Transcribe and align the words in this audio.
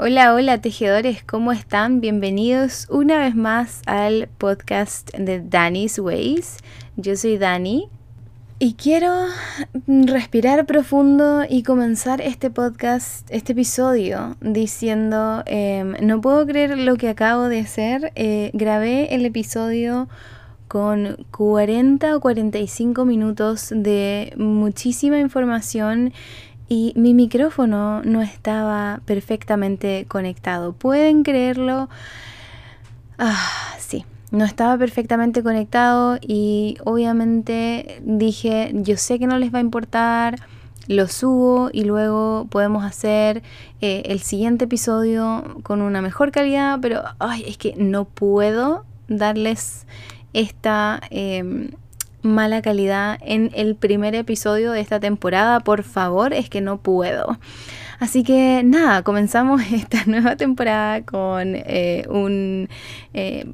Hola, 0.00 0.32
hola 0.32 0.60
tejedores, 0.60 1.24
¿cómo 1.24 1.50
están? 1.50 2.00
Bienvenidos 2.00 2.86
una 2.88 3.18
vez 3.18 3.34
más 3.34 3.82
al 3.84 4.28
podcast 4.38 5.10
de 5.12 5.40
Danny's 5.40 5.98
Ways. 5.98 6.58
Yo 6.94 7.16
soy 7.16 7.36
Dani 7.36 7.88
y 8.60 8.74
quiero 8.74 9.12
respirar 9.88 10.66
profundo 10.66 11.42
y 11.50 11.64
comenzar 11.64 12.20
este 12.20 12.48
podcast, 12.48 13.28
este 13.28 13.54
episodio, 13.54 14.36
diciendo, 14.40 15.42
em, 15.46 15.94
no 16.00 16.20
puedo 16.20 16.46
creer 16.46 16.78
lo 16.78 16.94
que 16.94 17.08
acabo 17.08 17.48
de 17.48 17.58
hacer. 17.58 18.12
Eh, 18.14 18.52
grabé 18.54 19.12
el 19.16 19.26
episodio 19.26 20.08
con 20.68 21.26
40 21.32 22.14
o 22.14 22.20
45 22.20 23.04
minutos 23.04 23.72
de 23.74 24.32
muchísima 24.36 25.18
información 25.18 26.12
y 26.68 26.92
mi 26.96 27.14
micrófono 27.14 28.02
no 28.02 28.20
estaba 28.22 29.00
perfectamente 29.06 30.04
conectado. 30.06 30.72
¿Pueden 30.72 31.22
creerlo? 31.22 31.88
Ah, 33.18 33.74
sí, 33.78 34.04
no 34.30 34.44
estaba 34.44 34.76
perfectamente 34.76 35.42
conectado 35.42 36.18
y 36.20 36.76
obviamente 36.84 38.00
dije, 38.04 38.70
yo 38.74 38.96
sé 38.96 39.18
que 39.18 39.26
no 39.26 39.38
les 39.38 39.52
va 39.52 39.58
a 39.58 39.62
importar, 39.62 40.38
lo 40.88 41.08
subo 41.08 41.70
y 41.72 41.84
luego 41.84 42.46
podemos 42.50 42.84
hacer 42.84 43.42
eh, 43.80 44.02
el 44.06 44.20
siguiente 44.20 44.66
episodio 44.66 45.58
con 45.62 45.82
una 45.82 46.02
mejor 46.02 46.32
calidad, 46.32 46.78
pero 46.80 47.02
ay, 47.18 47.44
es 47.46 47.56
que 47.56 47.74
no 47.76 48.04
puedo 48.04 48.84
darles 49.08 49.86
esta... 50.32 51.00
Em, 51.10 51.70
mala 52.22 52.62
calidad 52.62 53.18
en 53.22 53.50
el 53.54 53.76
primer 53.76 54.14
episodio 54.14 54.72
de 54.72 54.80
esta 54.80 55.00
temporada, 55.00 55.60
por 55.60 55.82
favor, 55.82 56.32
es 56.32 56.48
que 56.50 56.60
no 56.60 56.78
puedo. 56.78 57.38
Así 57.98 58.22
que 58.22 58.62
nada, 58.64 59.02
comenzamos 59.02 59.62
esta 59.72 60.04
nueva 60.06 60.36
temporada 60.36 61.02
con 61.02 61.54
eh, 61.54 62.04
un 62.08 62.68
eh, 63.14 63.46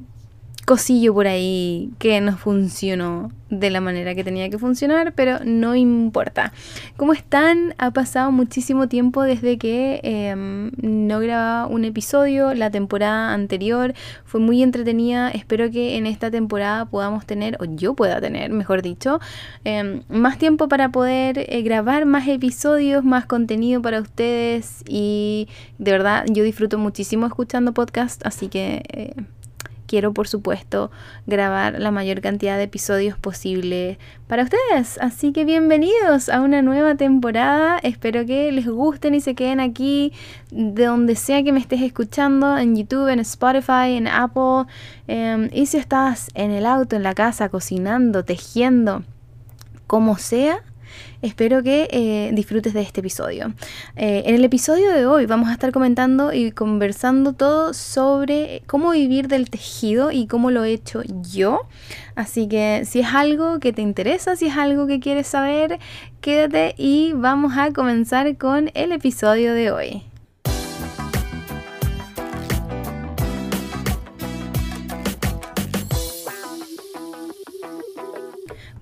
cosillo 0.65 1.13
por 1.13 1.27
ahí 1.27 1.91
que 1.99 2.19
no 2.21 2.37
funcionó 2.37 3.31
de 3.51 3.69
la 3.69 3.79
manera 3.81 4.15
que 4.15 4.23
tenía 4.23 4.49
que 4.49 4.57
funcionar, 4.57 5.13
pero 5.13 5.39
no 5.45 5.75
importa. 5.75 6.51
¿Cómo 6.97 7.13
están? 7.13 7.75
Ha 7.77 7.91
pasado 7.91 8.31
muchísimo 8.31 8.87
tiempo 8.87 9.21
desde 9.21 9.57
que 9.57 9.99
em, 10.03 10.71
no 10.81 11.19
grababa 11.19 11.67
un 11.67 11.85
episodio. 11.85 12.53
La 12.55 12.71
temporada 12.71 13.33
anterior 13.33 13.93
fue 14.25 14.39
muy 14.39 14.63
entretenida. 14.63 15.29
Espero 15.29 15.69
que 15.69 15.97
en 15.97 16.07
esta 16.07 16.31
temporada 16.31 16.85
podamos 16.85 17.25
tener, 17.25 17.57
o 17.61 17.65
yo 17.65 17.93
pueda 17.93 18.19
tener, 18.19 18.51
mejor 18.51 18.81
dicho, 18.81 19.19
em, 19.63 20.01
más 20.09 20.39
tiempo 20.39 20.67
para 20.67 20.89
poder 20.89 21.45
eh, 21.47 21.61
grabar 21.61 22.05
más 22.05 22.27
episodios, 22.27 23.03
más 23.03 23.27
contenido 23.27 23.81
para 23.81 24.01
ustedes. 24.01 24.83
Y 24.87 25.47
de 25.77 25.91
verdad, 25.91 26.25
yo 26.27 26.43
disfruto 26.43 26.79
muchísimo 26.79 27.27
escuchando 27.27 27.73
podcast, 27.73 28.25
así 28.25 28.47
que... 28.47 29.13
Quiero 29.87 30.13
por 30.13 30.27
supuesto 30.27 30.89
grabar 31.27 31.79
la 31.79 31.91
mayor 31.91 32.21
cantidad 32.21 32.57
de 32.57 32.63
episodios 32.63 33.17
posible 33.17 33.99
para 34.27 34.43
ustedes. 34.43 34.97
Así 34.99 35.31
que 35.31 35.45
bienvenidos 35.45 36.29
a 36.29 36.41
una 36.41 36.61
nueva 36.61 36.95
temporada. 36.95 37.77
Espero 37.83 38.25
que 38.25 38.51
les 38.51 38.67
gusten 38.67 39.13
y 39.13 39.21
se 39.21 39.35
queden 39.35 39.59
aquí 39.59 40.11
de 40.51 40.85
donde 40.85 41.15
sea 41.15 41.43
que 41.43 41.51
me 41.51 41.59
estés 41.59 41.81
escuchando, 41.81 42.57
en 42.57 42.75
YouTube, 42.75 43.09
en 43.09 43.19
Spotify, 43.19 43.95
en 43.95 44.07
Apple. 44.07 44.65
Em, 45.07 45.49
y 45.53 45.67
si 45.67 45.77
estás 45.77 46.29
en 46.33 46.51
el 46.51 46.65
auto, 46.65 46.95
en 46.95 47.03
la 47.03 47.13
casa, 47.13 47.49
cocinando, 47.49 48.25
tejiendo, 48.25 49.03
como 49.85 50.17
sea 50.17 50.63
Espero 51.25 51.63
que 51.63 51.87
eh, 51.89 52.29
disfrutes 52.35 52.75
de 52.75 52.81
este 52.81 52.99
episodio. 52.99 53.51
Eh, 53.95 54.21
en 54.27 54.35
el 54.35 54.45
episodio 54.45 54.91
de 54.91 55.07
hoy 55.07 55.25
vamos 55.25 55.49
a 55.49 55.53
estar 55.53 55.71
comentando 55.71 56.31
y 56.31 56.51
conversando 56.51 57.33
todo 57.33 57.73
sobre 57.73 58.61
cómo 58.67 58.91
vivir 58.91 59.27
del 59.27 59.49
tejido 59.49 60.11
y 60.11 60.27
cómo 60.27 60.51
lo 60.51 60.63
he 60.63 60.73
hecho 60.73 61.01
yo. 61.31 61.61
Así 62.13 62.47
que 62.47 62.83
si 62.85 62.99
es 62.99 63.07
algo 63.07 63.59
que 63.59 63.73
te 63.73 63.81
interesa, 63.81 64.35
si 64.35 64.45
es 64.45 64.55
algo 64.55 64.85
que 64.85 64.99
quieres 64.99 65.25
saber, 65.25 65.79
quédate 66.21 66.75
y 66.77 67.13
vamos 67.13 67.57
a 67.57 67.71
comenzar 67.73 68.37
con 68.37 68.69
el 68.75 68.91
episodio 68.91 69.55
de 69.55 69.71
hoy. 69.71 70.03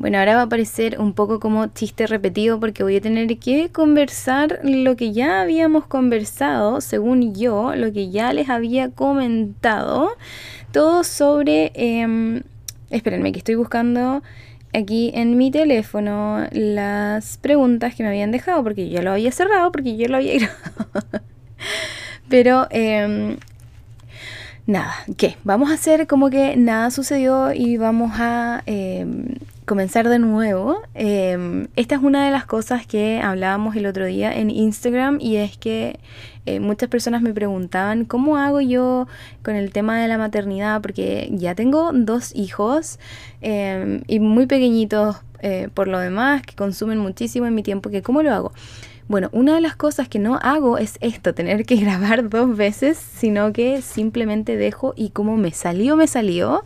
Bueno, 0.03 0.18
ahora 0.18 0.36
va 0.36 0.41
a 0.41 0.50
parecer 0.50 1.00
un 1.00 1.14
poco 1.14 1.40
como 1.40 1.68
chiste 1.68 2.08
repetido 2.08 2.59
porque 2.59 2.84
voy 2.84 2.97
a 2.97 3.00
tener 3.00 3.40
que 3.40 3.69
conversar 3.69 4.59
lo 4.62 4.97
que 4.97 5.14
ya 5.14 5.40
habíamos 5.40 5.86
conversado, 5.86 6.81
según 6.81 7.34
yo, 7.34 7.74
lo 7.78 7.94
que 7.94 8.09
ya 8.09 8.34
les 8.34 8.50
había 8.50 8.90
comentado, 8.90 10.09
todo 10.74 11.06
sobre... 11.06 11.72
Eh, 11.75 12.44
espérenme, 12.90 13.31
que 13.31 13.38
estoy 13.38 13.56
buscando 13.56 14.22
aquí 14.74 15.12
en 15.16 15.38
mi 15.38 15.52
teléfono 15.52 16.47
las 16.52 17.38
preguntas 17.38 17.96
que 17.96 18.03
me 18.03 18.09
habían 18.09 18.31
dejado 18.31 18.62
porque 18.62 18.90
yo 18.90 19.02
lo 19.02 19.12
había 19.12 19.31
cerrado, 19.31 19.72
porque 19.72 19.96
yo 19.96 20.09
lo 20.09 20.18
había 20.18 20.34
grabado. 20.38 21.25
Pero... 22.28 22.68
Em, 22.72 23.38
nada, 24.68 24.96
¿qué? 25.16 25.38
Vamos 25.46 25.72
a 25.72 25.75
hacer 25.75 26.08
como 26.08 26.30
que 26.30 26.58
nada 26.58 26.92
sucedió 26.92 27.53
y 27.53 27.78
vamos 27.78 28.12
a 28.16 28.63
em, 28.66 29.28
comenzar 29.66 30.09
de 30.09 30.19
nuevo. 30.19 30.81
Em, 30.94 31.68
esta 31.75 31.96
es 31.96 32.01
una 32.01 32.25
de 32.25 32.31
las 32.31 32.46
cosas 32.46 32.85
que 32.85 33.22
hablábamos 33.22 33.75
el 33.75 33.85
otro 33.85 34.06
día 34.06 34.34
en 34.34 34.50
Instagram 34.50 35.18
y 35.19 35.38
es 35.38 35.57
que 35.57 36.00
eh, 36.46 36.59
muchas 36.59 36.90
personas 36.90 37.22
me 37.22 37.34
preguntaban 37.34 38.06
cómo 38.06 38.38
hago 38.38 38.62
yo 38.62 39.07
con 39.44 39.56
el 39.56 39.72
tema 39.72 40.00
de 40.01 40.07
la 40.07 40.18
maternidad 40.18 40.81
porque 40.81 41.29
ya 41.31 41.56
tengo 41.56 41.91
dos 41.94 42.35
hijos 42.35 43.00
em, 43.41 44.01
y 44.07 44.19
muy 44.19 44.46
pequeñitos 44.46 45.18
eh, 45.40 45.69
por 45.74 45.88
lo 45.88 46.00
demás 46.00 46.41
que 46.41 46.56
consumen 46.56 47.00
muchísimo 47.00 47.45
en 47.45 47.56
mi 47.56 47.63
tiempo 47.63 47.90
que 47.90 48.01
cómo 48.01 48.24
lo 48.24 48.34
hago. 48.34 48.51
Bueno, 49.09 49.30
una 49.34 49.56
de 49.56 49.62
las 49.62 49.75
cosas 49.75 50.07
que 50.07 50.18
no 50.18 50.40
hago 50.41 50.78
es 50.78 50.97
esto, 51.01 51.34
tener 51.34 51.66
que 51.66 51.75
grabar 51.84 52.30
dos 52.30 52.56
veces, 52.56 52.97
sino 52.97 53.51
que 53.53 53.81
simplemente 53.81 54.56
dejo 54.56 54.94
y 54.95 55.09
como 55.09 55.38
me 55.38 55.51
salió, 55.51 55.95
me 55.95 56.07
salió. 56.07 56.63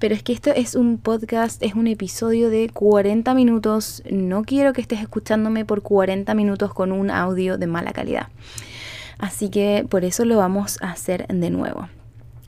Pero 0.00 0.14
es 0.14 0.22
que 0.22 0.32
esto 0.32 0.50
es 0.50 0.74
un 0.74 0.96
podcast, 0.96 1.62
es 1.62 1.74
un 1.74 1.86
episodio 1.86 2.48
de 2.48 2.70
40 2.70 3.34
minutos. 3.34 4.02
No 4.10 4.44
quiero 4.44 4.72
que 4.72 4.80
estés 4.80 5.00
escuchándome 5.00 5.66
por 5.66 5.82
40 5.82 6.34
minutos 6.34 6.72
con 6.72 6.90
un 6.90 7.10
audio 7.10 7.58
de 7.58 7.66
mala 7.66 7.92
calidad. 7.92 8.28
Así 9.18 9.50
que 9.50 9.86
por 9.88 10.06
eso 10.06 10.24
lo 10.24 10.38
vamos 10.38 10.78
a 10.80 10.90
hacer 10.90 11.26
de 11.28 11.50
nuevo. 11.50 11.86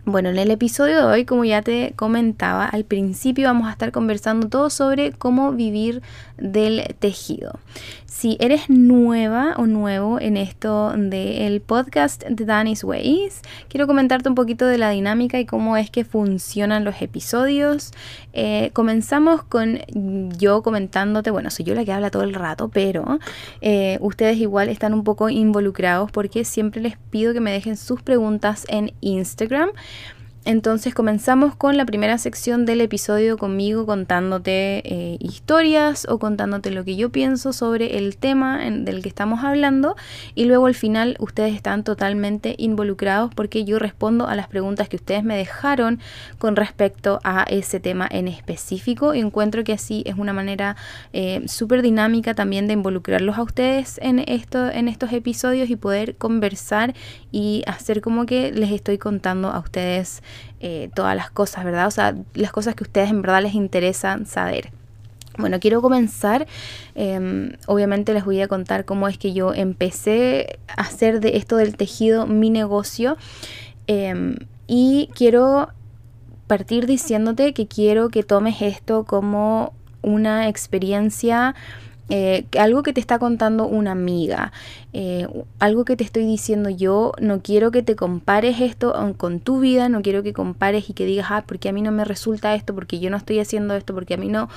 Bueno, 0.05 0.31
en 0.31 0.39
el 0.39 0.51
episodio 0.51 0.97
de 0.97 1.05
hoy, 1.05 1.25
como 1.27 1.45
ya 1.45 1.63
te 1.63 1.93
comentaba 1.95 2.65
al 2.65 2.85
principio, 2.85 3.47
vamos 3.47 3.69
a 3.69 3.73
estar 3.73 3.93
conversando 3.93 4.49
todo 4.49 4.69
sobre 4.69 5.13
cómo 5.13 5.53
vivir 5.53 6.03
del 6.39 6.97
tejido. 6.99 7.61
Si 8.15 8.37
eres 8.41 8.69
nueva 8.69 9.55
o 9.57 9.67
nuevo 9.67 10.21
en 10.21 10.37
esto 10.37 10.93
del 10.95 11.63
podcast 11.63 12.23
de 12.23 12.45
Danny's 12.45 12.85
Ways, 12.85 13.41
quiero 13.69 13.87
comentarte 13.87 14.29
un 14.29 14.35
poquito 14.35 14.67
de 14.67 14.77
la 14.77 14.91
dinámica 14.91 15.41
y 15.41 15.47
cómo 15.47 15.79
es 15.79 15.91
que 15.91 16.05
funcionan 16.05 16.85
los 16.85 17.01
episodios. 17.01 17.91
Eh, 18.35 18.71
comenzamos 18.75 19.43
con 19.43 19.81
yo 20.39 20.63
comentándote, 20.63 21.31
bueno, 21.31 21.51
soy 21.51 21.65
yo 21.65 21.75
la 21.75 21.87
que 21.87 21.93
habla 21.93 22.11
todo 22.11 22.23
el 22.23 22.35
rato, 22.35 22.69
pero 22.69 23.19
eh, 23.63 23.97
ustedes 24.03 24.37
igual 24.37 24.69
están 24.69 24.93
un 24.93 25.05
poco 25.05 25.31
involucrados 25.31 26.11
porque 26.13 26.45
siempre 26.45 26.83
les 26.83 26.99
pido 26.99 27.33
que 27.33 27.41
me 27.41 27.51
dejen 27.51 27.79
sus 27.79 28.03
preguntas 28.03 28.67
en 28.69 28.93
Instagram. 29.01 29.71
Entonces 30.45 30.93
comenzamos 30.93 31.55
con 31.55 31.77
la 31.77 31.87
primera 31.87 32.19
sección 32.19 32.67
del 32.67 32.81
episodio 32.81 33.39
conmigo 33.39 33.87
contándote 33.87 34.83
eh, 34.85 35.17
historias 35.21 36.05
o 36.09 36.19
contándote 36.19 36.73
lo 36.73 36.83
que 36.83 36.97
yo 36.97 37.11
pienso 37.11 37.53
sobre 37.53 37.99
el 37.99 38.17
tema 38.17 38.59
del 38.59 39.03
que 39.03 39.09
estamos 39.09 39.45
hablando. 39.45 39.95
Y 40.35 40.47
luego 40.47 40.67
al 40.67 40.75
final 40.75 41.17
ustedes 41.21 41.55
están 41.55 41.85
totalmente 41.85 42.57
involucrados 42.59 43.33
porque 43.33 43.65
yo 43.65 43.79
respondo 43.79 44.27
a 44.27 44.35
las 44.35 44.49
preguntas 44.49 44.89
que 44.89 44.97
ustedes 44.97 45.23
me 45.23 45.37
dejaron 45.37 46.01
con 46.39 46.57
respecto 46.57 47.21
a 47.23 47.45
ese 47.45 47.79
tema 47.79 48.09
en 48.11 48.27
específico. 48.27 49.15
Y 49.15 49.21
encuentro 49.21 49.63
que 49.63 49.75
así 49.75 50.03
es 50.07 50.17
una 50.19 50.33
manera 50.33 50.75
eh, 51.13 51.43
súper 51.47 51.83
dinámica 51.83 52.35
también 52.35 52.67
de 52.67 52.73
involucrarlos 52.73 53.39
a 53.39 53.43
ustedes 53.43 54.01
en, 54.03 54.19
esto, 54.19 54.69
en 54.69 54.89
estos 54.89 55.13
episodios 55.13 55.71
y 55.71 55.77
poder 55.77 56.17
conversar 56.17 56.95
y 57.31 57.63
hacer 57.69 58.01
como 58.01 58.27
que 58.27 58.51
les 58.51 58.73
estoy 58.73 58.99
contando 58.99 59.49
a 59.49 59.61
ustedes 59.61 60.21
eh, 60.61 60.91
todas 60.95 61.17
las 61.17 61.31
cosas, 61.31 61.65
¿verdad? 61.65 61.87
O 61.87 61.91
sea, 61.91 62.15
las 62.35 62.53
cosas 62.53 62.75
que 62.75 62.85
a 62.85 62.87
ustedes 62.87 63.11
en 63.11 63.23
verdad 63.23 63.43
les 63.43 63.55
interesan 63.55 64.27
saber. 64.27 64.71
Bueno, 65.39 65.61
quiero 65.61 65.81
comenzar. 65.81 66.47
Em, 66.95 67.53
obviamente 67.67 68.13
les 68.13 68.25
voy 68.25 68.41
a 68.41 68.49
contar 68.49 68.85
cómo 68.85 69.09
es 69.09 69.17
que 69.17 69.33
yo 69.33 69.55
empecé 69.55 70.59
a 70.69 70.83
hacer 70.83 71.21
de 71.21 71.37
esto 71.37 71.57
del 71.57 71.77
tejido 71.77 72.27
mi 72.27 72.51
negocio. 72.51 73.17
Em, 73.87 74.37
y 74.67 75.09
quiero 75.15 75.71
partir 76.47 76.87
diciéndote 76.87 77.55
que 77.55 77.67
quiero 77.67 78.11
que 78.11 78.23
tomes 78.23 78.61
esto 78.61 79.05
como 79.05 79.73
una 80.03 80.49
experiencia 80.49 81.55
eh, 82.09 82.45
algo 82.59 82.83
que 82.83 82.93
te 82.93 83.01
está 83.01 83.19
contando 83.19 83.67
una 83.67 83.93
amiga, 83.93 84.53
eh, 84.93 85.27
algo 85.61 85.85
que 85.85 85.97
te 85.97 86.05
estoy 86.05 86.27
diciendo 86.27 86.69
yo, 86.69 87.13
no 87.21 87.43
quiero 87.43 87.71
que 87.71 87.83
te 87.83 87.97
compares 87.97 88.61
esto 88.61 88.95
con 89.17 89.41
tu 89.41 89.61
vida, 89.61 89.89
no 89.89 90.03
quiero 90.03 90.23
que 90.23 90.33
compares 90.33 90.91
y 90.91 90.93
que 90.93 91.07
digas, 91.07 91.29
ah, 91.31 91.45
porque 91.47 91.69
a 91.69 91.73
mí 91.73 91.81
no 91.81 91.93
me 91.93 92.05
resulta 92.05 92.55
esto, 92.55 92.75
porque 92.75 92.99
yo 92.99 93.09
no 93.09 93.17
estoy 93.17 93.39
haciendo 93.39 93.75
esto, 93.75 93.95
porque 93.95 94.15
a 94.15 94.17
mí 94.17 94.29
no, 94.29 94.49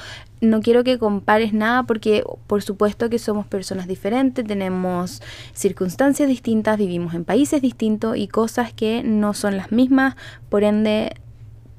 no 0.41 0.61
quiero 0.61 0.83
que 0.83 0.97
compares 0.97 1.53
nada, 1.53 1.83
porque 1.83 2.23
por 2.47 2.61
supuesto 2.61 3.09
que 3.09 3.19
somos 3.19 3.45
personas 3.47 3.87
diferentes, 3.87 4.45
tenemos 4.45 5.21
circunstancias 5.53 6.27
distintas, 6.27 6.77
vivimos 6.77 7.13
en 7.13 7.25
países 7.25 7.61
distintos 7.61 8.17
y 8.17 8.27
cosas 8.27 8.73
que 8.73 9.03
no 9.03 9.33
son 9.33 9.55
las 9.55 9.71
mismas, 9.71 10.15
por 10.49 10.63
ende 10.63 11.15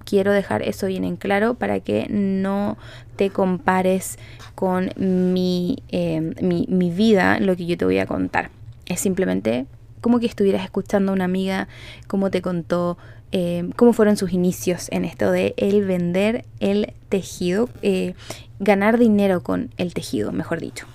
quiero 0.07 0.33
dejar 0.33 0.63
eso 0.63 0.87
bien 0.87 1.05
en 1.05 1.17
claro 1.17 1.55
para 1.55 1.81
que 1.81 2.07
no 2.09 2.79
te 3.17 3.29
compares 3.29 4.19
con 4.55 4.91
mi, 4.97 5.83
em, 5.91 6.35
mi, 6.41 6.67
mi, 6.71 6.91
vida, 6.91 7.39
lo 7.41 7.57
que 7.57 7.67
yo 7.67 7.77
te 7.77 7.85
voy 7.85 7.99
a 7.99 8.07
contar. 8.07 8.51
Es 8.87 9.01
simplemente 9.01 9.67
como 10.01 10.21
que 10.21 10.27
estuvieras 10.27 10.65
escuchando 10.65 11.13
a 11.13 11.15
una 11.15 11.25
amiga, 11.25 11.69
cómo 12.07 12.31
te 12.31 12.41
contó, 12.41 12.97
em, 13.33 13.73
cómo 13.73 13.93
fueron 13.93 14.17
sus 14.17 14.33
inicios 14.33 14.89
en 14.93 15.05
esto 15.05 15.31
de 15.31 15.55
el 15.57 15.85
vender 15.85 16.45
el 16.61 16.95
tejido, 17.09 17.69
eh, 17.83 18.15
ganar 18.61 18.99
dinero 18.99 19.43
con 19.43 19.71
el 19.77 19.93
tejido, 19.93 20.33
mejor 20.33 20.61
dicho. 20.61 20.87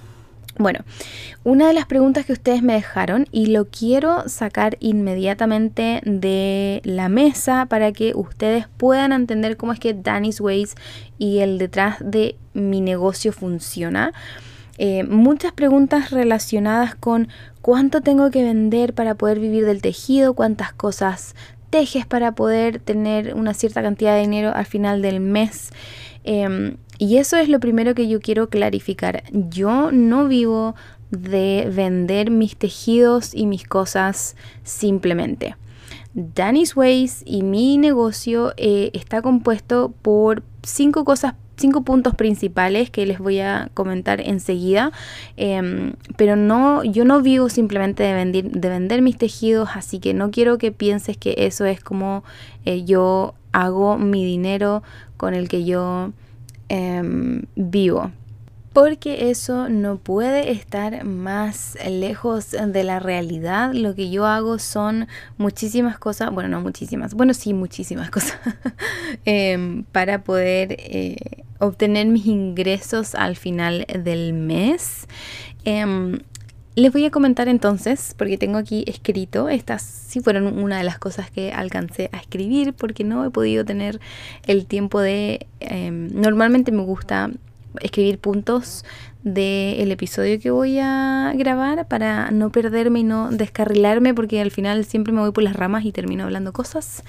Bueno, 0.62 0.82
una 1.44 1.68
de 1.68 1.74
las 1.74 1.86
preguntas 1.86 2.26
que 2.26 2.34
ustedes 2.34 2.62
me 2.62 2.74
dejaron 2.74 3.28
y 3.32 3.48
lo 3.48 3.66
quiero 3.66 4.30
sacar 4.30 4.78
inmediatamente 4.80 6.02
de 6.06 6.82
la 6.84 7.10
mesa 7.10 7.66
para 7.66 7.92
que 7.92 8.14
ustedes 8.16 8.68
puedan 8.78 9.12
entender 9.12 9.58
cómo 9.58 9.74
es 9.74 9.80
que 9.80 9.94
Danny's 9.94 10.40
Ways 10.40 10.76
y 11.18 11.40
el 11.40 11.58
detrás 11.58 11.98
de 12.00 12.36
mi 12.54 12.80
negocio 12.82 13.34
funciona. 13.34 14.14
Eh, 14.78 15.04
muchas 15.04 15.52
preguntas 15.52 16.12
relacionadas 16.12 16.96
con 16.96 17.28
cuánto 17.62 18.02
tengo 18.02 18.30
que 18.32 18.44
vender 18.44 18.94
para 18.94 19.16
poder 19.16 19.40
vivir 19.40 19.66
del 19.66 19.82
tejido, 19.82 20.34
cuántas 20.34 20.74
cosas 20.74 21.36
tejes 21.72 22.06
para 22.06 22.34
poder 22.34 22.80
tener 22.80 23.34
una 23.34 23.54
cierta 23.54 23.82
cantidad 23.82 24.14
de 24.14 24.22
dinero 24.22 24.52
al 24.54 24.66
final 24.66 25.02
del 25.02 25.20
mes. 25.22 25.72
Em, 26.24 26.78
y 27.02 27.18
eso 27.18 27.36
es 27.38 27.50
lo 27.50 27.60
primero 27.60 27.96
que 27.96 28.08
yo 28.08 28.20
quiero 28.20 28.52
clarificar. 28.52 29.24
Yo 29.32 29.92
no 29.92 30.28
vivo 30.28 30.76
de 31.10 31.68
vender 31.74 32.30
mis 32.30 32.56
tejidos 32.56 33.34
y 33.34 33.48
mis 33.48 33.68
cosas 33.68 34.36
simplemente. 34.64 35.56
Danny's 36.14 36.78
Ways 36.78 37.24
y 37.26 37.42
mi 37.42 37.80
negocio 37.80 38.54
eh, 38.56 38.92
está 38.94 39.24
compuesto 39.24 39.96
por 40.04 40.44
cinco 40.62 41.04
cosas 41.04 41.34
cinco 41.58 41.82
puntos 41.82 42.14
principales 42.14 42.92
que 42.92 43.08
les 43.08 43.18
voy 43.18 43.40
a 43.40 43.72
comentar 43.74 44.22
enseguida. 44.22 44.92
Em, 45.38 45.94
pero 46.18 46.36
no, 46.36 46.84
yo 46.84 47.04
no 47.04 47.24
vivo 47.24 47.50
simplemente 47.50 48.04
de, 48.04 48.14
vender, 48.14 48.52
de 48.52 48.70
vender 48.70 49.02
mis 49.02 49.18
tejidos, 49.18 49.70
así 49.74 49.98
que 49.98 50.14
no 50.14 50.30
quiero 50.30 50.60
que 50.60 50.72
pienses 50.72 51.18
que 51.18 51.34
eso 51.40 51.66
es 51.66 51.82
como 51.82 52.24
eh, 52.66 52.84
yo 52.86 53.34
hago 53.54 53.98
mi 53.98 54.24
dinero 54.24 54.84
con 55.18 55.34
el 55.34 55.50
que 55.50 55.66
yo 55.66 56.14
Em, 56.74 57.42
vivo. 57.58 58.12
Porque 58.72 59.30
eso 59.30 59.68
no 59.68 59.98
puede 59.98 60.52
estar 60.52 61.04
más 61.04 61.78
lejos 61.86 62.52
de 62.52 62.84
la 62.86 63.02
realidad. 63.02 63.74
Lo 63.74 63.94
que 63.94 64.10
yo 64.10 64.26
hago 64.26 64.58
son 64.58 65.10
muchísimas 65.38 66.00
cosas, 66.00 66.32
bueno, 66.32 66.48
no 66.48 66.62
muchísimas, 66.62 67.14
bueno, 67.14 67.34
sí, 67.34 67.54
muchísimas 67.54 68.10
cosas, 68.18 68.40
em, 69.26 69.84
para 69.84 70.24
poder 70.24 70.78
eh, 70.80 71.44
obtener 71.60 72.08
mis 72.08 72.26
ingresos 72.26 73.16
al 73.16 73.36
final 73.36 73.86
del 74.06 74.32
mes. 74.32 75.10
Em, 75.66 76.20
les 76.76 76.92
voy 76.92 77.06
a 77.06 77.12
comentar 77.12 77.50
entonces, 77.50 78.16
porque 78.18 78.38
tengo 78.38 78.58
aquí 78.58 78.84
escrito, 78.88 79.50
estas 79.50 79.82
sí 79.82 80.22
fueron 80.22 80.60
una 80.60 80.78
de 80.78 80.84
las 80.84 81.00
cosas 81.00 81.30
que 81.30 81.52
alcancé 81.52 82.10
a 82.14 82.18
escribir, 82.18 82.74
porque 82.74 83.04
no 83.04 83.26
he 83.26 83.30
podido 83.30 83.66
tener 83.66 84.00
el 84.48 84.66
tiempo 84.66 85.00
de... 85.00 85.48
Em, 85.60 86.08
normalmente 86.14 86.72
me 86.72 86.84
gusta 86.84 87.30
escribir 87.82 88.20
puntos 88.20 88.86
del 89.24 89.92
episodio 89.92 90.40
que 90.40 90.50
voy 90.50 90.80
a 90.80 91.34
grabar 91.36 91.88
para 91.88 92.32
no 92.32 92.52
perderme 92.52 93.00
y 93.00 93.04
no 93.04 93.30
descarrilarme, 93.32 94.14
porque 94.14 94.42
al 94.42 94.52
final 94.52 94.86
siempre 94.86 95.14
me 95.14 95.20
voy 95.20 95.32
por 95.32 95.44
las 95.44 95.56
ramas 95.56 95.86
y 95.86 95.92
termino 95.92 96.24
hablando 96.24 96.54
cosas 96.54 97.04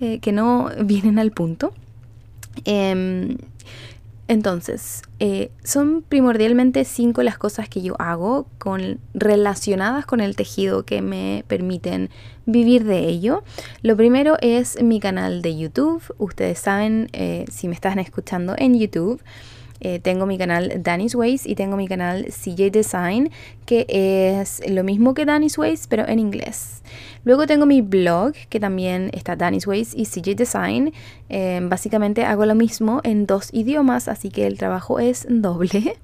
eh, 0.00 0.18
que 0.20 0.32
no 0.32 0.70
vienen 0.84 1.18
al 1.18 1.32
punto. 1.32 1.72
Em, 2.64 3.38
entonces, 4.28 5.02
eh, 5.20 5.52
son 5.62 6.02
primordialmente 6.02 6.84
cinco 6.84 7.22
las 7.22 7.38
cosas 7.38 7.68
que 7.68 7.80
yo 7.80 7.94
hago 8.00 8.48
con, 8.58 8.98
relacionadas 9.14 10.04
con 10.04 10.20
el 10.20 10.34
tejido 10.34 10.84
que 10.84 11.00
me 11.00 11.44
permiten 11.46 12.10
vivir 12.44 12.84
de 12.84 13.06
ello. 13.06 13.44
Lo 13.82 13.96
primero 13.96 14.36
es 14.40 14.82
mi 14.82 14.98
canal 14.98 15.42
de 15.42 15.56
YouTube. 15.56 16.02
Ustedes 16.18 16.58
saben, 16.58 17.08
eh, 17.12 17.44
si 17.52 17.68
me 17.68 17.74
están 17.74 18.00
escuchando 18.00 18.56
en 18.58 18.76
YouTube, 18.76 19.22
eh, 19.80 19.98
tengo 19.98 20.26
mi 20.26 20.38
canal 20.38 20.82
Danny's 20.82 21.14
Ways 21.14 21.46
y 21.46 21.54
tengo 21.54 21.76
mi 21.76 21.88
canal 21.88 22.26
CJ 22.26 22.70
Design, 22.70 23.30
que 23.64 23.86
es 23.88 24.62
lo 24.68 24.84
mismo 24.84 25.14
que 25.14 25.24
Danny's 25.24 25.58
Ways, 25.58 25.86
pero 25.86 26.06
en 26.06 26.18
inglés. 26.18 26.82
Luego 27.24 27.46
tengo 27.46 27.66
mi 27.66 27.82
blog, 27.82 28.32
que 28.48 28.60
también 28.60 29.10
está 29.12 29.36
Danny's 29.36 29.66
Ways 29.66 29.94
y 29.94 30.06
CJ 30.06 30.36
Design. 30.36 30.92
Eh, 31.28 31.60
básicamente 31.62 32.24
hago 32.24 32.46
lo 32.46 32.54
mismo 32.54 33.00
en 33.04 33.26
dos 33.26 33.50
idiomas, 33.52 34.08
así 34.08 34.30
que 34.30 34.46
el 34.46 34.58
trabajo 34.58 35.00
es 35.00 35.26
doble. 35.28 35.96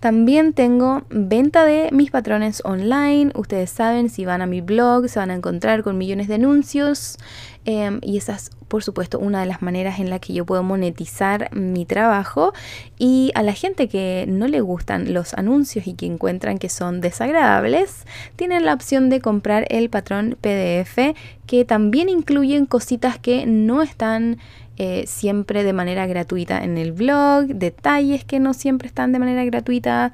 También 0.00 0.54
tengo 0.54 1.02
venta 1.10 1.66
de 1.66 1.90
mis 1.92 2.10
patrones 2.10 2.62
online. 2.64 3.32
Ustedes 3.34 3.68
saben, 3.68 4.08
si 4.08 4.24
van 4.24 4.40
a 4.40 4.46
mi 4.46 4.62
blog, 4.62 5.10
se 5.10 5.18
van 5.18 5.30
a 5.30 5.34
encontrar 5.34 5.82
con 5.82 5.98
millones 5.98 6.26
de 6.26 6.36
anuncios. 6.36 7.18
Em, 7.66 8.00
y 8.02 8.16
esa 8.16 8.36
es, 8.36 8.50
por 8.68 8.82
supuesto, 8.82 9.18
una 9.18 9.40
de 9.40 9.46
las 9.46 9.60
maneras 9.60 9.98
en 9.98 10.08
la 10.08 10.18
que 10.18 10.32
yo 10.32 10.46
puedo 10.46 10.62
monetizar 10.62 11.54
mi 11.54 11.84
trabajo. 11.84 12.54
Y 12.98 13.30
a 13.34 13.42
la 13.42 13.52
gente 13.52 13.88
que 13.88 14.24
no 14.26 14.48
le 14.48 14.62
gustan 14.62 15.12
los 15.12 15.34
anuncios 15.34 15.86
y 15.86 15.92
que 15.92 16.06
encuentran 16.06 16.56
que 16.56 16.70
son 16.70 17.02
desagradables, 17.02 18.06
tienen 18.36 18.64
la 18.64 18.72
opción 18.72 19.10
de 19.10 19.20
comprar 19.20 19.66
el 19.68 19.90
patrón 19.90 20.38
PDF, 20.40 21.14
que 21.46 21.66
también 21.66 22.08
incluyen 22.08 22.64
cositas 22.64 23.18
que 23.18 23.44
no 23.44 23.82
están 23.82 24.38
eh, 24.82 25.04
siempre 25.06 25.62
de 25.62 25.74
manera 25.74 26.06
gratuita 26.06 26.64
en 26.64 26.78
el 26.78 26.92
blog, 26.92 27.48
detalles 27.48 28.24
que 28.24 28.40
no 28.40 28.54
siempre 28.54 28.88
están 28.88 29.12
de 29.12 29.18
manera 29.18 29.44
gratuita. 29.44 30.10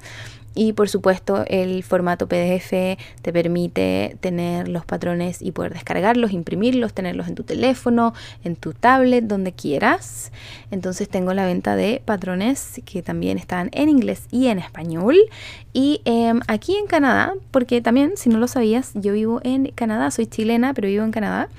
Y 0.57 0.73
por 0.73 0.89
supuesto 0.89 1.45
el 1.45 1.83
formato 1.83 2.27
PDF 2.27 2.71
te 3.21 3.31
permite 3.31 4.17
tener 4.21 4.67
los 4.67 4.85
patrones 4.85 5.39
y 5.43 5.51
poder 5.51 5.73
descargarlos, 5.73 6.31
imprimirlos, 6.31 6.93
tenerlos 6.93 7.27
en 7.27 7.35
tu 7.35 7.43
teléfono, 7.43 8.15
en 8.43 8.55
tu 8.55 8.73
tablet, 8.73 9.23
donde 9.25 9.51
quieras. 9.51 10.31
Entonces 10.71 11.09
tengo 11.09 11.35
la 11.35 11.45
venta 11.45 11.75
de 11.75 12.01
patrones 12.03 12.81
que 12.85 13.03
también 13.03 13.37
están 13.37 13.69
en 13.71 13.87
inglés 13.87 14.23
y 14.31 14.47
en 14.47 14.57
español. 14.57 15.15
Y 15.73 16.01
em, 16.05 16.39
aquí 16.47 16.75
en 16.75 16.87
Canadá, 16.87 17.35
porque 17.51 17.79
también 17.81 18.13
si 18.15 18.29
no 18.29 18.39
lo 18.39 18.47
sabías, 18.47 18.93
yo 18.95 19.13
vivo 19.13 19.39
en 19.43 19.67
Canadá, 19.75 20.09
soy 20.09 20.25
chilena, 20.25 20.73
pero 20.73 20.87
vivo 20.87 21.03
en 21.03 21.11
Canadá. 21.11 21.49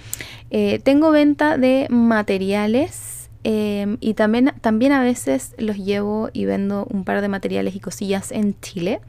Eh, 0.50 0.80
tengo 0.82 1.12
venta 1.12 1.56
de 1.56 1.86
materiales 1.88 3.17
Em, 3.44 3.98
y 4.00 4.14
también, 4.14 4.52
también 4.60 4.92
a 4.92 5.00
veces 5.00 5.54
los 5.58 5.76
llevo 5.76 6.28
y 6.32 6.44
vendo 6.44 6.86
un 6.90 7.04
par 7.04 7.20
de 7.20 7.28
materiales 7.28 7.74
y 7.76 7.80
cosillas 7.80 8.32
en 8.32 8.58
Chile. 8.60 9.00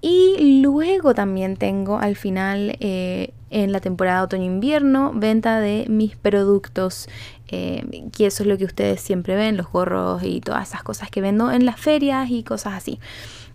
Y 0.00 0.60
luego 0.62 1.14
también 1.14 1.56
tengo 1.56 1.98
al 1.98 2.14
final 2.14 2.76
eh, 2.80 3.32
en 3.48 3.72
la 3.72 3.80
temporada 3.80 4.22
otoño-invierno 4.22 5.12
venta 5.14 5.60
de 5.60 5.86
mis 5.88 6.14
productos, 6.14 7.08
que 7.46 8.26
eso 8.26 8.42
es 8.42 8.48
lo 8.48 8.58
que 8.58 8.64
ustedes 8.64 9.00
siempre 9.00 9.36
ven, 9.36 9.56
los 9.56 9.70
gorros 9.70 10.24
y 10.24 10.40
todas 10.40 10.68
esas 10.68 10.82
cosas 10.82 11.08
que 11.08 11.20
vendo 11.20 11.52
en 11.52 11.64
las 11.64 11.78
ferias 11.78 12.28
y 12.30 12.42
cosas 12.42 12.74
así. 12.74 12.98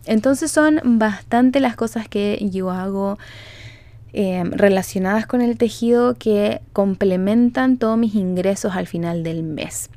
Entonces 0.05 0.51
son 0.51 0.79
bastante 0.83 1.59
las 1.59 1.75
cosas 1.75 2.07
que 2.07 2.39
yo 2.49 2.71
hago 2.71 3.19
em, 4.13 4.51
relacionadas 4.51 5.27
con 5.27 5.41
el 5.41 5.57
tejido 5.57 6.15
que 6.15 6.61
complementan 6.73 7.77
todos 7.77 7.97
mis 7.97 8.15
ingresos 8.15 8.75
al 8.75 8.87
final 8.87 9.21
del 9.21 9.43
mes. 9.43 9.89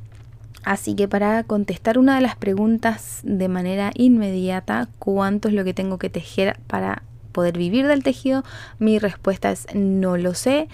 Así 0.63 0.95
que 0.95 1.07
para 1.07 1.43
contestar 1.43 1.97
una 1.97 2.15
de 2.15 2.21
las 2.21 2.35
preguntas 2.35 3.19
de 3.23 3.47
manera 3.47 3.91
inmediata, 3.95 4.87
¿cuánto 4.99 5.49
es 5.49 5.53
lo 5.53 5.63
que 5.63 5.73
tengo 5.73 5.97
que 5.97 6.09
tejer 6.09 6.57
para 6.67 7.03
poder 7.31 7.57
vivir 7.57 7.87
del 7.87 8.03
tejido? 8.03 8.43
Mi 8.79 8.99
respuesta 8.99 9.51
es 9.51 9.67
no 9.73 10.17
lo 10.17 10.33
sé 10.33 10.69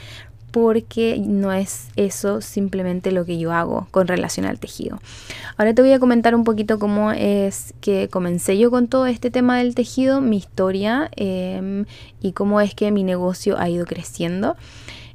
porque 0.51 1.21
no 1.23 1.51
es 1.53 1.89
eso 1.95 2.41
simplemente 2.41 3.11
lo 3.11 3.25
que 3.25 3.37
yo 3.37 3.51
hago 3.51 3.87
con 3.91 4.07
relación 4.07 4.45
al 4.45 4.59
tejido. 4.59 4.99
Ahora 5.57 5.73
te 5.73 5.81
voy 5.81 5.91
a 5.91 5.99
comentar 5.99 6.35
un 6.35 6.43
poquito 6.43 6.79
cómo 6.79 7.11
es 7.11 7.73
que 7.81 8.09
comencé 8.09 8.57
yo 8.57 8.71
con 8.71 8.87
todo 8.87 9.05
este 9.05 9.31
tema 9.31 9.57
del 9.57 9.75
tejido, 9.75 10.21
mi 10.21 10.37
historia 10.37 11.09
em, 11.15 11.85
y 12.21 12.33
cómo 12.33 12.61
es 12.61 12.73
que 12.73 12.91
mi 12.91 13.03
negocio 13.03 13.59
ha 13.59 13.69
ido 13.69 13.85
creciendo. 13.85 14.55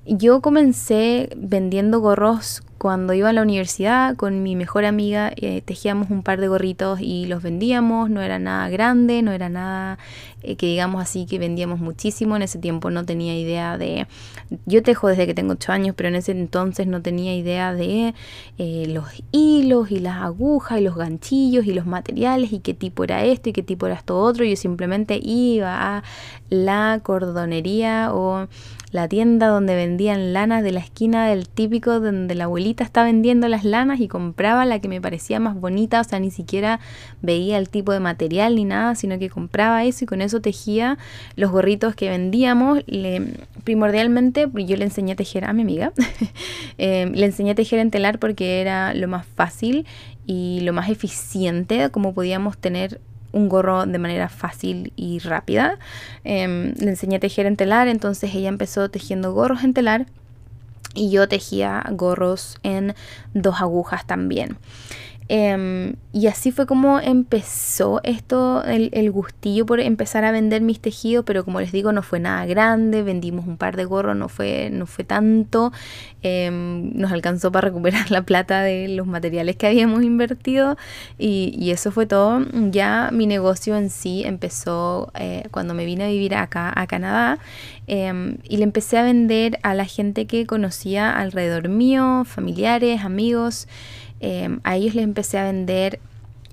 Yo 0.06 0.40
comencé 0.40 1.30
vendiendo 1.36 2.00
gorros 2.00 2.62
cuando 2.84 3.14
iba 3.14 3.30
a 3.30 3.32
la 3.32 3.40
universidad 3.40 4.14
con 4.14 4.42
mi 4.42 4.56
mejor 4.56 4.84
amiga 4.84 5.32
eh, 5.36 5.62
tejíamos 5.64 6.10
un 6.10 6.22
par 6.22 6.38
de 6.38 6.48
gorritos 6.48 7.00
y 7.00 7.24
los 7.24 7.42
vendíamos, 7.42 8.10
no 8.10 8.20
era 8.20 8.38
nada 8.38 8.68
grande, 8.68 9.22
no 9.22 9.32
era 9.32 9.48
nada 9.48 9.98
eh, 10.44 10.56
que 10.56 10.66
digamos 10.66 11.02
así 11.02 11.26
que 11.26 11.38
vendíamos 11.38 11.80
muchísimo, 11.80 12.36
en 12.36 12.42
ese 12.42 12.58
tiempo 12.58 12.90
no 12.90 13.04
tenía 13.04 13.38
idea 13.38 13.78
de, 13.78 14.06
yo 14.66 14.82
tejo 14.82 15.08
desde 15.08 15.26
que 15.26 15.34
tengo 15.34 15.52
8 15.54 15.72
años, 15.72 15.94
pero 15.96 16.08
en 16.08 16.16
ese 16.16 16.32
entonces 16.32 16.86
no 16.86 17.02
tenía 17.02 17.34
idea 17.34 17.74
de 17.74 18.14
eh, 18.58 18.86
los 18.88 19.06
hilos 19.32 19.90
y 19.90 20.00
las 20.00 20.22
agujas 20.22 20.80
y 20.80 20.82
los 20.82 20.96
ganchillos 20.96 21.66
y 21.66 21.72
los 21.72 21.86
materiales 21.86 22.52
y 22.52 22.60
qué 22.60 22.74
tipo 22.74 23.04
era 23.04 23.24
esto 23.24 23.48
y 23.48 23.52
qué 23.52 23.62
tipo 23.62 23.86
era 23.86 23.96
esto 23.96 24.18
otro, 24.18 24.44
yo 24.44 24.56
simplemente 24.56 25.18
iba 25.22 25.96
a 25.96 26.02
la 26.50 27.00
cordonería 27.02 28.10
o 28.12 28.46
la 28.94 29.08
tienda 29.08 29.48
donde 29.48 29.74
vendían 29.74 30.32
lanas 30.32 30.62
de 30.62 30.70
la 30.70 30.78
esquina 30.78 31.26
del 31.26 31.48
típico 31.48 31.98
donde 31.98 32.36
la 32.36 32.44
abuelita 32.44 32.84
está 32.84 33.02
vendiendo 33.02 33.48
las 33.48 33.64
lanas 33.64 33.98
y 33.98 34.06
compraba 34.06 34.64
la 34.64 34.78
que 34.78 34.86
me 34.86 35.00
parecía 35.00 35.40
más 35.40 35.56
bonita, 35.56 36.00
o 36.00 36.04
sea, 36.04 36.20
ni 36.20 36.30
siquiera 36.30 36.78
veía 37.20 37.58
el 37.58 37.68
tipo 37.68 37.90
de 37.90 37.98
material 37.98 38.54
ni 38.54 38.64
nada, 38.64 38.94
sino 38.94 39.18
que 39.18 39.30
compraba 39.30 39.82
eso 39.82 40.04
y 40.04 40.06
con 40.06 40.22
eso 40.22 40.33
tejía 40.40 40.98
los 41.36 41.50
gorritos 41.50 41.94
que 41.94 42.08
vendíamos. 42.08 42.82
Le, 42.86 43.22
primordialmente, 43.64 44.48
yo 44.52 44.76
le 44.76 44.84
enseñé 44.84 45.12
a 45.12 45.16
tejer 45.16 45.44
a 45.44 45.52
mi 45.52 45.62
amiga, 45.62 45.92
eh, 46.78 47.10
le 47.12 47.26
enseñé 47.26 47.52
a 47.52 47.54
tejer 47.54 47.78
en 47.78 47.90
telar 47.90 48.18
porque 48.18 48.60
era 48.60 48.94
lo 48.94 49.08
más 49.08 49.26
fácil 49.26 49.86
y 50.26 50.60
lo 50.62 50.72
más 50.72 50.88
eficiente, 50.90 51.90
como 51.90 52.14
podíamos 52.14 52.56
tener 52.58 53.00
un 53.32 53.48
gorro 53.48 53.84
de 53.84 53.98
manera 53.98 54.28
fácil 54.28 54.92
y 54.96 55.18
rápida. 55.18 55.78
Em, 56.22 56.72
le 56.78 56.90
enseñé 56.90 57.16
a 57.16 57.20
tejer 57.20 57.46
en 57.46 57.56
telar, 57.56 57.88
entonces 57.88 58.34
ella 58.34 58.48
empezó 58.48 58.88
tejiendo 58.88 59.32
gorros 59.32 59.64
en 59.64 59.74
telar 59.74 60.06
y 60.94 61.10
yo 61.10 61.28
tejía 61.28 61.84
gorros 61.90 62.58
en 62.62 62.94
dos 63.34 63.60
agujas 63.60 64.06
también. 64.06 64.56
Em, 65.28 65.94
y 66.12 66.26
así 66.26 66.52
fue 66.52 66.66
como 66.66 67.00
empezó 67.00 68.00
esto, 68.02 68.62
el, 68.62 69.10
gustillo 69.10 69.64
por 69.64 69.80
empezar 69.80 70.22
a 70.24 70.30
vender 70.32 70.60
mis 70.60 70.80
tejidos, 70.80 71.24
pero 71.24 71.46
como 71.46 71.60
les 71.60 71.72
digo, 71.72 71.92
no 71.92 72.02
fue 72.02 72.20
nada 72.20 72.44
grande, 72.44 73.02
vendimos 73.02 73.46
un 73.46 73.56
par 73.56 73.74
de 73.76 73.86
gorros, 73.86 74.14
no 74.16 74.28
fue, 74.28 74.68
no 74.70 74.84
fue 74.84 75.04
tanto, 75.04 75.72
em, 76.22 76.92
nos 76.94 77.10
alcanzó 77.10 77.50
para 77.50 77.68
recuperar 77.68 78.10
la 78.10 78.22
plata 78.22 78.62
de 78.62 78.88
los 78.88 79.06
materiales 79.06 79.56
que 79.56 79.66
habíamos 79.66 80.02
invertido 80.02 80.76
y, 81.18 81.70
eso 81.74 81.90
fue 81.90 82.06
todo. 82.06 82.44
Ya 82.70 83.10
mi 83.12 83.26
negocio 83.26 83.76
en 83.76 83.90
sí 83.90 84.22
empezó 84.24 85.10
eh, 85.18 85.44
cuando 85.50 85.74
me 85.74 85.84
vine 85.86 86.04
a 86.04 86.08
vivir 86.08 86.34
acá, 86.34 86.72
a 86.76 86.86
Canadá, 86.86 87.38
em, 87.86 88.36
y 88.44 88.58
le 88.58 88.64
empecé 88.64 88.98
a 88.98 89.02
vender 89.02 89.58
a 89.62 89.74
la 89.74 89.86
gente 89.86 90.26
que 90.26 90.46
conocía 90.46 91.10
alrededor 91.18 91.68
mío, 91.68 92.24
familiares, 92.26 93.02
amigos. 93.02 93.66
Em, 94.26 94.60
a 94.64 94.76
ellos 94.76 94.94
les 94.94 95.04
empecé 95.04 95.36
a 95.36 95.44
vender 95.44 96.00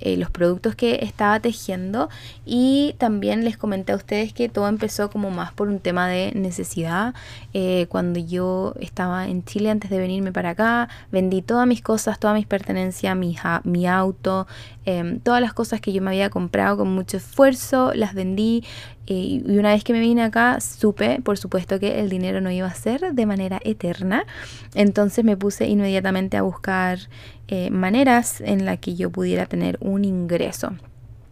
eh, 0.02 0.18
los 0.18 0.30
productos 0.30 0.76
que 0.76 1.00
estaba 1.04 1.40
tejiendo 1.40 2.10
y 2.46 2.96
también 2.98 3.46
les 3.46 3.56
comenté 3.56 3.94
a 3.94 3.96
ustedes 3.96 4.34
que 4.34 4.50
todo 4.50 4.68
empezó 4.68 5.10
como 5.10 5.30
más 5.32 5.54
por 5.54 5.70
un 5.70 5.80
tema 5.80 6.10
de 6.10 6.34
necesidad. 6.36 7.14
Eh, 7.54 7.86
cuando 7.88 8.20
yo 8.20 8.74
estaba 8.82 9.30
en 9.30 9.46
Chile 9.46 9.70
antes 9.70 9.90
de 9.90 10.00
venirme 10.00 10.34
para 10.34 10.50
acá, 10.50 10.90
vendí 11.14 11.42
todas 11.42 11.66
mis 11.66 11.82
cosas, 11.82 12.20
todas 12.20 12.36
mis 12.36 12.46
pertenencias, 12.46 13.16
mi, 13.16 13.38
mi 13.64 13.88
auto, 13.88 14.48
em, 14.86 15.20
todas 15.20 15.42
las 15.42 15.54
cosas 15.54 15.82
que 15.82 15.94
yo 15.94 16.02
me 16.02 16.12
había 16.12 16.30
comprado 16.30 16.78
con 16.78 16.94
mucho 16.94 17.18
esfuerzo, 17.18 17.94
las 17.94 18.14
vendí 18.14 18.64
eh, 19.08 19.42
y 19.46 19.58
una 19.58 19.74
vez 19.74 19.84
que 19.84 19.94
me 19.94 20.00
vine 20.00 20.24
acá, 20.24 20.60
supe, 20.62 21.22
por 21.22 21.38
supuesto, 21.38 21.80
que 21.80 22.00
el 22.00 22.10
dinero 22.10 22.42
no 22.42 22.52
iba 22.52 22.68
a 22.68 22.74
ser 22.74 23.14
de 23.14 23.26
manera 23.26 23.60
eterna. 23.64 24.26
Entonces 24.74 25.26
me 25.26 25.38
puse 25.38 25.68
inmediatamente 25.68 26.38
a 26.38 26.44
buscar 26.44 27.00
eh, 27.48 27.70
maneras 27.72 28.42
en 28.42 28.66
las 28.66 28.80
que 28.80 28.96
yo 28.96 29.10
pudiera 29.10 29.46
tener 29.46 29.78
un 29.82 30.06
ingreso. 30.06 30.74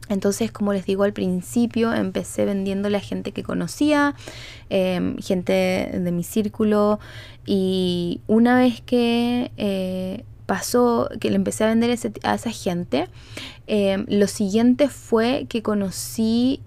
Entonces, 0.09 0.51
como 0.51 0.73
les 0.73 0.85
digo 0.85 1.03
al 1.03 1.13
principio, 1.13 1.93
empecé 1.93 2.43
vendiéndole 2.43 2.97
a 2.97 2.99
gente 2.99 3.31
que 3.31 3.43
conocía, 3.43 4.15
em, 4.69 5.17
gente 5.19 5.53
de 5.93 6.11
mi 6.11 6.23
círculo, 6.23 6.99
y 7.45 8.21
una 8.27 8.57
vez 8.57 8.81
que 8.81 9.51
eh, 9.57 10.25
pasó, 10.49 11.09
que 11.19 11.29
le 11.29 11.35
empecé 11.35 11.63
a 11.63 11.67
vender 11.67 11.95
a 12.23 12.33
esa 12.33 12.49
gente, 12.49 13.07
em, 13.67 14.07
lo 14.09 14.25
siguiente 14.25 14.89
fue 14.89 15.45
que 15.47 15.61
conocí, 15.61 16.59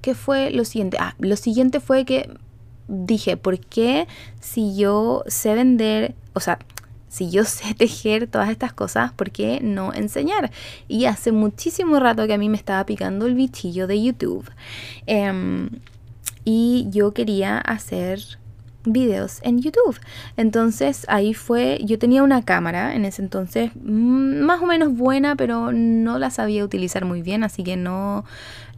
¿qué 0.00 0.14
fue 0.14 0.50
lo 0.50 0.64
siguiente? 0.64 0.96
Ah, 0.98 1.14
lo 1.18 1.36
siguiente 1.36 1.78
fue 1.80 2.06
que 2.06 2.30
dije, 2.88 3.36
¿por 3.36 3.60
qué 3.60 4.08
si 4.40 4.76
yo 4.76 5.24
sé 5.26 5.54
vender, 5.54 6.14
o 6.32 6.40
sea, 6.40 6.58
si 7.10 7.30
yo 7.30 7.44
sé 7.56 7.74
tejer 7.74 8.28
todas 8.28 8.48
estas 8.48 8.72
cosas, 8.72 9.12
¿por 9.12 9.30
qué 9.30 9.60
no 9.62 9.92
enseñar? 9.92 10.50
Y 10.88 11.04
hace 11.04 11.32
muchísimo 11.32 12.00
rato 12.00 12.26
que 12.26 12.32
a 12.32 12.38
mí 12.38 12.48
me 12.48 12.56
estaba 12.56 12.86
picando 12.86 13.26
el 13.26 13.34
bichillo 13.34 13.86
de 13.86 14.02
YouTube. 14.02 14.50
Em, 15.04 15.68
y 16.46 16.86
yo 16.88 17.12
quería 17.12 17.58
hacer 17.58 18.38
videos 18.86 19.40
en 19.42 19.60
YouTube. 19.60 19.98
Entonces 20.36 21.04
ahí 21.08 21.34
fue, 21.34 21.78
yo 21.84 21.98
tenía 21.98 22.22
una 22.22 22.42
cámara 22.42 22.94
en 22.94 23.04
ese 23.04 23.22
entonces 23.22 23.70
mm, 23.74 24.40
más 24.40 24.62
o 24.62 24.66
menos 24.66 24.96
buena, 24.96 25.36
pero 25.36 25.72
no 25.72 26.18
la 26.18 26.30
sabía 26.30 26.64
utilizar 26.64 27.04
muy 27.04 27.22
bien, 27.22 27.44
así 27.44 27.62
que 27.62 27.76
no 27.76 28.24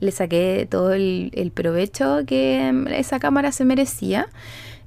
le 0.00 0.10
saqué 0.10 0.66
todo 0.70 0.92
el, 0.92 1.52
provecho 1.54 2.20
que 2.26 2.72
esa 2.90 3.18
cámara 3.18 3.52
se 3.52 3.64
merecía. 3.64 4.28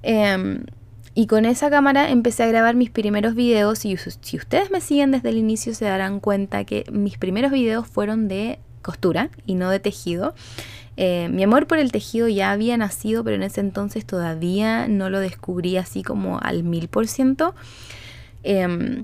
Em, 0.04 0.64
y 1.14 1.28
con 1.28 1.46
esa 1.46 1.70
cámara 1.70 2.10
empecé 2.10 2.44
a 2.44 2.48
grabar 2.48 2.76
mis 2.76 2.90
primeros 2.90 3.36
videos 3.36 3.84
y 3.84 3.98
si 3.98 4.38
ustedes 4.38 4.72
me 4.72 4.80
siguen 4.80 5.12
desde 5.12 5.30
el 5.30 5.38
inicio 5.38 5.74
se 5.74 5.86
darán 5.86 6.22
cuenta 6.22 6.64
que 6.64 6.86
mis 6.92 7.18
primeros 7.18 7.52
videos 7.52 7.86
fueron 7.86 8.30
de 8.30 8.60
costura 8.82 9.30
y 9.46 9.56
no 9.56 9.70
de 9.70 9.80
tejido. 9.80 10.34
Eh, 11.04 11.30
mi 11.30 11.42
amor 11.42 11.66
por 11.66 11.80
el 11.80 11.92
tejido 11.92 12.28
ya 12.28 12.52
había 12.52 12.78
nacido, 12.78 13.24
pero 13.24 13.36
en 13.36 13.42
ese 13.42 13.60
entonces 13.60 14.06
todavía 14.06 14.88
no 14.88 15.10
lo 15.10 15.20
descubrí 15.20 15.78
así 15.78 16.04
como 16.04 16.38
al 16.40 16.62
mil 16.64 16.90
por 16.90 17.08
ciento. 17.08 17.56
Em, 18.44 19.04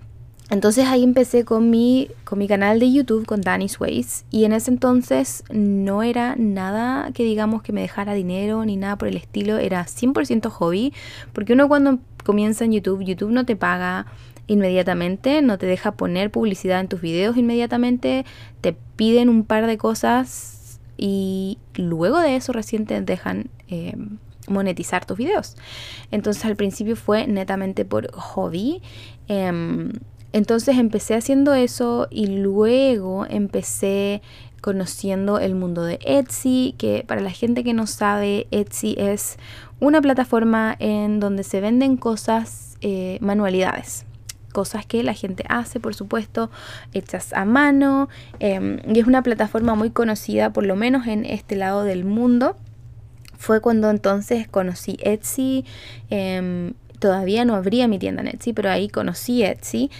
entonces 0.51 0.85
ahí 0.85 1.03
empecé 1.03 1.43
con 1.43 1.71
mi, 1.71 2.09
con 2.23 2.37
mi 2.37 2.47
canal 2.47 2.79
de 2.79 2.93
YouTube, 2.93 3.25
con 3.25 3.41
Danny's 3.41 3.79
Ways, 3.79 4.25
y 4.29 4.43
en 4.43 4.53
ese 4.53 4.69
entonces 4.69 5.43
no 5.49 6.03
era 6.03 6.35
nada 6.37 7.09
que 7.13 7.23
digamos 7.23 7.63
que 7.63 7.73
me 7.73 7.81
dejara 7.81 8.13
dinero 8.13 8.63
ni 8.63 8.77
nada 8.77 8.95
por 8.99 9.07
el 9.07 9.17
estilo, 9.17 9.57
era 9.57 9.83
100% 9.87 10.49
hobby, 10.51 10.93
porque 11.33 11.53
uno 11.53 11.67
cuando 11.67 11.97
comienza 12.23 12.63
en 12.63 12.73
YouTube, 12.73 13.03
YouTube 13.05 13.31
no 13.31 13.43
te 13.43 13.55
paga 13.55 14.05
inmediatamente, 14.45 15.41
no 15.41 15.57
te 15.57 15.65
deja 15.65 15.93
poner 15.93 16.29
publicidad 16.29 16.79
en 16.79 16.89
tus 16.89 17.01
videos 17.01 17.37
inmediatamente, 17.37 18.23
te 18.61 18.73
piden 18.95 19.29
un 19.29 19.45
par 19.45 19.65
de 19.65 19.79
cosas 19.79 20.56
y 20.97 21.57
luego 21.75 22.19
de 22.19 22.35
eso 22.35 22.53
recién 22.53 22.85
te 22.85 23.01
dejan... 23.01 23.49
Eh, 23.69 23.95
monetizar 24.49 25.05
tus 25.05 25.17
videos. 25.17 25.57
Entonces 26.09 26.45
al 26.45 26.55
principio 26.55 26.95
fue 26.95 27.27
netamente 27.27 27.85
por 27.85 28.11
hobby. 28.13 28.81
Em, 29.27 29.91
entonces 30.33 30.77
empecé 30.77 31.15
haciendo 31.15 31.53
eso 31.53 32.07
y 32.09 32.27
luego 32.27 33.25
empecé 33.29 34.21
conociendo 34.61 35.39
el 35.39 35.55
mundo 35.55 35.83
de 35.83 35.99
Etsy, 36.03 36.75
que 36.77 37.03
para 37.07 37.21
la 37.21 37.31
gente 37.31 37.63
que 37.63 37.73
no 37.73 37.87
sabe, 37.87 38.47
Etsy 38.51 38.95
es 38.97 39.37
una 39.79 40.01
plataforma 40.01 40.75
en 40.79 41.19
donde 41.19 41.43
se 41.43 41.61
venden 41.61 41.95
cosas, 41.95 42.77
eh, 42.81 43.17
manualidades, 43.21 44.05
cosas 44.57 44.87
que 44.87 45.03
la 45.03 45.13
gente 45.13 45.43
hace, 45.49 45.79
por 45.79 45.93
supuesto, 45.93 46.49
hechas 46.91 47.31
a 47.33 47.45
mano, 47.45 48.09
em, 48.39 48.79
y 48.91 48.99
es 48.99 49.05
una 49.05 49.21
plataforma 49.21 49.75
muy 49.75 49.91
conocida, 49.91 50.51
por 50.51 50.65
lo 50.65 50.75
menos 50.75 51.05
en 51.05 51.25
este 51.25 51.55
lado 51.55 51.83
del 51.83 52.05
mundo. 52.05 52.57
Fue 53.37 53.61
cuando 53.61 53.91
entonces 53.91 54.47
conocí 54.47 54.97
Etsy, 55.03 55.63
em, 56.09 56.73
todavía 56.97 57.45
no 57.45 57.53
abría 57.53 57.87
mi 57.87 57.99
tienda 57.99 58.23
en 58.23 58.29
Etsy, 58.29 58.51
pero 58.51 58.71
ahí 58.71 58.89
conocí 58.89 59.43
Etsy. 59.43 59.91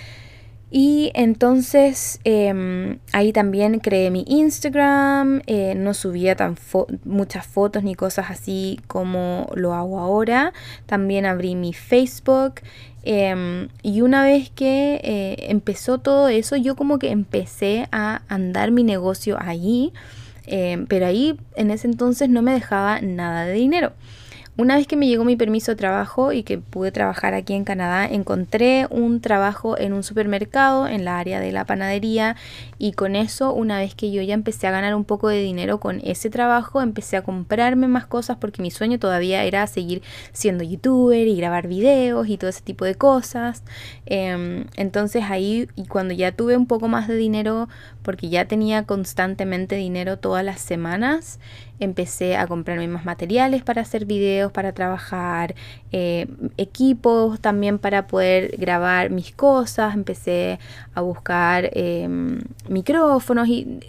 Y 0.70 1.12
entonces 1.14 2.20
em, 2.26 3.00
ahí 3.14 3.32
también 3.32 3.80
creé 3.80 4.12
mi 4.12 4.26
Instagram, 4.28 5.42
eh, 5.48 5.76
no 5.76 5.94
subía 5.94 6.36
tan 6.36 6.58
muchas 7.06 7.46
fotos 7.48 7.84
ni 7.84 7.96
cosas 7.96 8.30
así 8.30 8.80
como 8.88 9.50
lo 9.56 9.74
hago 9.74 10.00
ahora. 10.00 10.54
También 10.86 11.26
abrí 11.26 11.56
mi 11.56 11.74
Facebook. 11.74 12.56
Em, 13.04 13.70
y 13.82 14.02
una 14.02 14.24
vez 14.24 14.50
que 14.50 15.00
eh, 15.02 15.46
empezó 15.50 16.00
todo 16.00 16.28
eso, 16.28 16.58
yo 16.58 16.76
como 16.76 17.00
que 17.00 17.12
empecé 17.12 17.88
a 17.94 18.22
andar 18.28 18.72
mi 18.72 18.84
negocio 18.84 19.38
allí. 19.40 19.94
Em, 20.46 20.86
pero 20.88 21.06
ahí 21.06 21.40
en 21.56 21.72
ese 21.72 21.88
entonces 21.88 22.30
no 22.30 22.42
me 22.42 22.52
dejaba 22.52 23.00
nada 23.00 23.46
de 23.46 23.54
dinero. 23.54 23.94
Una 24.58 24.76
vez 24.76 24.88
que 24.88 24.96
me 24.96 25.08
llegó 25.08 25.24
mi 25.24 25.36
permiso 25.36 25.72
de 25.72 25.76
trabajo 25.76 26.34
y 26.34 26.42
que 26.42 26.58
pude 26.58 26.92
trabajar 26.92 27.36
aquí 27.36 27.54
en 27.54 27.64
Canadá, 27.64 28.06
encontré 28.06 28.88
un 28.90 29.22
trabajo 29.22 29.78
en 29.78 29.94
un 29.94 30.02
supermercado 30.02 30.88
en 30.88 31.06
la 31.06 31.20
área 31.20 31.40
de 31.40 31.52
la 31.52 31.66
panadería 31.66 32.36
y 32.80 32.94
con 32.94 33.16
eso, 33.16 33.54
una 33.54 33.78
vez 33.78 33.94
que 33.94 34.12
yo 34.12 34.22
ya 34.24 34.34
empecé 34.34 34.66
a 34.66 34.72
ganar 34.72 34.96
un 34.96 35.06
poco 35.06 35.30
de 35.30 35.42
dinero 35.42 35.80
con 35.80 36.02
ese 36.04 36.32
trabajo, 36.32 36.82
empecé 36.82 37.18
a 37.18 37.22
comprarme 37.22 37.88
más 37.88 38.08
cosas 38.08 38.38
porque 38.38 38.64
mi 38.64 38.72
sueño 38.72 38.98
todavía 38.98 39.44
era 39.44 39.66
seguir 39.68 40.02
siendo 40.34 40.64
youtuber 40.64 41.28
y 41.28 41.38
grabar 41.38 41.68
videos 41.68 42.28
y 42.28 42.38
todo 42.38 42.50
ese 42.50 42.62
tipo 42.62 42.84
de 42.84 42.96
cosas. 42.96 43.64
Em, 44.08 44.66
entonces 44.76 45.24
ahí, 45.30 45.68
y 45.76 45.86
cuando 45.86 46.16
ya 46.16 46.32
tuve 46.32 46.58
un 46.58 46.66
poco 46.66 46.88
más 46.88 47.08
de 47.08 47.16
dinero, 47.16 47.70
porque 48.02 48.30
ya 48.30 48.46
tenía 48.46 48.86
constantemente 48.86 49.76
dinero 49.76 50.18
todas 50.18 50.44
las 50.44 50.62
semanas, 50.62 51.40
empecé 51.80 52.36
a 52.38 52.48
comprarme 52.48 52.88
más 52.88 53.06
materiales 53.06 53.64
para 53.64 53.82
hacer 53.82 54.06
videos, 54.06 54.52
para 54.52 54.72
trabajar, 54.72 55.56
eh, 55.92 56.28
equipos 56.58 57.40
también 57.40 57.80
para 57.80 58.08
poder 58.08 58.56
grabar 58.58 59.10
mis 59.10 59.34
cosas, 59.34 59.94
empecé 59.94 60.60
a 60.94 61.02
buscar 61.02 61.70
em, 61.74 62.40
micrófonos 62.68 63.48
y 63.48 63.80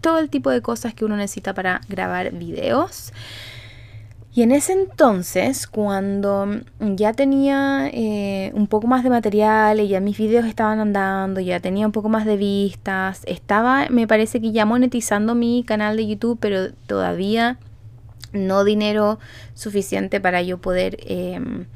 todo 0.00 0.18
el 0.18 0.30
tipo 0.30 0.50
de 0.50 0.62
cosas 0.62 0.94
que 0.94 1.04
uno 1.04 1.16
necesita 1.16 1.54
para 1.54 1.80
grabar 1.88 2.32
videos. 2.32 3.12
Y 4.34 4.42
en 4.42 4.52
ese 4.52 4.72
entonces, 4.72 5.66
cuando 5.66 6.46
ya 6.80 7.12
tenía 7.12 7.90
eh, 7.92 8.50
un 8.54 8.66
poco 8.66 8.86
más 8.86 9.04
de 9.04 9.10
material 9.10 9.78
y 9.78 9.88
ya 9.88 10.00
mis 10.00 10.16
videos 10.16 10.46
estaban 10.46 10.80
andando, 10.80 11.38
ya 11.40 11.60
tenía 11.60 11.84
un 11.84 11.92
poco 11.92 12.08
más 12.08 12.24
de 12.24 12.38
vistas, 12.38 13.20
estaba, 13.26 13.88
me 13.90 14.06
parece 14.06 14.40
que 14.40 14.50
ya 14.50 14.64
monetizando 14.64 15.34
mi 15.34 15.64
canal 15.64 15.98
de 15.98 16.06
YouTube, 16.06 16.38
pero 16.40 16.72
todavía 16.86 17.58
no 18.32 18.64
dinero 18.64 19.18
suficiente 19.52 20.18
para 20.18 20.40
yo 20.40 20.56
poder 20.56 20.96
em, 21.06 21.66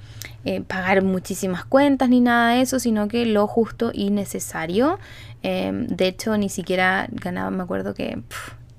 eh, 0.47 0.63
pagar 0.63 1.03
muchísimas 1.03 1.67
cuentas 1.67 2.09
ni 2.09 2.21
nada 2.21 2.55
de 2.55 2.63
eso, 2.63 2.79
sino 2.79 3.07
que 3.09 3.27
lo 3.27 3.47
justo 3.47 3.91
y 3.93 4.09
necesario. 4.09 4.99
Em, 5.43 5.87
de 5.89 6.09
hecho, 6.09 6.39
ni 6.39 6.49
siquiera 6.49 7.07
ganaba, 7.11 7.51
me 7.51 7.63
acuerdo 7.63 7.93
que, 7.93 8.23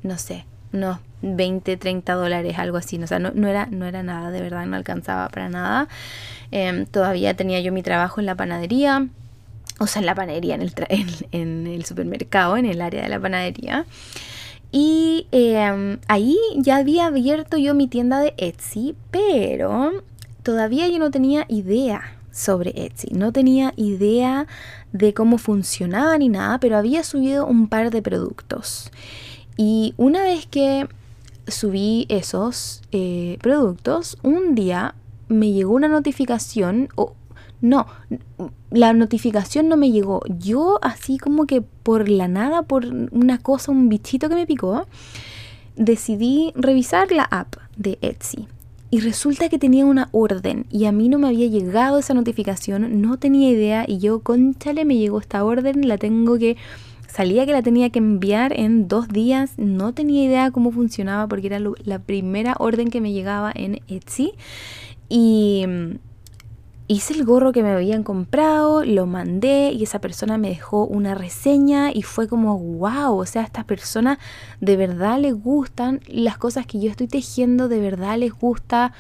no 0.02 0.18
sé, 0.18 0.46
unos 0.74 1.00
20, 1.22 1.78
30 1.78 2.14
dólares, 2.14 2.58
algo 2.58 2.78
así. 2.78 3.02
O 3.02 3.08
sea, 3.08 3.20
no, 3.20 3.48
era, 3.48 3.68
no 3.68 3.86
era 3.86 4.04
nada, 4.04 4.32
de 4.32 4.42
verdad, 4.42 4.66
no 4.66 4.76
alcanzaba 4.76 5.30
para 5.30 5.50
nada. 5.50 5.88
Em, 6.52 6.86
todavía 6.86 7.36
tenía 7.36 7.60
yo 7.62 7.72
mi 7.72 7.84
trabajo 7.84 8.20
en 8.20 8.26
la 8.26 8.36
panadería. 8.36 9.08
O 9.80 9.88
sea, 9.88 10.00
en 10.00 10.06
la 10.06 10.16
panadería, 10.16 10.56
en 10.56 10.62
el, 10.62 10.74
en, 11.32 11.68
el 11.68 11.86
supermercado, 11.86 12.58
en 12.58 12.66
el 12.66 12.82
área 12.82 13.04
de 13.04 13.10
la 13.10 13.20
panadería. 13.20 13.86
Y 14.72 15.28
em, 15.32 16.00
ahí 16.08 16.38
ya 16.56 16.78
había 16.78 17.08
abierto 17.08 17.58
yo 17.58 17.74
mi 17.74 17.88
tienda 17.88 18.20
de 18.20 18.34
Etsy, 18.38 18.96
pero 19.12 20.04
todavía 20.44 20.88
yo 20.88 21.00
no 21.00 21.12
tenía 21.12 21.46
idea 21.48 22.18
sobre 22.32 22.86
Etsy. 22.86 23.10
No 23.14 23.32
tenía 23.32 23.74
idea 23.76 24.48
de 24.92 25.14
cómo 25.14 25.38
funcionaba 25.38 26.18
ni 26.18 26.30
nada, 26.30 26.60
pero 26.60 26.78
había 26.78 27.04
subido 27.04 27.46
un 27.46 27.68
par 27.68 27.92
de 27.92 28.02
productos. 28.02 28.92
Y 29.58 29.96
una 29.98 30.22
vez 30.22 30.46
que 30.46 30.88
subí 31.48 32.06
esos 32.10 32.84
eh, 32.92 33.38
productos, 33.42 34.18
un 34.22 34.56
día 34.56 34.96
me 35.28 35.52
llegó 35.52 35.74
una 35.74 35.88
notificación, 35.88 36.90
o 36.96 37.14
no, 37.60 37.88
la 38.70 38.94
notificación 38.94 39.68
no 39.68 39.78
me 39.78 39.92
llegó. 39.92 40.22
Yo 40.40 40.80
así 40.82 41.18
como 41.18 41.48
que 41.48 41.62
por 41.62 42.08
la 42.08 42.28
nada, 42.28 42.62
por 42.64 42.86
una 42.86 43.40
cosa, 43.40 43.72
un 43.72 43.90
bichito 43.90 44.30
que 44.30 44.36
me 44.36 44.46
picó, 44.46 44.86
decidí 45.76 46.52
revisar 46.56 47.12
la 47.12 47.24
app 47.24 47.56
de 47.76 47.98
Etsy. 48.02 48.48
Y 48.90 49.02
resulta 49.02 49.50
que 49.50 49.60
tenía 49.60 49.86
una 49.86 50.08
orden 50.14 50.66
y 50.70 50.86
a 50.86 50.94
mí 50.94 51.10
no 51.10 51.20
me 51.20 51.28
había 51.28 51.48
llegado 51.48 52.00
esa 52.00 52.14
notificación, 52.14 53.02
no 53.02 53.18
tenía 53.18 53.50
idea 53.50 53.84
y 53.86 53.98
yo, 53.98 54.22
conchale, 54.22 54.86
me 54.86 54.96
llegó 54.96 55.20
esta 55.20 55.44
orden, 55.44 55.90
la 55.90 55.98
tengo 55.98 56.38
que 56.38 56.56
Salía 57.18 57.48
que 57.48 57.52
la 57.52 57.64
tenía 57.64 57.90
que 57.90 57.98
enviar 57.98 58.54
en 58.54 58.88
dos 58.88 59.08
días, 59.08 59.54
no 59.58 59.92
tenía 59.92 60.24
idea 60.24 60.52
cómo 60.52 60.72
funcionaba 60.72 61.26
porque 61.26 61.48
era 61.48 61.60
la 61.84 61.98
primera 61.98 62.54
orden 62.60 62.92
que 62.92 63.02
me 63.02 63.12
llegaba 63.12 63.52
en 63.56 63.82
Etsy. 63.88 64.34
Y 65.10 65.66
mm, 65.68 65.96
hice 66.88 67.16
el 67.16 67.26
gorro 67.26 67.54
que 67.54 67.64
me 67.64 67.72
habían 67.72 68.04
comprado, 68.04 68.86
lo 68.86 69.08
mandé 69.08 69.72
y 69.72 69.82
esa 69.82 70.00
persona 70.00 70.38
me 70.38 70.50
dejó 70.50 70.86
una 70.86 71.16
reseña 71.16 71.92
y 71.92 72.04
fue 72.04 72.28
como, 72.28 72.60
wow, 72.60 73.18
o 73.18 73.26
sea, 73.26 73.42
a 73.42 73.46
esta 73.46 73.64
persona 73.64 74.20
de 74.62 74.78
verdad 74.78 75.20
le 75.20 75.32
gustan 75.32 76.02
las 76.06 76.38
cosas 76.38 76.68
que 76.68 76.80
yo 76.80 76.92
estoy 76.92 77.08
tejiendo, 77.08 77.68
de 77.68 77.80
verdad 77.80 78.20
les 78.20 78.32
gusta 78.32 78.94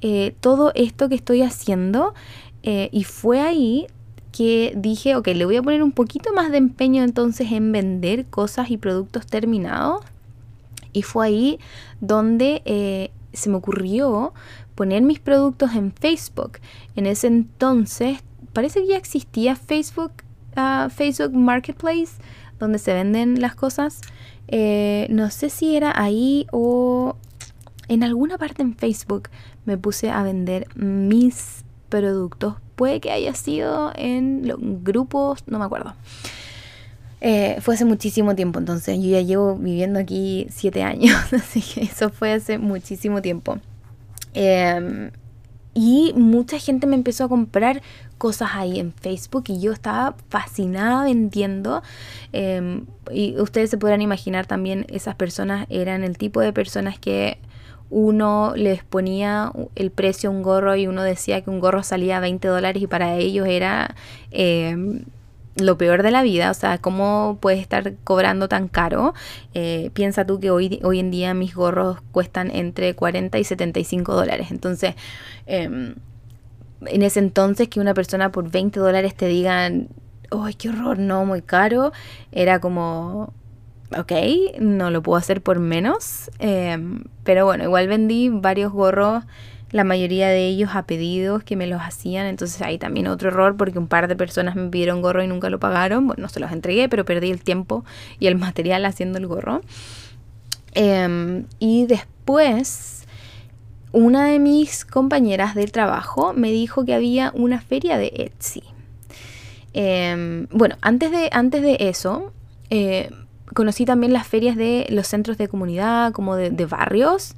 eh, 0.00 0.36
todo 0.38 0.70
esto 0.76 1.08
que 1.08 1.16
estoy 1.16 1.42
haciendo. 1.42 2.14
Eh, 2.62 2.88
y 2.92 3.02
fue 3.02 3.40
ahí 3.40 3.88
que 4.36 4.72
dije, 4.74 5.14
ok, 5.14 5.28
le 5.28 5.44
voy 5.44 5.56
a 5.56 5.62
poner 5.62 5.80
un 5.80 5.92
poquito 5.92 6.32
más 6.32 6.50
de 6.50 6.58
empeño 6.58 7.04
entonces 7.04 7.52
en 7.52 7.70
vender 7.70 8.26
cosas 8.26 8.68
y 8.68 8.76
productos 8.76 9.26
terminados. 9.26 10.04
Y 10.92 11.02
fue 11.02 11.26
ahí 11.26 11.60
donde 12.00 12.60
eh, 12.64 13.12
se 13.32 13.48
me 13.48 13.56
ocurrió 13.56 14.34
poner 14.74 15.02
mis 15.02 15.20
productos 15.20 15.74
en 15.76 15.92
Facebook. 15.92 16.58
En 16.96 17.06
ese 17.06 17.28
entonces, 17.28 18.24
parece 18.52 18.80
que 18.80 18.88
ya 18.88 18.96
existía 18.96 19.54
Facebook, 19.54 20.10
ah, 20.56 20.88
Facebook 20.92 21.32
Marketplace, 21.32 22.14
donde 22.58 22.80
se 22.80 22.92
venden 22.92 23.40
las 23.40 23.54
cosas. 23.54 24.00
Eh, 24.48 25.06
no 25.10 25.30
sé 25.30 25.48
si 25.48 25.76
era 25.76 25.92
ahí 25.94 26.48
o 26.50 27.16
en 27.86 28.02
alguna 28.02 28.36
parte 28.36 28.62
en 28.62 28.74
Facebook 28.74 29.28
me 29.64 29.78
puse 29.78 30.10
a 30.10 30.24
vender 30.24 30.66
mis 30.74 31.64
productos 31.88 32.56
Puede 32.76 33.00
que 33.00 33.10
haya 33.10 33.34
sido 33.34 33.92
en 33.94 34.42
grupos, 34.82 35.44
no 35.46 35.58
me 35.58 35.64
acuerdo. 35.64 35.94
Eh, 37.20 37.56
fue 37.62 37.74
hace 37.74 37.86
muchísimo 37.86 38.34
tiempo, 38.34 38.58
entonces 38.58 38.98
yo 39.02 39.08
ya 39.08 39.22
llevo 39.22 39.56
viviendo 39.56 39.98
aquí 39.98 40.46
siete 40.50 40.82
años, 40.82 41.16
así 41.32 41.62
que 41.62 41.84
eso 41.84 42.10
fue 42.10 42.32
hace 42.32 42.58
muchísimo 42.58 43.22
tiempo. 43.22 43.58
Em, 44.34 45.10
y 45.72 46.12
mucha 46.16 46.58
gente 46.58 46.86
me 46.86 46.96
empezó 46.96 47.24
a 47.24 47.28
comprar 47.28 47.80
cosas 48.18 48.50
ahí 48.52 48.78
en 48.78 48.92
Facebook 48.92 49.44
y 49.48 49.60
yo 49.60 49.72
estaba 49.72 50.16
fascinada 50.28 51.04
vendiendo. 51.04 51.82
Em, 52.32 52.86
y 53.10 53.40
ustedes 53.40 53.70
se 53.70 53.78
podrán 53.78 54.02
imaginar 54.02 54.46
también, 54.46 54.84
esas 54.88 55.14
personas 55.14 55.66
eran 55.70 56.04
el 56.04 56.18
tipo 56.18 56.40
de 56.40 56.52
personas 56.52 56.98
que 56.98 57.38
uno 57.90 58.52
les 58.56 58.82
ponía 58.84 59.52
el 59.74 59.90
precio 59.90 60.30
a 60.30 60.32
un 60.32 60.42
gorro 60.42 60.76
y 60.76 60.86
uno 60.86 61.02
decía 61.02 61.42
que 61.42 61.50
un 61.50 61.60
gorro 61.60 61.82
salía 61.82 62.18
a 62.18 62.20
20 62.20 62.48
dólares 62.48 62.82
y 62.82 62.86
para 62.86 63.16
ellos 63.16 63.46
era 63.46 63.94
em, 64.30 65.04
lo 65.56 65.78
peor 65.78 66.02
de 66.02 66.10
la 66.10 66.22
vida, 66.22 66.50
o 66.50 66.54
sea, 66.54 66.78
¿cómo 66.78 67.38
puedes 67.40 67.60
estar 67.60 67.94
cobrando 68.04 68.48
tan 68.48 68.68
caro? 68.68 69.14
Eh, 69.54 69.90
piensa 69.94 70.26
tú 70.26 70.40
que 70.40 70.50
hoy, 70.50 70.80
hoy 70.82 70.98
en 70.98 71.10
día 71.10 71.34
mis 71.34 71.54
gorros 71.54 71.98
cuestan 72.12 72.50
entre 72.50 72.94
40 72.94 73.38
y 73.38 73.44
75 73.44 74.14
dólares, 74.14 74.48
entonces... 74.50 74.94
Em, 75.46 75.94
en 76.86 77.02
ese 77.02 77.18
entonces 77.18 77.68
que 77.68 77.80
una 77.80 77.94
persona 77.94 78.30
por 78.30 78.50
20 78.50 78.78
dólares 78.80 79.14
te 79.14 79.26
digan, 79.26 79.88
¡ay, 80.30 80.54
qué 80.54 80.68
horror! 80.68 80.98
No, 80.98 81.24
muy 81.24 81.42
caro. 81.42 81.92
Era 82.32 82.60
como, 82.60 83.32
ok, 83.98 84.12
no 84.60 84.90
lo 84.90 85.02
puedo 85.02 85.16
hacer 85.16 85.42
por 85.42 85.58
menos. 85.58 86.30
Em, 86.38 87.04
pero 87.24 87.44
bueno, 87.44 87.64
igual 87.64 87.88
vendí 87.88 88.28
varios 88.28 88.72
gorros, 88.72 89.24
la 89.70 89.84
mayoría 89.84 90.28
de 90.28 90.46
ellos 90.46 90.70
a 90.74 90.86
pedidos 90.86 91.42
que 91.42 91.56
me 91.56 91.66
los 91.66 91.80
hacían. 91.80 92.26
Entonces 92.26 92.62
ahí 92.62 92.78
también 92.78 93.06
otro 93.06 93.28
error 93.28 93.56
porque 93.56 93.78
un 93.78 93.88
par 93.88 94.08
de 94.08 94.16
personas 94.16 94.54
me 94.56 94.68
pidieron 94.68 95.02
gorro 95.02 95.22
y 95.22 95.26
nunca 95.26 95.50
lo 95.50 95.58
pagaron. 95.58 96.06
Bueno, 96.06 96.22
no 96.22 96.28
se 96.28 96.40
los 96.40 96.52
entregué, 96.52 96.88
pero 96.88 97.04
perdí 97.04 97.30
el 97.30 97.42
tiempo 97.42 97.84
y 98.18 98.26
el 98.26 98.36
material 98.38 98.84
haciendo 98.84 99.18
el 99.18 99.26
gorro. 99.26 99.60
Em, 100.74 101.46
y 101.58 101.86
después, 101.86 103.06
una 103.92 104.26
de 104.26 104.38
mis 104.38 104.84
compañeras 104.84 105.54
del 105.54 105.72
trabajo 105.72 106.32
me 106.32 106.50
dijo 106.50 106.84
que 106.84 106.94
había 106.94 107.32
una 107.34 107.60
feria 107.60 107.96
de 107.96 108.12
Etsy. 108.14 108.62
Em, 109.72 110.46
bueno, 110.50 110.76
antes 110.82 111.10
de, 111.10 111.28
antes 111.32 111.62
de 111.62 111.76
eso, 111.80 112.32
eh, 112.70 113.10
conocí 113.52 113.84
también 113.84 114.12
las 114.12 114.26
ferias 114.26 114.56
de 114.56 114.86
los 114.90 115.06
centros 115.06 115.38
de 115.38 115.48
comunidad, 115.48 116.12
como 116.12 116.36
de, 116.36 116.66
barrios, 116.66 117.34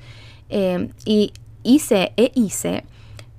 eh, 0.49 0.91
y 1.05 1.33
hice, 1.63 2.13
e 2.17 2.31
hice 2.35 2.85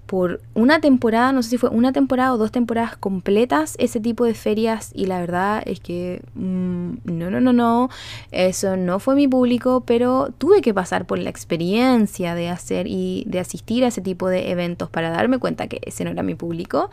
por 0.08 0.42
una 0.54 0.80
temporada, 0.80 1.32
no 1.34 1.44
sé 1.44 1.52
si 1.52 1.58
fue 1.58 1.70
una 1.70 1.92
temporada 1.92 2.34
o 2.34 2.38
dos 2.38 2.52
temporadas 2.52 2.98
completas, 2.98 3.76
ese 3.78 4.00
tipo 4.00 4.26
de 4.26 4.34
ferias 4.34 4.92
y 4.96 5.06
la 5.06 5.20
verdad 5.20 5.62
es 5.66 5.80
que 5.80 6.22
mm, 6.34 6.92
no, 7.04 7.30
no, 7.30 7.42
no, 7.42 7.54
no, 7.54 7.90
eso 8.32 8.78
no 8.78 9.00
fue 9.00 9.16
mi 9.16 9.28
público, 9.28 9.84
pero 9.86 10.30
tuve 10.38 10.62
que 10.62 10.74
pasar 10.74 11.06
por 11.06 11.20
la 11.20 11.30
experiencia 11.30 12.34
de 12.34 12.50
hacer 12.50 12.88
y 12.88 13.26
de 13.28 13.40
asistir 13.40 13.84
a 13.84 13.88
ese 13.88 14.02
tipo 14.02 14.30
de 14.30 14.50
eventos 14.50 14.90
para 14.90 15.10
darme 15.10 15.38
cuenta 15.38 15.68
que 15.68 15.82
ese 15.86 16.06
no 16.06 16.12
era 16.12 16.24
mi 16.24 16.36
público. 16.36 16.90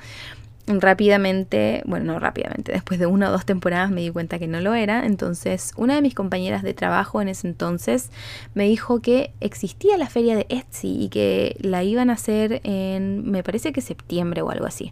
Rápidamente, 0.67 1.83
bueno, 1.87 2.15
no 2.15 2.19
rápidamente, 2.19 2.73
después 2.73 2.99
de 2.99 3.07
una 3.07 3.29
o 3.29 3.33
dos 3.33 3.45
temporadas 3.45 3.91
me 3.91 4.01
di 4.01 4.11
cuenta 4.11 4.39
que 4.39 4.47
no 4.47 4.61
lo 4.61 4.75
era. 4.75 5.05
Entonces, 5.05 5.73
una 5.77 5.95
de 5.95 6.03
mis 6.03 6.15
compañeras 6.15 6.63
de 6.63 6.75
trabajo 6.75 7.21
en 7.21 7.29
ese 7.29 7.49
entonces 7.49 8.11
me 8.55 8.65
dijo 8.65 9.01
que 9.01 9.33
existía 9.41 9.99
la 9.99 10.09
feria 10.09 10.37
de 10.37 10.47
Etsy 10.49 11.05
y 11.05 11.09
que 11.09 11.57
la 11.61 11.85
iban 11.85 12.11
a 12.11 12.15
hacer 12.15 12.61
en, 12.65 13.31
me 13.31 13.43
parece 13.43 13.73
que 13.73 13.81
septiembre 13.81 14.43
o 14.43 14.51
algo 14.51 14.67
así. 14.67 14.91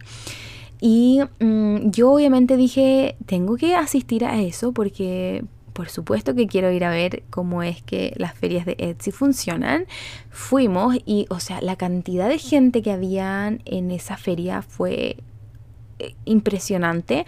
Y 0.79 1.21
mm, 1.39 1.91
yo 1.91 2.11
obviamente 2.11 2.57
dije, 2.57 3.15
tengo 3.25 3.55
que 3.55 3.75
asistir 3.75 4.25
a 4.25 4.41
eso 4.41 4.73
porque 4.73 5.43
por 5.73 5.89
supuesto 5.89 6.35
que 6.35 6.45
quiero 6.45 6.71
ir 6.71 6.85
a 6.85 6.91
ver 6.91 7.23
cómo 7.31 7.63
es 7.63 7.81
que 7.81 8.13
las 8.17 8.35
ferias 8.35 8.65
de 8.65 8.75
Etsy 8.77 9.11
funcionan. 9.11 9.85
Fuimos 10.29 10.95
y, 11.05 11.25
o 11.29 11.39
sea, 11.39 11.61
la 11.61 11.75
cantidad 11.75 12.29
de 12.29 12.37
gente 12.37 12.81
que 12.83 12.91
había 12.91 13.57
en 13.65 13.91
esa 13.91 14.17
feria 14.17 14.61
fue 14.61 15.17
impresionante. 16.25 17.25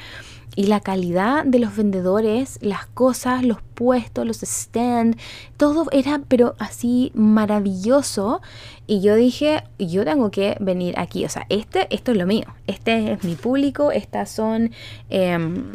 Y 0.57 0.67
la 0.67 0.79
calidad 0.79 1.43
de 1.43 1.59
los 1.59 1.75
vendedores, 1.75 2.59
las 2.61 2.85
cosas, 2.85 3.43
los 3.43 3.61
puestos, 3.61 4.25
los 4.25 4.37
stands, 4.37 5.21
todo 5.57 5.87
era 5.91 6.21
pero 6.29 6.55
así 6.59 7.11
maravilloso. 7.13 8.41
Y 8.87 9.01
yo 9.01 9.15
dije, 9.15 9.63
yo 9.79 10.05
tengo 10.05 10.31
que 10.31 10.55
venir 10.61 10.97
aquí. 10.97 11.25
O 11.25 11.29
sea, 11.29 11.45
este, 11.49 11.93
esto 11.93 12.11
es 12.11 12.17
lo 12.17 12.25
mío. 12.25 12.45
Este 12.67 13.11
es 13.11 13.23
mi 13.23 13.35
público. 13.35 13.91
Estas 13.91 14.29
son... 14.29 14.71
Em, 15.09 15.73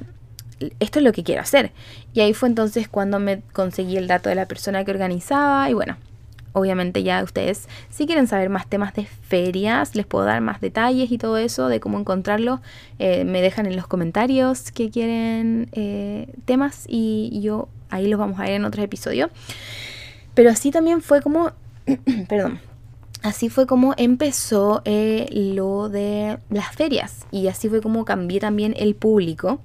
esto 0.78 0.98
es 0.98 1.04
lo 1.04 1.12
que 1.12 1.24
quiero 1.24 1.42
hacer. 1.42 1.72
Y 2.12 2.20
ahí 2.20 2.34
fue 2.34 2.48
entonces 2.48 2.88
cuando 2.88 3.18
me 3.18 3.42
conseguí 3.52 3.96
el 3.96 4.06
dato 4.06 4.28
de 4.28 4.34
la 4.34 4.46
persona 4.46 4.84
que 4.84 4.90
organizaba 4.90 5.68
y 5.70 5.74
bueno, 5.74 5.96
obviamente 6.52 7.02
ya 7.02 7.22
ustedes 7.22 7.68
si 7.88 8.06
quieren 8.06 8.26
saber 8.26 8.48
más 8.48 8.66
temas 8.66 8.94
de 8.94 9.04
ferias, 9.04 9.94
les 9.94 10.06
puedo 10.06 10.24
dar 10.24 10.40
más 10.40 10.60
detalles 10.60 11.10
y 11.10 11.18
todo 11.18 11.36
eso 11.36 11.68
de 11.68 11.80
cómo 11.80 11.98
encontrarlo, 11.98 12.60
eh, 12.98 13.24
me 13.24 13.42
dejan 13.42 13.66
en 13.66 13.76
los 13.76 13.86
comentarios 13.86 14.72
que 14.72 14.90
quieren 14.90 15.68
eh, 15.72 16.32
temas 16.44 16.84
y 16.88 17.40
yo 17.42 17.68
ahí 17.90 18.06
los 18.06 18.18
vamos 18.18 18.38
a 18.38 18.44
ver 18.44 18.52
en 18.52 18.64
otro 18.64 18.82
episodio. 18.82 19.30
Pero 20.34 20.50
así 20.50 20.70
también 20.70 21.02
fue 21.02 21.22
como, 21.22 21.52
perdón, 22.28 22.60
así 23.22 23.48
fue 23.48 23.66
como 23.66 23.94
empezó 23.96 24.82
eh, 24.84 25.26
lo 25.54 25.88
de 25.88 26.38
las 26.50 26.74
ferias 26.74 27.26
y 27.30 27.48
así 27.48 27.68
fue 27.68 27.80
como 27.80 28.04
cambié 28.04 28.40
también 28.40 28.74
el 28.76 28.94
público 28.94 29.60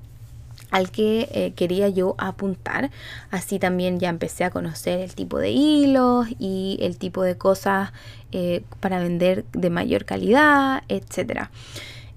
al 0.76 0.92
que 0.92 1.30
eh, 1.32 1.54
quería 1.56 1.88
yo 1.88 2.16
apuntar. 2.18 2.92
Así 3.32 3.60
también 3.60 3.98
ya 3.98 4.10
empecé 4.10 4.44
a 4.44 4.50
conocer 4.50 5.00
el 5.00 5.16
tipo 5.16 5.40
de 5.40 5.52
hilos 5.52 6.28
y 6.38 6.78
el 6.82 6.98
tipo 6.98 7.24
de 7.24 7.38
cosas 7.38 7.94
eh, 8.34 8.62
para 8.82 9.00
vender 9.00 9.46
de 9.54 9.70
mayor 9.70 10.04
calidad, 10.04 10.84
etc. 10.90 11.48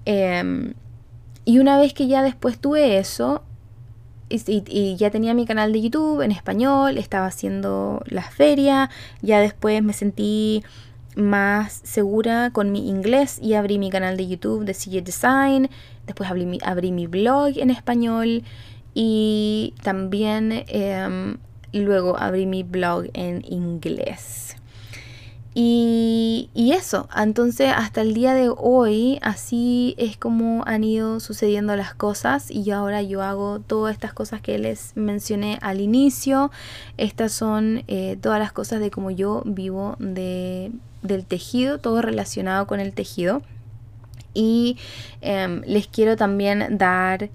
Em, 0.03 0.73
y 1.45 1.59
una 1.59 1.77
vez 1.77 1.93
que 1.93 2.07
ya 2.07 2.21
después 2.21 2.59
tuve 2.59 2.97
eso, 2.97 3.43
y, 4.29 4.95
ya 4.97 5.09
tenía 5.09 5.33
mi 5.33 5.45
canal 5.45 5.71
de 5.71 5.81
YouTube 5.81 6.21
en 6.21 6.31
español, 6.31 6.97
estaba 6.97 7.27
haciendo 7.27 8.03
las 8.07 8.29
ferias, 8.33 8.89
ya 9.21 9.39
después 9.39 9.81
me 9.81 9.93
sentí 9.93 10.63
más 11.19 11.81
segura 11.83 12.49
con 12.51 12.71
mi 12.71 12.89
inglés 12.89 13.39
y 13.41 13.53
abrí 13.53 13.77
mi 13.77 13.89
canal 13.89 14.17
de 14.17 14.27
YouTube 14.27 14.65
de 14.65 14.73
CJ 14.73 15.01
Design, 15.03 15.69
después 16.05 16.29
abrí 16.29 16.45
mi, 16.45 16.59
abrí 16.63 16.91
mi 16.91 17.07
blog 17.07 17.57
en 17.57 17.69
español 17.69 18.43
y 18.93 19.73
también 19.83 20.65
em, 20.67 21.37
luego 21.73 22.17
abrí 22.17 22.45
mi 22.45 22.63
blog 22.63 23.05
en 23.13 23.43
inglés. 23.47 24.55
Y, 25.61 26.71
eso, 26.73 27.09
entonces 27.13 27.73
hasta 27.75 27.99
el 27.99 28.13
día 28.13 28.33
de 28.33 28.49
hoy 28.49 29.19
así 29.21 29.93
es 29.97 30.15
como 30.15 30.63
han 30.65 30.85
ido 30.85 31.19
sucediendo 31.19 31.75
las 31.75 31.93
cosas 31.93 32.49
y 32.49 32.71
ahora 32.71 33.01
yo 33.01 33.21
hago 33.21 33.59
todas 33.59 33.93
estas 33.93 34.13
cosas 34.13 34.39
que 34.39 34.57
les 34.57 34.95
mencioné 34.95 35.59
al 35.61 35.81
inicio. 35.81 36.49
Estas 36.95 37.33
son 37.33 37.83
eh, 37.89 38.17
todas 38.21 38.39
las 38.39 38.53
cosas 38.53 38.79
de 38.79 38.89
cómo 38.89 39.11
yo 39.11 39.41
vivo 39.45 39.97
de 39.99 40.71
del 41.01 41.25
tejido, 41.25 41.79
todo 41.79 42.01
relacionado 42.01 42.65
con 42.65 42.79
el 42.79 42.93
tejido. 42.93 43.41
Y 44.33 44.77
em, 45.19 45.61
les 45.65 45.87
quiero 45.87 46.15
también 46.15 46.77
dar 46.77 47.29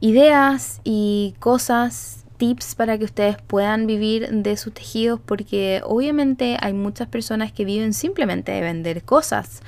ideas 0.00 0.80
y 0.84 1.34
cosas, 1.38 2.21
tips 2.36 2.74
para 2.74 2.98
que 2.98 3.04
ustedes 3.04 3.36
puedan 3.46 3.86
vivir 3.86 4.28
de 4.30 4.56
sus 4.56 4.74
tejidos, 4.74 5.20
porque 5.24 5.80
obviamente 5.84 6.56
hay 6.60 6.72
muchas 6.72 7.08
personas 7.08 7.52
que 7.52 7.64
viven 7.64 7.92
simplemente 7.92 8.52
de 8.52 8.60
vender 8.60 9.02
cosas. 9.04 9.62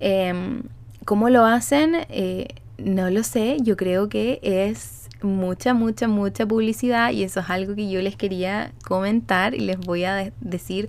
Em, 0.00 0.62
¿Cómo 1.04 1.28
lo 1.30 1.44
hacen? 1.44 2.06
Eh, 2.08 2.48
no 2.78 3.10
lo 3.10 3.22
sé, 3.24 3.56
yo 3.62 3.76
creo 3.76 4.08
que 4.08 4.38
es 4.42 5.08
mucha, 5.22 5.74
mucha, 5.74 6.08
mucha 6.08 6.46
publicidad 6.46 7.10
y 7.12 7.22
eso 7.24 7.40
es 7.40 7.50
algo 7.50 7.74
que 7.74 7.90
yo 7.90 8.00
les 8.00 8.16
quería 8.16 8.72
comentar 8.84 9.54
y 9.54 9.60
les 9.60 9.78
voy 9.78 10.04
a 10.04 10.32
decir 10.40 10.88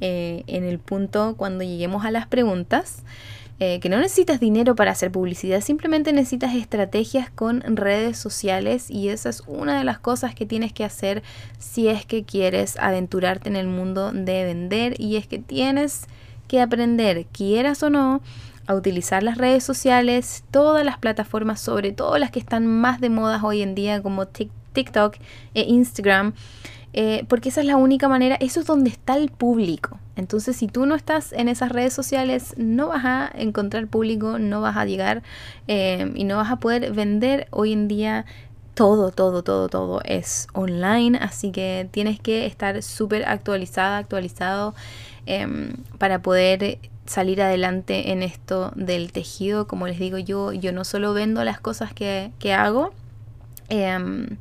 eh, 0.00 0.44
en 0.46 0.64
el 0.64 0.78
punto 0.78 1.34
cuando 1.36 1.64
lleguemos 1.64 2.04
a 2.04 2.10
las 2.10 2.26
preguntas. 2.26 3.02
Eh, 3.64 3.78
que 3.78 3.88
no 3.88 3.98
necesitas 3.98 4.40
dinero 4.40 4.74
para 4.74 4.90
hacer 4.90 5.12
publicidad, 5.12 5.60
simplemente 5.60 6.12
necesitas 6.12 6.56
estrategias 6.56 7.30
con 7.30 7.60
redes 7.76 8.18
sociales 8.18 8.90
y 8.90 9.08
esa 9.08 9.28
es 9.28 9.44
una 9.46 9.78
de 9.78 9.84
las 9.84 10.00
cosas 10.00 10.34
que 10.34 10.46
tienes 10.46 10.72
que 10.72 10.82
hacer 10.82 11.22
si 11.60 11.86
es 11.86 12.04
que 12.04 12.24
quieres 12.24 12.76
aventurarte 12.76 13.48
en 13.48 13.54
el 13.54 13.68
mundo 13.68 14.10
de 14.10 14.42
vender 14.42 15.00
y 15.00 15.14
es 15.14 15.28
que 15.28 15.38
tienes 15.38 16.08
que 16.48 16.60
aprender, 16.60 17.26
quieras 17.26 17.84
o 17.84 17.90
no, 17.90 18.20
a 18.66 18.74
utilizar 18.74 19.22
las 19.22 19.38
redes 19.38 19.62
sociales, 19.62 20.42
todas 20.50 20.84
las 20.84 20.98
plataformas, 20.98 21.60
sobre 21.60 21.92
todo 21.92 22.18
las 22.18 22.32
que 22.32 22.40
están 22.40 22.66
más 22.66 23.00
de 23.00 23.10
moda 23.10 23.40
hoy 23.44 23.62
en 23.62 23.76
día 23.76 24.02
como 24.02 24.26
TikTok 24.26 25.18
e 25.54 25.62
Instagram, 25.68 26.32
eh, 26.94 27.24
porque 27.28 27.50
esa 27.50 27.60
es 27.60 27.68
la 27.68 27.76
única 27.76 28.08
manera, 28.08 28.34
eso 28.40 28.58
es 28.58 28.66
donde 28.66 28.90
está 28.90 29.16
el 29.16 29.30
público. 29.30 30.00
Entonces, 30.16 30.56
si 30.56 30.66
tú 30.68 30.86
no 30.86 30.94
estás 30.94 31.32
en 31.32 31.48
esas 31.48 31.72
redes 31.72 31.94
sociales, 31.94 32.54
no 32.56 32.88
vas 32.88 33.04
a 33.04 33.30
encontrar 33.34 33.86
público, 33.86 34.38
no 34.38 34.60
vas 34.60 34.76
a 34.76 34.84
llegar 34.84 35.22
eh, 35.68 36.12
y 36.14 36.24
no 36.24 36.36
vas 36.36 36.50
a 36.50 36.56
poder 36.56 36.92
vender 36.92 37.48
hoy 37.50 37.72
en 37.72 37.88
día. 37.88 38.26
Todo, 38.74 39.10
todo, 39.10 39.42
todo, 39.42 39.68
todo 39.68 40.00
es 40.02 40.48
online, 40.54 41.18
así 41.20 41.52
que 41.52 41.88
tienes 41.90 42.18
que 42.18 42.46
estar 42.46 42.82
súper 42.82 43.26
actualizada, 43.26 43.98
actualizado 43.98 44.74
em, 45.26 45.74
para 45.98 46.22
poder 46.22 46.78
salir 47.04 47.42
adelante 47.42 48.12
en 48.12 48.22
esto 48.22 48.72
del 48.74 49.12
tejido. 49.12 49.66
Como 49.66 49.86
les 49.86 49.98
digo 49.98 50.16
yo, 50.16 50.52
yo 50.52 50.72
no 50.72 50.84
solo 50.84 51.12
vendo 51.12 51.44
las 51.44 51.60
cosas 51.60 51.92
que, 51.92 52.32
hago. 52.54 52.92
Em, 53.68 54.38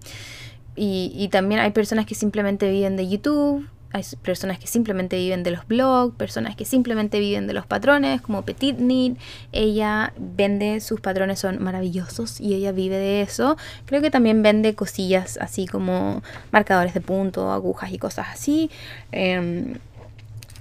y, 0.75 1.27
también 1.29 1.59
hay 1.59 1.71
personas 1.71 2.05
que 2.05 2.15
simplemente 2.15 2.69
viven 2.71 2.95
de 2.95 3.09
YouTube, 3.09 3.67
hay 3.93 4.03
personas 4.21 4.59
que 4.59 4.67
simplemente 4.67 5.17
viven 5.17 5.43
de 5.43 5.51
los 5.51 5.67
blogs, 5.67 6.15
personas 6.15 6.55
que 6.55 6.65
simplemente 6.65 7.19
viven 7.19 7.47
de 7.47 7.53
los 7.53 7.65
patrones, 7.65 8.21
como 8.21 8.43
Petit 8.43 8.77
Knit. 8.77 9.17
Ella 9.51 10.13
vende, 10.17 10.79
sus 10.79 11.01
patrones 11.01 11.39
son 11.39 11.61
maravillosos 11.61 12.39
y 12.39 12.53
ella 12.53 12.71
vive 12.71 12.97
de 12.97 13.21
eso. 13.21 13.57
Creo 13.85 14.01
que 14.01 14.11
también 14.11 14.43
vende 14.43 14.75
cosillas 14.75 15.37
así 15.41 15.67
como 15.67 16.23
marcadores 16.51 16.93
de 16.93 17.01
punto, 17.01 17.51
agujas 17.51 17.91
y 17.91 17.97
cosas 17.97 18.27
así. 18.31 18.69
Em, 19.11 19.75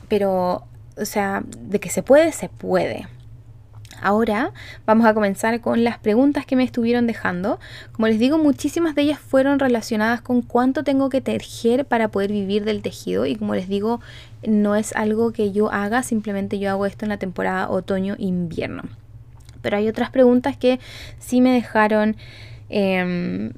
pero 0.08 0.64
o 1.00 1.04
sea, 1.04 1.42
de 1.46 1.80
que 1.80 1.90
se 1.90 2.02
puede, 2.02 2.32
se 2.32 2.48
puede. 2.48 3.08
Ahora 4.00 4.52
vamos 4.86 5.06
a 5.06 5.14
comenzar 5.14 5.60
con 5.60 5.84
las 5.84 5.98
preguntas 5.98 6.46
que 6.46 6.56
me 6.56 6.64
estuvieron 6.64 7.06
dejando. 7.06 7.58
Como 7.92 8.08
les 8.08 8.18
digo, 8.18 8.38
muchísimas 8.38 8.94
de 8.94 9.02
ellas 9.02 9.18
fueron 9.18 9.58
relacionadas 9.58 10.20
con 10.20 10.42
cuánto 10.42 10.84
tengo 10.84 11.08
que 11.10 11.20
tejer 11.20 11.84
para 11.84 12.08
poder 12.08 12.32
vivir 12.32 12.64
del 12.64 12.82
tejido. 12.82 13.26
Y 13.26 13.36
como 13.36 13.54
les 13.54 13.68
digo, 13.68 14.00
no 14.46 14.76
es 14.76 14.94
algo 14.94 15.32
que 15.32 15.52
yo 15.52 15.72
haga, 15.72 16.02
simplemente 16.02 16.58
yo 16.58 16.70
hago 16.70 16.86
esto 16.86 17.04
en 17.04 17.10
la 17.10 17.18
temporada 17.18 17.68
otoño-invierno. 17.70 18.82
Pero 19.62 19.76
hay 19.76 19.88
otras 19.88 20.10
preguntas 20.10 20.56
que 20.56 20.80
sí 21.18 21.40
me 21.40 21.52
dejaron 21.52 22.16
em, 22.68 23.52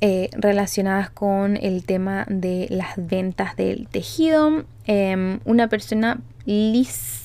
eh, 0.00 0.28
relacionadas 0.32 1.10
con 1.10 1.56
el 1.56 1.84
tema 1.84 2.24
de 2.28 2.66
las 2.70 2.94
ventas 2.96 3.56
del 3.56 3.88
tejido. 3.88 4.64
Em, 4.84 5.40
una 5.44 5.68
persona 5.68 6.20
Liz, 6.44 7.17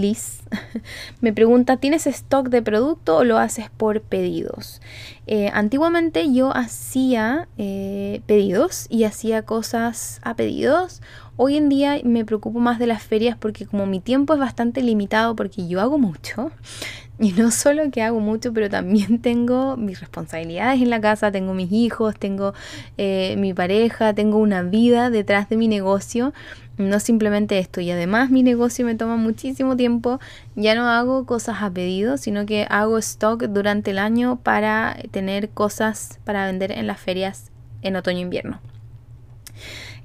Liz 0.00 0.42
me 1.20 1.32
pregunta, 1.32 1.76
¿tienes 1.76 2.06
stock 2.06 2.48
de 2.48 2.62
producto 2.62 3.16
o 3.16 3.24
lo 3.24 3.38
haces 3.38 3.70
por 3.70 4.00
pedidos? 4.02 4.80
Eh, 5.26 5.50
antiguamente 5.52 6.32
yo 6.32 6.56
hacía 6.56 7.48
eh, 7.58 8.20
pedidos 8.26 8.86
y 8.88 9.04
hacía 9.04 9.42
cosas 9.42 10.20
a 10.22 10.34
pedidos. 10.34 11.02
Hoy 11.36 11.56
en 11.56 11.68
día 11.68 12.00
me 12.04 12.24
preocupo 12.24 12.60
más 12.60 12.78
de 12.78 12.86
las 12.86 13.02
ferias 13.02 13.36
porque 13.36 13.66
como 13.66 13.86
mi 13.86 14.00
tiempo 14.00 14.34
es 14.34 14.40
bastante 14.40 14.82
limitado 14.82 15.36
porque 15.36 15.66
yo 15.68 15.80
hago 15.80 15.98
mucho, 15.98 16.52
y 17.18 17.32
no 17.32 17.50
solo 17.50 17.90
que 17.90 18.02
hago 18.02 18.20
mucho, 18.20 18.52
pero 18.52 18.68
también 18.68 19.18
tengo 19.22 19.76
mis 19.76 20.00
responsabilidades 20.00 20.82
en 20.82 20.90
la 20.90 21.00
casa, 21.00 21.32
tengo 21.32 21.54
mis 21.54 21.72
hijos, 21.72 22.18
tengo 22.18 22.54
eh, 22.98 23.34
mi 23.38 23.54
pareja, 23.54 24.14
tengo 24.14 24.38
una 24.38 24.62
vida 24.62 25.10
detrás 25.10 25.48
de 25.48 25.56
mi 25.56 25.68
negocio. 25.68 26.32
No 26.78 27.00
simplemente 27.00 27.58
esto, 27.58 27.80
y 27.80 27.90
además 27.90 28.30
mi 28.30 28.42
negocio 28.42 28.84
me 28.84 28.94
toma 28.94 29.16
muchísimo 29.16 29.76
tiempo. 29.76 30.20
Ya 30.56 30.74
no 30.74 30.88
hago 30.88 31.24
cosas 31.24 31.62
a 31.62 31.70
pedido, 31.70 32.18
sino 32.18 32.44
que 32.44 32.66
hago 32.68 32.98
stock 32.98 33.44
durante 33.44 33.92
el 33.92 33.98
año 33.98 34.36
para 34.42 34.96
tener 35.10 35.48
cosas 35.48 36.20
para 36.24 36.46
vender 36.46 36.72
en 36.72 36.86
las 36.86 37.00
ferias 37.00 37.50
en 37.80 37.96
otoño-invierno. 37.96 38.60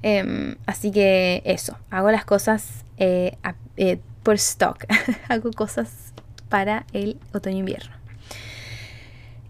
Em, 0.02 0.56
así 0.66 0.90
que 0.90 1.42
eso, 1.44 1.76
hago 1.90 2.10
las 2.10 2.24
cosas 2.24 2.84
eh, 2.96 3.36
eh, 3.76 4.00
por 4.22 4.36
stock, 4.36 4.86
hago 5.28 5.50
cosas 5.52 6.12
para 6.48 6.86
el 6.92 7.18
otoño-invierno. 7.32 8.01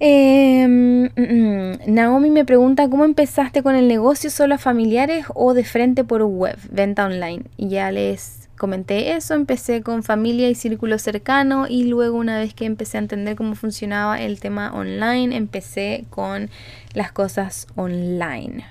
Em, 0.05 1.05
mm, 1.05 1.11
mm, 1.17 1.79
Naomi 1.87 2.31
me 2.31 2.45
pregunta 2.45 2.89
cómo 2.89 3.05
empezaste 3.05 3.63
con 3.63 3.77
el 3.77 3.87
negocio 3.87 4.31
solo 4.31 4.57
a 4.57 4.59
familiares 4.59 5.27
o 5.33 5.55
de 5.55 5.63
frente 5.63 6.03
por 6.03 6.25
web, 6.25 6.59
venta 6.73 7.07
online. 7.07 7.45
Y 7.57 7.69
ya 7.69 7.93
les 7.93 8.49
comenté 8.59 9.13
eso, 9.13 9.35
empecé 9.35 9.81
con 9.83 10.03
familia 10.03 10.51
y 10.51 10.57
círculo 10.57 10.99
cercano 10.99 11.69
y 11.69 11.85
luego 11.85 12.19
una 12.19 12.37
vez 12.37 12.53
que 12.53 12.65
empecé 12.65 12.99
a 12.99 13.01
entender 13.03 13.37
cómo 13.37 13.55
funcionaba 13.55 14.21
el 14.21 14.41
tema 14.41 14.73
online, 14.75 15.37
empecé 15.37 16.05
con 16.11 16.51
las 16.95 17.13
cosas 17.13 17.69
online. 17.77 18.65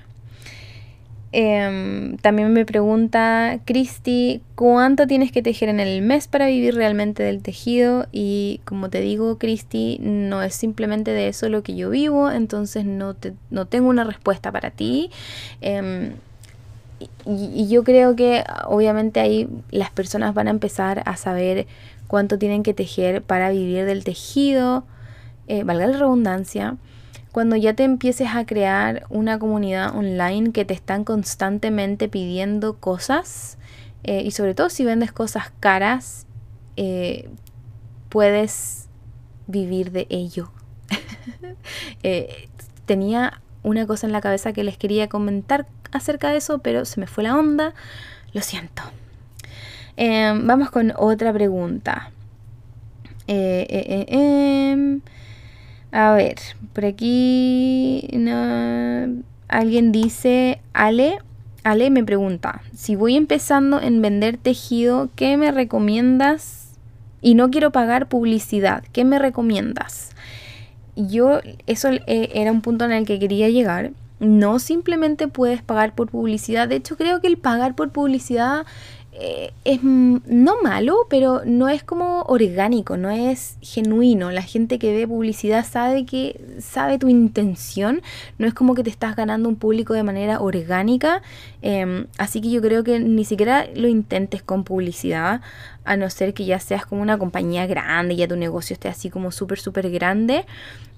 Em, 1.34 2.18
también 2.18 2.52
me 2.52 2.66
pregunta 2.66 3.58
Cristi, 3.64 4.42
¿cuánto 4.54 5.06
tienes 5.06 5.32
que 5.32 5.42
tejer 5.42 5.70
en 5.70 5.80
el 5.80 6.02
mes 6.02 6.28
para 6.28 6.46
vivir 6.46 6.74
realmente 6.74 7.22
del 7.22 7.42
tejido? 7.42 8.06
Y 8.12 8.60
como 8.66 8.90
te 8.90 9.00
digo, 9.00 9.38
Cristi, 9.38 9.98
no 10.02 10.42
es 10.42 10.54
simplemente 10.54 11.10
de 11.10 11.28
eso 11.28 11.48
lo 11.48 11.62
que 11.62 11.74
yo 11.74 11.88
vivo, 11.88 12.30
entonces 12.30 12.84
no, 12.84 13.16
no 13.48 13.66
tengo 13.66 13.88
una 13.88 14.04
respuesta 14.04 14.52
para 14.52 14.70
ti. 14.70 15.10
Em, 15.62 16.12
y, 17.26 17.68
yo 17.68 17.82
creo 17.82 18.14
que 18.14 18.44
obviamente 18.66 19.18
ahí 19.20 19.48
las 19.70 19.90
personas 19.90 20.34
van 20.34 20.48
a 20.48 20.50
empezar 20.50 21.02
a 21.06 21.16
saber 21.16 21.66
cuánto 22.08 22.38
tienen 22.38 22.62
que 22.62 22.74
tejer 22.74 23.22
para 23.22 23.50
vivir 23.50 23.86
del 23.86 24.04
tejido, 24.04 24.84
eh, 25.48 25.64
valga 25.64 25.86
la 25.86 25.96
redundancia 25.96 26.76
cuando 27.32 27.56
ya 27.56 27.72
te 27.72 27.84
empieces 27.84 28.28
a 28.34 28.44
crear 28.44 29.06
una 29.08 29.38
comunidad 29.38 29.96
online 29.96 30.52
que 30.52 30.66
te 30.66 30.74
están 30.74 31.04
constantemente 31.04 32.08
pidiendo 32.08 32.74
cosas 32.78 33.56
eh, 34.04 34.22
y 34.22 34.32
sobre 34.32 34.54
todo 34.54 34.68
si 34.68 34.84
vendes 34.84 35.12
cosas 35.12 35.50
caras, 35.58 36.26
eh, 36.76 37.28
puedes 38.08 38.88
vivir 39.46 39.90
de 39.90 40.06
ello. 40.10 40.52
Eh, 42.04 42.48
tenía 42.84 43.40
una 43.62 43.86
cosa 43.86 44.08
en 44.08 44.12
la 44.12 44.20
cabeza 44.20 44.52
que 44.52 44.64
les 44.64 44.76
quería 44.76 45.08
comentar 45.08 45.68
acerca 45.92 46.30
de 46.30 46.38
eso, 46.38 46.58
pero 46.58 46.84
se 46.84 46.98
me 46.98 47.06
fue 47.06 47.22
la 47.22 47.38
onda. 47.38 47.74
Lo 48.32 48.40
siento. 48.40 48.82
Em, 49.96 50.44
vamos 50.44 50.70
con 50.70 50.92
otra 50.96 51.32
pregunta. 51.32 52.10
Em, 53.28 55.00
a 55.92 56.12
ver, 56.14 56.36
por 56.72 56.86
aquí 56.86 58.08
alguien 59.48 59.92
dice, 59.92 60.60
Ale, 60.72 61.18
Ale 61.64 61.90
me 61.90 62.02
pregunta, 62.02 62.62
si 62.74 62.96
voy 62.96 63.16
empezando 63.16 63.80
en 63.80 64.00
vender 64.00 64.38
tejido, 64.38 65.10
¿qué 65.14 65.36
me 65.36 65.52
recomiendas? 65.52 66.78
Y 67.20 67.34
no 67.34 67.50
quiero 67.50 67.70
pagar 67.70 68.08
publicidad, 68.08 68.82
¿qué 68.92 69.04
me 69.04 69.18
recomiendas? 69.18 70.10
Yo, 70.96 71.40
eso 71.66 71.90
eh, 71.90 72.30
era 72.34 72.50
un 72.50 72.62
punto 72.62 72.86
en 72.86 72.92
el 72.92 73.06
que 73.06 73.18
quería 73.18 73.48
llegar. 73.48 73.92
No 74.18 74.58
simplemente 74.58 75.26
puedes 75.26 75.62
pagar 75.62 75.94
por 75.94 76.10
publicidad. 76.10 76.68
De 76.68 76.76
hecho, 76.76 76.96
creo 76.96 77.20
que 77.20 77.26
el 77.26 77.38
pagar 77.38 77.74
por 77.74 77.90
publicidad 77.90 78.66
eh, 79.14 79.52
es 79.64 79.82
no 79.82 80.62
malo, 80.62 81.06
pero 81.10 81.42
no 81.44 81.68
es 81.68 81.84
como 81.84 82.22
orgánico, 82.22 82.96
no 82.96 83.10
es 83.10 83.58
genuino. 83.60 84.30
La 84.30 84.40
gente 84.40 84.78
que 84.78 84.94
ve 84.94 85.06
publicidad 85.06 85.66
sabe 85.66 86.06
que 86.06 86.40
sabe 86.58 86.98
tu 86.98 87.08
intención, 87.08 88.00
no 88.38 88.46
es 88.46 88.54
como 88.54 88.74
que 88.74 88.82
te 88.82 88.88
estás 88.88 89.14
ganando 89.14 89.50
un 89.50 89.56
público 89.56 89.92
de 89.92 90.02
manera 90.02 90.40
orgánica. 90.40 91.20
Em, 91.60 92.06
así 92.16 92.40
que 92.40 92.50
yo 92.50 92.62
creo 92.62 92.84
que 92.84 93.00
ni 93.00 93.26
siquiera 93.26 93.66
lo 93.74 93.86
intentes 93.86 94.42
con 94.42 94.64
publicidad, 94.64 95.42
a 95.84 95.96
no 95.96 96.08
ser 96.08 96.32
que 96.32 96.44
ya 96.44 96.58
seas 96.58 96.86
como 96.86 97.02
una 97.02 97.18
compañía 97.18 97.66
grande, 97.66 98.16
ya 98.16 98.28
tu 98.28 98.36
negocio 98.36 98.72
esté 98.74 98.88
así 98.88 99.10
como 99.10 99.30
súper, 99.30 99.58
súper 99.58 99.90
grande. 99.90 100.46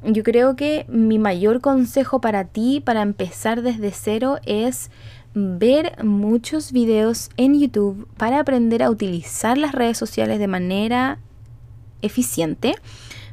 Yo 0.05 0.23
creo 0.23 0.55
que 0.55 0.85
mi 0.89 1.19
mayor 1.19 1.61
consejo 1.61 2.21
para 2.21 2.45
ti, 2.45 2.81
para 2.85 3.03
empezar 3.03 3.63
desde 3.63 3.91
cero, 3.91 4.39
es 4.45 4.91
ver 5.35 6.03
muchos 6.05 6.73
videos 6.73 7.31
en 7.37 7.59
YouTube 7.59 8.09
para 8.17 8.41
aprender 8.41 8.83
a 8.83 8.91
utilizar 8.91 9.59
las 9.59 9.73
redes 9.73 9.99
sociales 9.99 10.39
de 10.39 10.47
manera 10.47 11.19
eficiente. 12.03 12.77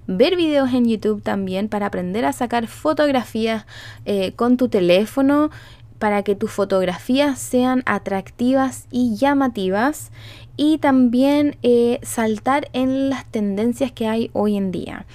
Ver 0.07 0.35
videos 0.35 0.73
en 0.73 0.87
YouTube 0.87 1.21
también 1.21 1.69
para 1.69 1.85
aprender 1.85 2.25
a 2.25 2.33
sacar 2.33 2.67
fotografías 2.67 3.65
eh, 4.05 4.33
con 4.33 4.57
tu 4.57 4.67
teléfono 4.67 5.51
para 5.99 6.23
que 6.23 6.35
tus 6.35 6.51
fotografías 6.51 7.37
sean 7.37 7.83
atractivas 7.85 8.87
y 8.89 9.15
llamativas 9.15 10.11
y 10.57 10.79
también 10.79 11.57
eh, 11.61 11.99
saltar 12.01 12.69
en 12.73 13.09
las 13.09 13.25
tendencias 13.25 13.91
que 13.91 14.07
hay 14.07 14.31
hoy 14.33 14.57
en 14.57 14.71
día. 14.71 15.05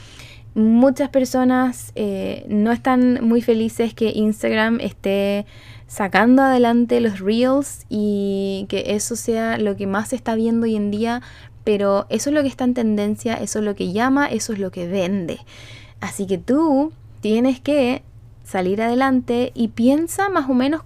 Muchas 0.54 1.08
personas 1.08 1.90
eh, 1.96 2.46
no 2.48 2.70
están 2.70 3.18
muy 3.22 3.42
felices 3.42 3.94
que 3.94 4.10
Instagram 4.10 4.78
esté 4.80 5.44
sacando 5.86 6.42
adelante 6.42 7.00
los 7.00 7.20
reels 7.20 7.86
y 7.88 8.66
que 8.68 8.94
eso 8.94 9.16
sea 9.16 9.58
lo 9.58 9.76
que 9.76 9.86
más 9.86 10.08
se 10.08 10.16
está 10.16 10.34
viendo 10.34 10.64
hoy 10.64 10.76
en 10.76 10.90
día, 10.90 11.22
pero 11.64 12.06
eso 12.10 12.30
es 12.30 12.34
lo 12.34 12.42
que 12.42 12.48
está 12.48 12.64
en 12.64 12.74
tendencia, 12.74 13.34
eso 13.34 13.58
es 13.60 13.64
lo 13.64 13.74
que 13.74 13.92
llama, 13.92 14.26
eso 14.26 14.52
es 14.52 14.58
lo 14.58 14.70
que 14.70 14.86
vende. 14.86 15.40
Así 16.00 16.26
que 16.26 16.38
tú 16.38 16.92
tienes 17.20 17.60
que 17.60 18.02
salir 18.44 18.80
adelante 18.82 19.52
y 19.54 19.68
piensa 19.68 20.28
más 20.28 20.48
o 20.48 20.54
menos 20.54 20.82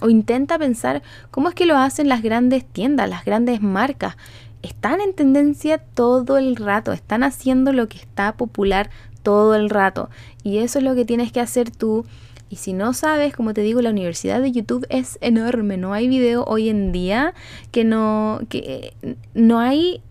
o 0.00 0.08
intenta 0.08 0.58
pensar 0.58 1.02
cómo 1.30 1.48
es 1.48 1.54
que 1.54 1.66
lo 1.66 1.76
hacen 1.76 2.08
las 2.08 2.22
grandes 2.22 2.64
tiendas, 2.64 3.08
las 3.08 3.24
grandes 3.24 3.62
marcas. 3.62 4.16
Están 4.62 5.00
en 5.00 5.14
tendencia 5.14 5.78
todo 5.78 6.38
el 6.38 6.56
rato, 6.56 6.92
están 6.92 7.22
haciendo 7.22 7.72
lo 7.72 7.88
que 7.88 7.98
está 7.98 8.32
popular 8.32 8.90
todo 9.22 9.54
el 9.54 9.70
rato. 9.70 10.10
Y 10.42 10.58
eso 10.58 10.78
es 10.78 10.84
lo 10.84 10.94
que 10.94 11.04
tienes 11.04 11.32
que 11.32 11.40
hacer 11.40 11.70
tú 11.70 12.06
y 12.54 12.56
si 12.56 12.72
no 12.72 12.92
sabes, 12.92 13.34
como 13.34 13.52
te 13.52 13.62
digo, 13.62 13.82
la 13.82 13.90
universidad 13.90 14.40
de 14.40 14.52
YouTube 14.52 14.86
es 14.88 15.18
enorme. 15.20 15.76
No 15.76 15.92
hay 15.92 16.06
video 16.06 16.44
hoy 16.44 16.68
en 16.68 16.92
día 16.92 17.34
que 17.72 17.82
no, 17.82 18.42
que 18.48 18.94
no 19.34 19.58
hay 19.58 20.02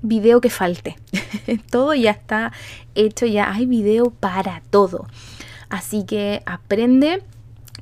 video 0.00 0.40
que 0.40 0.48
falte. 0.48 0.96
todo 1.70 1.92
ya 1.92 2.12
está 2.12 2.52
hecho, 2.94 3.26
ya 3.26 3.52
hay 3.52 3.66
video 3.66 4.08
para 4.08 4.62
todo. 4.70 5.06
Así 5.68 6.06
que 6.06 6.42
aprende 6.46 7.22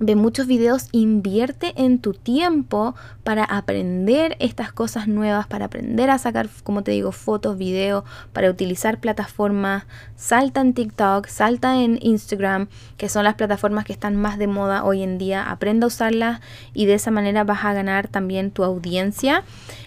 ve 0.00 0.14
muchos 0.14 0.46
videos, 0.46 0.88
invierte 0.92 1.72
en 1.76 1.98
tu 1.98 2.12
tiempo 2.14 2.94
para 3.24 3.44
aprender 3.44 4.37
estas 4.38 4.72
cosas 4.72 5.08
nuevas, 5.08 5.46
para 5.46 5.66
aprender 5.66 6.11
a 6.11 6.18
sacar, 6.18 6.48
como 6.62 6.82
te 6.82 6.92
digo, 6.92 7.12
fotos, 7.12 7.58
videos, 7.58 8.04
para 8.32 8.50
utilizar 8.50 9.00
plataformas. 9.00 9.84
Salta 10.16 10.61
en 10.61 10.74
TikTok, 10.74 11.26
salta 11.26 11.82
en 11.82 11.98
Instagram, 12.00 12.68
que 12.96 13.08
son 13.08 13.24
las 13.24 13.34
plataformas 13.34 13.84
que 13.84 13.92
están 13.92 14.16
más 14.16 14.38
de 14.38 14.46
moda 14.46 14.84
hoy 14.84 15.02
en 15.02 15.18
día. 15.18 15.50
Aprende 15.50 15.84
a 15.84 15.88
usarlas 15.88 16.40
y 16.74 16.87
de 16.87 16.94
esa 16.94 17.11
manera 17.11 17.44
vas 17.44 17.64
a 17.64 17.72
ganar 17.72 18.08
también 18.08 18.50
tu 18.50 18.64
audiencia. 18.64 19.44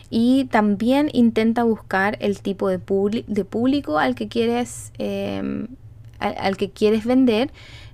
Y 0.10 0.45
también 0.52 1.10
intenta 1.13 1.63
buscar 1.63 2.17
el 2.19 2.41
tipo 2.41 2.67
de, 2.67 2.80
público 2.80 3.97
al 3.97 4.13
que 4.13 4.28
quieres, 4.28 4.91
eh, 5.00 5.67
al 6.19 6.58
que 6.58 6.69
quieres 6.69 7.06
vender 7.06 7.50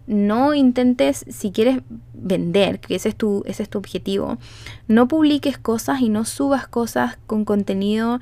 no 0.07 0.53
intentes, 0.53 1.25
si 1.29 1.51
quieres 1.51 1.79
vender, 2.13 2.79
que 2.79 2.95
ese 2.95 3.09
es 3.09 3.15
tu, 3.15 3.43
ese 3.45 3.63
es 3.63 3.69
tu 3.69 3.77
objetivo, 3.77 4.37
no 4.87 5.07
publiques 5.07 5.57
cosas 5.57 6.01
y 6.01 6.09
no 6.09 6.25
subas 6.25 6.67
cosas 6.67 7.17
con 7.27 7.45
contenido 7.45 8.19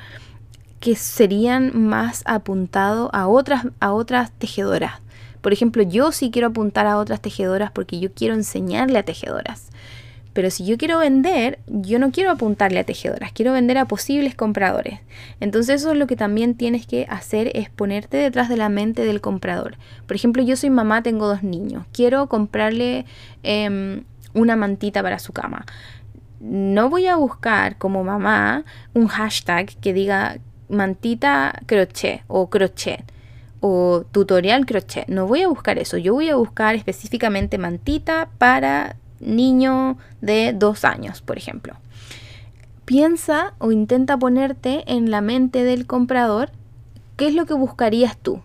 que 0.79 0.95
serían 0.95 1.79
más 1.87 2.23
apuntado 2.25 3.09
a 3.13 3.27
otras, 3.27 3.67
a 3.79 3.93
otras 3.93 4.31
tejedoras. 4.31 5.01
Por 5.41 5.53
ejemplo, 5.53 5.83
yo 5.83 6.11
sí 6.11 6.31
quiero 6.31 6.49
apuntar 6.49 6.87
a 6.87 6.97
otras 6.97 7.21
tejedoras 7.21 7.71
porque 7.71 7.99
yo 7.99 8.11
quiero 8.11 8.33
enseñarle 8.33 8.97
a 8.97 9.03
tejedoras. 9.03 9.69
Pero 10.35 10.51
si 10.51 10.65
yo 10.65 10.77
quiero 10.77 10.99
vender, 10.99 11.59
yo 11.65 11.97
no 11.97 12.11
quiero 12.11 12.29
apuntarle 12.29 12.77
a 12.77 12.83
tejedoras, 12.83 13.31
quiero 13.31 13.53
vender 13.53 13.79
a 13.79 13.85
posibles 13.85 14.35
compradores. 14.35 14.99
Entonces 15.39 15.81
eso 15.81 15.93
es 15.93 15.97
lo 15.97 16.05
que 16.05 16.15
también 16.15 16.53
tienes 16.55 16.85
que 16.85 17.07
hacer, 17.09 17.51
es 17.55 17.69
ponerte 17.69 18.17
detrás 18.17 18.49
de 18.49 18.57
la 18.57 18.69
mente 18.69 19.05
del 19.05 19.21
comprador. 19.21 19.77
Por 20.05 20.15
ejemplo, 20.15 20.43
yo 20.43 20.57
soy 20.57 20.69
mamá, 20.69 21.01
tengo 21.01 21.27
dos 21.27 21.41
niños, 21.41 21.85
quiero 21.93 22.27
comprarle 22.27 23.05
em, 23.43 24.03
una 24.33 24.55
mantita 24.55 25.01
para 25.01 25.17
su 25.17 25.33
cama 25.33 25.65
no 26.41 26.89
voy 26.89 27.07
a 27.07 27.15
buscar 27.15 27.77
como 27.77 28.03
mamá 28.03 28.65
un 28.93 29.07
hashtag 29.07 29.67
que 29.81 29.93
diga 29.93 30.37
mantita 30.69 31.59
crochet 31.65 32.21
o 32.27 32.49
crochet 32.49 33.03
o 33.67 34.05
tutorial 34.11 34.65
crochet. 34.65 35.07
No 35.07 35.25
voy 35.25 35.41
a 35.41 35.47
buscar 35.47 35.79
eso. 35.79 35.97
Yo 35.97 36.13
voy 36.13 36.29
a 36.29 36.35
buscar 36.35 36.75
específicamente 36.75 37.57
mantita 37.57 38.29
para 38.37 38.95
niño 39.25 39.97
de 40.21 40.53
dos 40.53 40.85
años, 40.85 41.21
por 41.21 41.37
ejemplo. 41.37 41.75
Piensa 42.85 43.53
o 43.57 43.71
intenta 43.71 44.17
ponerte 44.17 44.83
en 44.87 45.09
la 45.09 45.21
mente 45.21 45.63
del 45.63 45.87
comprador 45.87 46.51
qué 47.17 47.27
es 47.27 47.33
lo 47.33 47.45
que 47.45 47.53
buscarías 47.53 48.17
tú. 48.17 48.41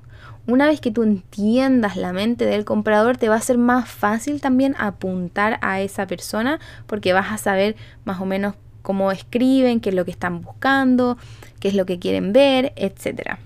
Una 0.47 0.66
vez 0.66 0.81
que 0.81 0.90
tú 0.90 1.03
entiendas 1.03 1.97
la 1.97 2.12
mente 2.12 2.47
del 2.47 2.64
comprador, 2.64 3.19
te 3.19 3.29
va 3.29 3.37
a 3.37 3.40
ser 3.40 3.59
más 3.59 3.88
fácil 3.88 4.40
también 4.40 4.75
apuntar 4.79 5.59
a 5.61 5.81
esa 5.81 6.07
persona 6.07 6.59
porque 6.87 7.12
vas 7.12 7.31
a 7.31 7.38
saber 7.38 7.77
más 8.05 8.21
o 8.21 8.27
menos 8.27 8.55
cómo 8.83 9.12
escriben, 9.12 9.81
qué 9.81 9.90
es 9.90 9.95
lo 9.95 10.05
que 10.05 10.11
están 10.11 10.40
buscando, 10.40 11.19
qué 11.61 11.69
es 11.69 11.75
lo 11.75 11.87
que 11.87 11.99
quieren 11.99 12.33
ver, 12.33 12.73
etcétera. 12.77 13.38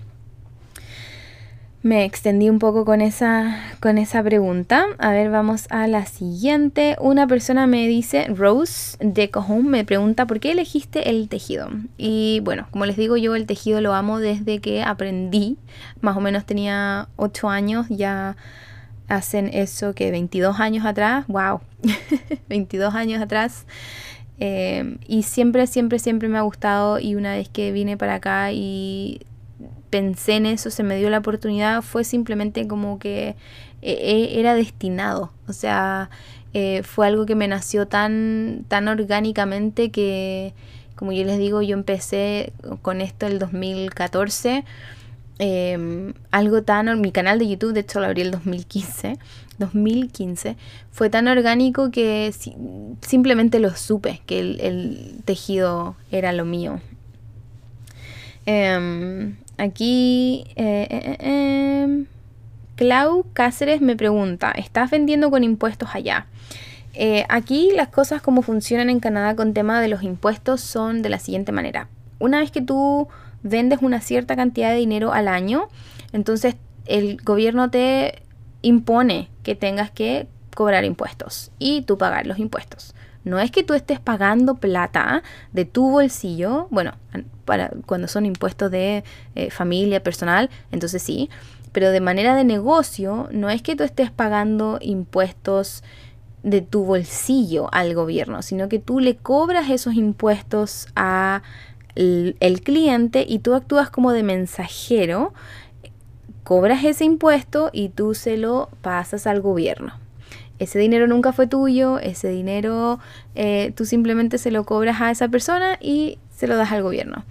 Me 1.85 2.03
extendí 2.03 2.49
un 2.49 2.57
poco 2.57 2.83
con 2.83 2.99
esa, 2.99 3.59
con 3.79 3.99
esa 3.99 4.23
pregunta. 4.23 4.87
A 4.97 5.11
ver, 5.11 5.29
vamos 5.29 5.67
a 5.69 5.85
la 5.85 6.07
siguiente. 6.07 6.95
Una 6.99 7.27
persona 7.27 7.67
me 7.67 7.87
dice, 7.87 8.25
Rose 8.25 8.97
de 8.99 9.29
Home, 9.35 9.69
me 9.69 9.85
pregunta 9.85 10.25
por 10.25 10.39
qué 10.39 10.53
elegiste 10.53 11.11
el 11.11 11.29
tejido. 11.29 11.69
Y 11.95 12.41
bueno, 12.43 12.65
como 12.71 12.87
les 12.87 12.97
digo, 12.97 13.17
yo 13.17 13.35
el 13.35 13.45
tejido 13.45 13.81
lo 13.81 13.93
amo 13.93 14.17
desde 14.17 14.57
que 14.61 14.81
aprendí. 14.81 15.59
Más 16.01 16.17
o 16.17 16.21
menos 16.21 16.47
tenía 16.47 17.07
8 17.17 17.49
años, 17.49 17.85
ya 17.89 18.35
hacen 19.07 19.51
eso 19.53 19.93
que 19.93 20.09
22 20.09 20.59
años 20.59 20.87
atrás. 20.87 21.27
¡Wow! 21.27 21.61
22 22.49 22.95
años 22.95 23.21
atrás. 23.21 23.67
Eh, 24.39 24.97
y 25.05 25.21
siempre, 25.21 25.67
siempre, 25.67 25.99
siempre 25.99 26.29
me 26.29 26.39
ha 26.39 26.41
gustado. 26.41 26.97
Y 26.97 27.13
una 27.13 27.35
vez 27.35 27.47
que 27.47 27.71
vine 27.71 27.95
para 27.95 28.15
acá 28.15 28.51
y 28.53 29.21
pensé 29.95 30.33
en 30.33 30.45
eso, 30.45 30.71
se 30.71 30.83
me 30.83 30.97
dio 30.97 31.09
la 31.09 31.19
oportunidad, 31.19 31.81
fue 31.81 32.03
simplemente 32.03 32.67
como 32.67 32.99
que 32.99 33.37
e, 33.81 33.93
e, 33.93 34.41
era 34.41 34.53
destinado. 34.53 35.31
O 35.47 35.53
sea, 35.53 36.09
eh, 36.53 36.83
fue 36.83 37.07
algo 37.07 37.25
que 37.25 37.33
me 37.33 37.47
nació 37.47 37.87
tan, 37.87 38.65
tan 38.67 38.89
orgánicamente 38.89 39.91
que, 39.91 40.53
como 40.97 41.13
yo 41.13 41.23
les 41.23 41.37
digo, 41.37 41.61
yo 41.61 41.77
empecé 41.77 42.51
con 42.81 42.99
esto 42.99 43.25
el 43.25 43.39
2014. 43.39 44.65
Em, 45.39 46.13
algo 46.29 46.61
tan, 46.63 46.99
mi 46.99 47.13
canal 47.13 47.39
de 47.39 47.47
YouTube, 47.47 47.71
de 47.71 47.79
hecho 47.79 48.01
lo 48.01 48.07
abrí 48.07 48.21
el 48.21 48.31
2015, 48.31 49.17
2015, 49.59 50.57
fue 50.91 51.09
tan 51.09 51.29
orgánico 51.29 51.89
que 51.89 52.33
simplemente 52.99 53.59
lo 53.59 53.73
supe, 53.77 54.21
que 54.25 54.41
el, 54.41 55.21
tejido 55.23 55.95
era 56.11 56.33
lo 56.33 56.43
mío. 56.43 56.81
Em, 58.45 59.37
Aquí, 59.57 60.45
eh, 60.55 60.87
eh, 60.89 61.17
eh, 61.19 62.05
Clau 62.75 63.25
Cáceres 63.33 63.79
me 63.79 63.95
pregunta, 63.95 64.51
¿estás 64.51 64.91
vendiendo 64.91 65.31
con 65.31 65.43
impuestos 65.43 65.89
allá? 65.93 66.27
aquí 67.27 67.71
las 67.75 67.89
cosas 67.89 68.21
como 68.21 68.41
funcionan 68.41 68.89
en 68.89 69.01
Canadá 69.01 69.35
con 69.35 69.53
tema 69.53 69.81
de 69.81 69.89
los 69.89 70.01
impuestos 70.01 70.61
son 70.61 71.01
de 71.01 71.09
la 71.09 71.19
siguiente 71.19 71.51
manera. 71.51 71.89
Una 72.19 72.39
vez 72.39 72.51
que 72.51 72.61
tú 72.61 73.09
vendes 73.43 73.79
una 73.81 73.99
cierta 73.99 74.37
cantidad 74.37 74.69
de 74.69 74.77
dinero 74.77 75.11
al 75.11 75.27
año, 75.27 75.67
entonces 76.13 76.55
el 76.85 77.17
gobierno 77.17 77.69
te 77.69 78.23
impone 78.61 79.27
que 79.43 79.55
tengas 79.55 79.91
que 79.91 80.29
cobrar 80.55 80.85
impuestos 80.85 81.51
y 81.59 81.81
tú 81.81 81.97
pagar 81.97 82.27
los 82.27 82.39
impuestos. 82.39 82.94
No 83.25 83.39
es 83.39 83.51
que 83.51 83.63
tú 83.63 83.73
estés 83.73 83.99
pagando 83.99 84.55
plata 84.55 85.23
de 85.51 85.65
tu 85.65 85.89
bolsillo, 85.89 86.67
bueno, 86.69 86.93
para 87.43 87.71
cuando 87.87 88.07
son 88.07 88.25
impuestos 88.25 88.69
de 88.69 89.03
eh, 89.33 89.49
familia, 89.49 90.01
personal, 90.01 90.49
entonces 90.71 91.01
sí, 91.01 91.29
pero 91.71 91.89
de 91.89 92.01
manera 92.01 92.35
de 92.35 92.43
negocio, 92.43 93.27
no 93.31 93.49
es 93.49 93.63
que 93.63 93.75
tú 93.75 93.83
estés 93.83 94.11
pagando 94.11 94.77
impuestos 94.79 95.83
de 96.43 96.61
tu 96.61 96.85
bolsillo 96.85 97.67
al 97.73 97.95
gobierno, 97.95 98.43
sino 98.43 98.69
que 98.69 98.77
tú 98.77 98.99
le 98.99 99.17
cobras 99.17 99.71
esos 99.71 99.95
impuestos 99.95 100.87
a 100.95 101.41
el 101.95 102.61
cliente 102.61 103.25
y 103.27 103.39
tú 103.39 103.55
actúas 103.55 103.89
como 103.89 104.11
de 104.11 104.21
mensajero, 104.21 105.33
cobras 106.43 106.83
ese 106.83 107.05
impuesto 107.05 107.69
y 107.73 107.89
tú 107.89 108.13
se 108.13 108.37
lo 108.37 108.69
pasas 108.81 109.25
al 109.25 109.41
gobierno 109.41 110.04
ese 110.59 110.79
dinero 110.79 111.07
nunca 111.07 111.33
fue 111.33 111.47
tuyo, 111.47 111.99
ese 111.99 112.29
dinero 112.29 112.99
eh, 113.35 113.73
tú 113.75 113.85
simplemente 113.85 114.37
se 114.37 114.51
lo 114.51 114.65
cobras 114.65 115.01
a 115.01 115.11
esa 115.11 115.27
persona 115.27 115.77
y 115.81 116.17
se 116.35 116.47
lo 116.47 116.55
das 116.57 116.71
al 116.71 116.83
gobierno. 116.83 117.25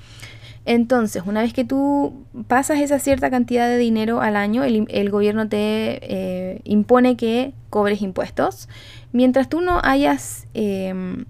Entonces, 0.66 1.22
una 1.26 1.42
vez 1.42 1.52
que 1.52 1.64
tú 1.64 2.24
pasas 2.48 2.80
esa 2.80 2.98
cierta 2.98 3.30
cantidad 3.30 3.68
de 3.68 3.76
dinero 3.76 4.22
al 4.22 4.34
año, 4.34 4.64
el, 4.64 5.10
gobierno 5.10 5.46
te 5.48 5.98
eh, 6.02 6.60
impone 6.64 7.16
que 7.16 7.52
cobres 7.68 8.00
impuestos. 8.00 8.68
Mientras 9.12 9.50
tú 9.50 9.60
no 9.60 9.80
hayas, 9.82 10.46
em, 10.54 11.26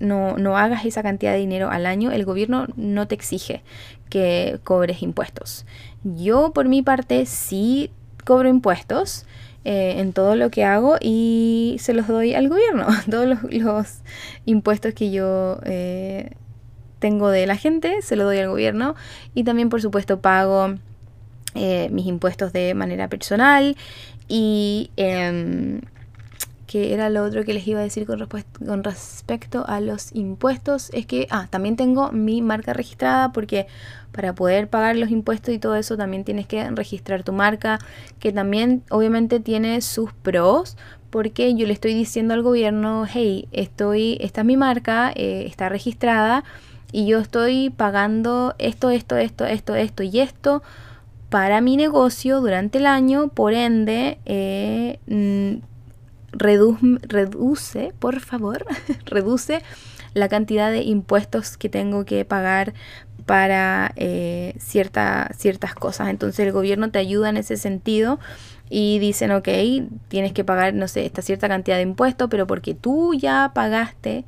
no, 0.00 0.36
no 0.36 0.56
hagas 0.58 0.84
esa 0.84 1.02
cantidad 1.02 1.32
de 1.32 1.38
dinero 1.38 1.70
al 1.70 1.86
año, 1.86 2.10
el 2.10 2.24
gobierno 2.24 2.66
no 2.76 3.06
te 3.06 3.14
exige 3.14 3.62
que 4.08 4.58
cobres 4.64 5.00
impuestos. 5.02 5.64
Yo, 6.02 6.52
por 6.52 6.68
mi 6.68 6.82
parte, 6.82 7.26
sí 7.26 7.90
cobro 8.24 8.48
impuestos. 8.48 9.26
Eh, 9.62 10.00
en 10.00 10.14
todo 10.14 10.36
lo 10.36 10.50
que 10.50 10.64
hago 10.64 10.96
y 11.02 11.76
se 11.80 11.92
los 11.92 12.06
doy 12.06 12.34
al 12.34 12.48
gobierno. 12.48 12.86
Todos 13.10 13.26
los, 13.28 14.02
impuestos 14.46 14.94
que 14.94 15.10
yo 15.10 15.58
eh, 15.64 16.30
tengo 16.98 17.28
de 17.28 17.46
la 17.46 17.56
gente 17.56 18.00
se 18.00 18.16
los 18.16 18.24
doy 18.24 18.38
al 18.38 18.48
gobierno 18.48 18.94
y 19.34 19.44
también 19.44 19.68
por 19.68 19.82
supuesto 19.82 20.20
pago 20.20 20.76
eh, 21.54 21.90
mis 21.92 22.06
impuestos 22.06 22.54
de 22.54 22.72
manera 22.74 23.08
personal 23.08 23.76
y 24.28 24.90
em, 24.96 25.82
que 26.70 26.94
era 26.94 27.10
lo 27.10 27.24
otro 27.24 27.44
que 27.44 27.52
les 27.52 27.66
iba 27.66 27.80
a 27.80 27.82
decir 27.82 28.06
con, 28.06 28.28
con 28.64 28.84
respecto 28.84 29.64
a 29.66 29.80
los 29.80 30.14
impuestos, 30.14 30.90
es 30.92 31.04
que, 31.04 31.26
ah, 31.28 31.48
también 31.50 31.74
tengo 31.74 32.12
mi 32.12 32.42
marca 32.42 32.72
registrada 32.72 33.32
porque 33.32 33.66
para 34.12 34.36
poder 34.36 34.68
pagar 34.68 34.94
los 34.94 35.10
impuestos 35.10 35.52
y 35.52 35.58
todo 35.58 35.74
eso 35.74 35.96
también 35.96 36.22
tienes 36.22 36.46
que 36.46 36.70
registrar 36.70 37.24
tu 37.24 37.32
marca, 37.32 37.80
que 38.20 38.30
también 38.30 38.84
obviamente 38.88 39.40
tiene 39.40 39.80
sus 39.80 40.12
pros, 40.12 40.76
porque 41.10 41.56
yo 41.56 41.66
le 41.66 41.72
estoy 41.72 41.92
diciendo 41.92 42.34
al 42.34 42.42
gobierno, 42.42 43.04
hey, 43.12 43.48
estoy, 43.50 44.16
esta 44.20 44.42
es 44.42 44.46
mi 44.46 44.56
marca, 44.56 45.10
eh, 45.16 45.46
está 45.48 45.68
registrada 45.70 46.44
y 46.92 47.04
yo 47.04 47.18
estoy 47.18 47.70
pagando 47.70 48.54
esto, 48.58 48.90
esto, 48.90 49.16
esto, 49.16 49.44
esto, 49.44 49.74
esto 49.74 50.04
y 50.04 50.20
esto 50.20 50.62
para 51.30 51.60
mi 51.60 51.76
negocio 51.76 52.40
durante 52.40 52.78
el 52.78 52.86
año, 52.86 53.26
por 53.26 53.54
ende, 53.54 54.18
eh, 54.24 55.00
reduce, 56.32 57.92
por 57.98 58.20
favor, 58.20 58.64
reduce 59.04 59.62
la 60.14 60.28
cantidad 60.28 60.70
de 60.70 60.82
impuestos 60.82 61.56
que 61.56 61.68
tengo 61.68 62.04
que 62.04 62.24
pagar 62.24 62.74
para 63.26 63.92
eh, 63.96 64.54
ciertas 64.58 65.74
cosas. 65.78 66.08
Entonces 66.08 66.46
el 66.46 66.52
gobierno 66.52 66.90
te 66.90 66.98
ayuda 66.98 67.28
en 67.28 67.36
ese 67.36 67.56
sentido 67.56 68.18
y 68.68 68.98
dicen, 68.98 69.32
ok, 69.32 69.48
tienes 70.08 70.32
que 70.32 70.44
pagar, 70.44 70.74
no 70.74 70.88
sé, 70.88 71.04
esta 71.06 71.22
cierta 71.22 71.48
cantidad 71.48 71.76
de 71.76 71.82
impuestos, 71.82 72.28
pero 72.30 72.46
porque 72.46 72.74
tú 72.74 73.14
ya 73.14 73.52
pagaste 73.54 74.24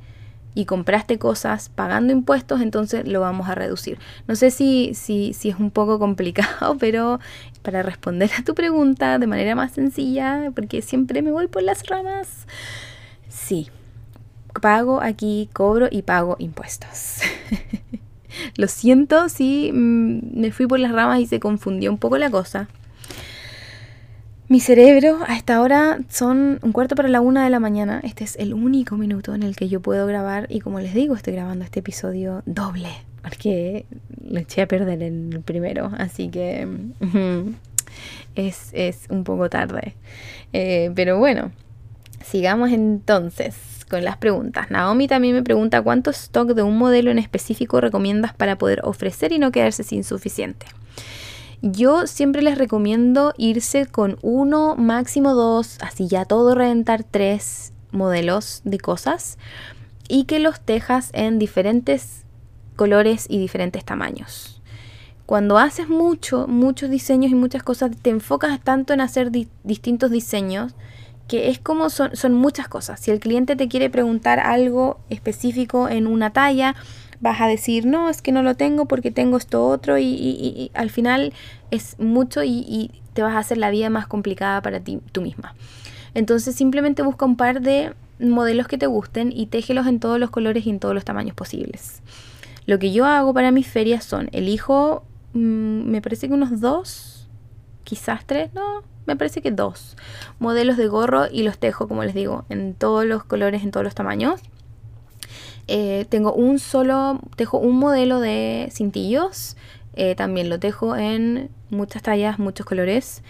y 0.55 0.65
compraste 0.65 1.17
cosas 1.17 1.69
pagando 1.69 2.13
impuestos, 2.13 2.61
entonces 2.61 3.07
lo 3.07 3.21
vamos 3.21 3.49
a 3.49 3.55
reducir. 3.55 3.99
No 4.27 4.35
sé 4.35 4.51
si, 4.51 4.93
si, 4.93 5.33
si 5.33 5.49
es 5.49 5.59
un 5.59 5.71
poco 5.71 5.99
complicado, 5.99 6.77
pero 6.79 7.19
para 7.63 7.81
responder 7.81 8.29
a 8.37 8.43
tu 8.43 8.53
pregunta 8.53 9.17
de 9.17 9.25
manera 9.25 9.55
más 9.55 9.71
sencilla, 9.71 10.51
porque 10.53 10.81
siempre 10.81 11.21
me 11.21 11.31
voy 11.31 11.47
por 11.47 11.63
las 11.63 11.87
ramas, 11.87 12.45
sí, 13.29 13.69
pago 14.61 15.01
aquí, 15.01 15.49
cobro 15.53 15.87
y 15.89 16.03
pago 16.03 16.35
impuestos. 16.39 17.21
Lo 18.57 18.67
siento 18.67 19.29
si 19.29 19.71
mm, 19.73 20.39
me 20.39 20.51
fui 20.51 20.67
por 20.67 20.79
las 20.79 20.91
ramas 20.91 21.19
y 21.19 21.25
se 21.25 21.39
confundió 21.39 21.91
un 21.91 21.97
poco 21.97 22.17
la 22.17 22.29
cosa. 22.29 22.67
Mi 24.49 24.59
cerebro 24.59 25.19
a 25.25 25.35
esta 25.35 25.61
hora 25.61 25.99
son 26.09 26.59
un 26.61 26.71
cuarto 26.73 26.95
para 26.95 27.09
la 27.09 27.21
una 27.21 27.43
de 27.43 27.49
la 27.49 27.59
mañana. 27.59 28.01
Este 28.03 28.23
es 28.23 28.35
el 28.35 28.53
único 28.53 28.97
minuto 28.97 29.33
en 29.33 29.41
el 29.41 29.55
que 29.55 29.69
yo 29.69 29.81
puedo 29.81 30.05
grabar 30.05 30.47
y 30.49 30.59
como 30.59 30.79
les 30.79 30.93
digo, 30.93 31.15
estoy 31.15 31.33
grabando 31.33 31.63
este 31.63 31.79
episodio 31.79 32.43
doble 32.45 33.12
porque 33.23 33.85
lo 34.21 34.39
eché 34.39 34.61
a 34.61 34.67
perder 34.67 35.01
el 35.01 35.41
primero, 35.43 35.91
así 35.97 36.29
que 36.29 36.67
es, 38.35 39.07
un 39.09 39.23
poco 39.23 39.49
tarde. 39.49 39.95
Eh, 40.51 40.91
pero 40.93 41.17
bueno, 41.17 41.51
sigamos 42.23 42.71
entonces 42.71 43.55
con 43.89 44.03
las 44.03 44.17
preguntas. 44.17 44.69
Naomi 44.69 45.07
también 45.07 45.35
me 45.35 45.43
pregunta 45.43 45.81
cuánto 45.81 46.11
stock 46.11 46.49
de 46.49 46.63
un 46.63 46.77
modelo 46.77 47.11
en 47.11 47.19
específico 47.19 47.79
recomiendas 47.79 48.33
para 48.33 48.57
poder 48.57 48.81
ofrecer 48.83 49.31
y 49.31 49.39
no 49.39 49.51
quedarse 49.51 49.83
sin 49.83 50.03
suficiente. 50.03 50.65
Yo 51.61 52.07
siempre 52.07 52.41
les 52.41 52.57
recomiendo 52.57 53.33
irse 53.37 53.85
con 53.85 54.17
uno, 54.21 54.75
máximo 54.75 55.33
dos, 55.33 55.77
así 55.79 56.09
ya 56.09 56.25
todo 56.25 56.55
reventar 56.55 57.05
tres 57.05 57.71
modelos 57.91 58.61
de 58.65 58.79
cosas. 58.79 59.37
y 60.09 60.25
que 60.25 60.39
los 60.39 60.59
tejas 60.59 61.11
en 61.13 61.39
diferentes 61.39 62.22
colores 62.75 63.25
y 63.29 63.39
diferentes 63.39 63.85
tamaños. 63.85 64.61
Cuando 65.25 65.57
haces 65.57 65.87
mucho, 65.87 66.47
muchos 66.47 66.89
diseños 66.89 67.31
y 67.31 67.35
muchas 67.35 67.63
cosas, 67.63 67.91
te 68.01 68.09
enfocas 68.09 68.61
tanto 68.61 68.93
en 68.93 69.01
hacer 69.01 69.31
distintos 69.63 70.11
diseños 70.11 70.75
que 71.27 71.49
es 71.49 71.59
como 71.59 71.89
son, 71.89 72.33
muchas 72.33 72.67
cosas. 72.67 72.99
Si 72.99 73.11
el 73.11 73.19
cliente 73.19 73.55
te 73.55 73.67
quiere 73.67 73.89
preguntar 73.89 74.39
algo 74.39 74.99
específico 75.09 75.87
en 75.87 76.07
una 76.07 76.31
talla, 76.31 76.75
vas 77.21 77.39
a 77.39 77.47
decir, 77.47 77.85
no, 77.85 78.09
es 78.09 78.21
que 78.21 78.31
no 78.31 78.43
lo 78.43 78.55
tengo 78.55 78.85
porque 78.85 79.11
tengo 79.11 79.37
esto 79.37 79.65
otro 79.65 79.97
y, 79.97 80.69
al 80.73 80.89
final 80.89 81.33
es 81.71 81.97
mucho 81.99 82.43
y, 82.43 82.91
te 83.13 83.21
vas 83.21 83.35
a 83.35 83.39
hacer 83.39 83.59
la 83.59 83.69
vida 83.69 83.91
más 83.91 84.07
complicada 84.07 84.61
para 84.61 84.79
ti 84.79 84.99
tú 85.11 85.21
misma. 85.21 85.55
Entonces 86.15 86.55
simplemente 86.55 87.03
busca 87.03 87.25
un 87.25 87.37
par 87.37 87.61
de 87.61 87.93
modelos 88.19 88.67
que 88.67 88.77
te 88.77 88.87
gusten 88.87 89.31
y 89.31 89.45
téjelos 89.45 89.87
en 89.87 89.99
todos 89.99 90.19
los 90.19 90.31
colores 90.31 90.65
y 90.65 90.71
en 90.71 90.79
todos 90.79 90.95
los 90.95 91.05
tamaños 91.05 91.35
posibles. 91.35 92.01
Lo 92.65 92.79
que 92.79 92.91
yo 92.91 93.05
hago 93.05 93.33
para 93.33 93.51
mis 93.51 93.67
ferias 93.67 94.03
son, 94.03 94.29
elijo, 94.31 95.03
mm, 95.33 95.89
me 95.89 96.01
parece 96.01 96.27
que 96.27 96.33
unos 96.33 96.61
dos, 96.61 97.27
quizás 97.83 98.25
tres, 98.25 98.53
no, 98.53 98.83
me 99.05 99.15
parece 99.15 99.41
que 99.41 99.51
dos 99.51 99.97
modelos 100.39 100.77
de 100.77 100.87
gorro 100.87 101.25
y 101.31 101.43
los 101.43 101.57
tejo, 101.57 101.87
como 101.87 102.03
les 102.03 102.13
digo, 102.13 102.45
en 102.49 102.73
todos 102.73 103.05
los 103.05 103.23
colores, 103.23 103.63
en 103.63 103.71
todos 103.71 103.83
los 103.83 103.95
tamaños. 103.95 104.41
Eh, 105.67 106.05
tengo 106.09 106.33
un 106.33 106.59
solo, 106.59 107.19
tejo 107.35 107.57
un 107.57 107.77
modelo 107.77 108.19
de 108.19 108.69
cintillos. 108.71 109.55
Eh, 109.95 110.15
también 110.15 110.49
lo 110.49 110.59
tejo 110.59 110.95
en 110.95 111.49
muchas 111.69 112.01
tallas, 112.01 112.39
muchos 112.39 112.65
colores. 112.65 113.23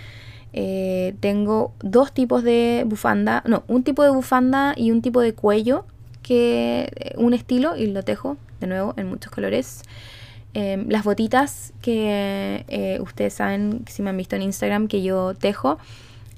Eh, 0.53 1.15
tengo 1.19 1.73
dos 1.79 2.13
tipos 2.13 2.43
de 2.43 2.83
bufanda, 2.85 3.43
no, 3.47 3.63
un 3.67 3.83
tipo 3.83 4.03
de 4.03 4.09
bufanda 4.09 4.73
y 4.77 4.91
un 4.91 5.01
tipo 5.01 5.21
de 5.21 5.33
cuello, 5.33 5.85
que 6.21 7.15
un 7.17 7.33
estilo 7.33 7.75
y 7.75 7.87
lo 7.87 8.03
tejo 8.03 8.37
de 8.63 8.67
nuevo 8.67 8.93
en 8.97 9.07
muchos 9.07 9.31
colores. 9.31 9.83
Em, 10.53 10.87
las 10.89 11.03
botitas 11.03 11.73
que 11.81 12.99
ustedes 13.01 13.33
saben, 13.33 13.85
si 13.87 14.01
me 14.01 14.09
han 14.09 14.17
visto 14.17 14.35
en 14.35 14.43
Instagram, 14.43 14.87
que 14.87 15.01
yo 15.01 15.33
tejo, 15.33 15.77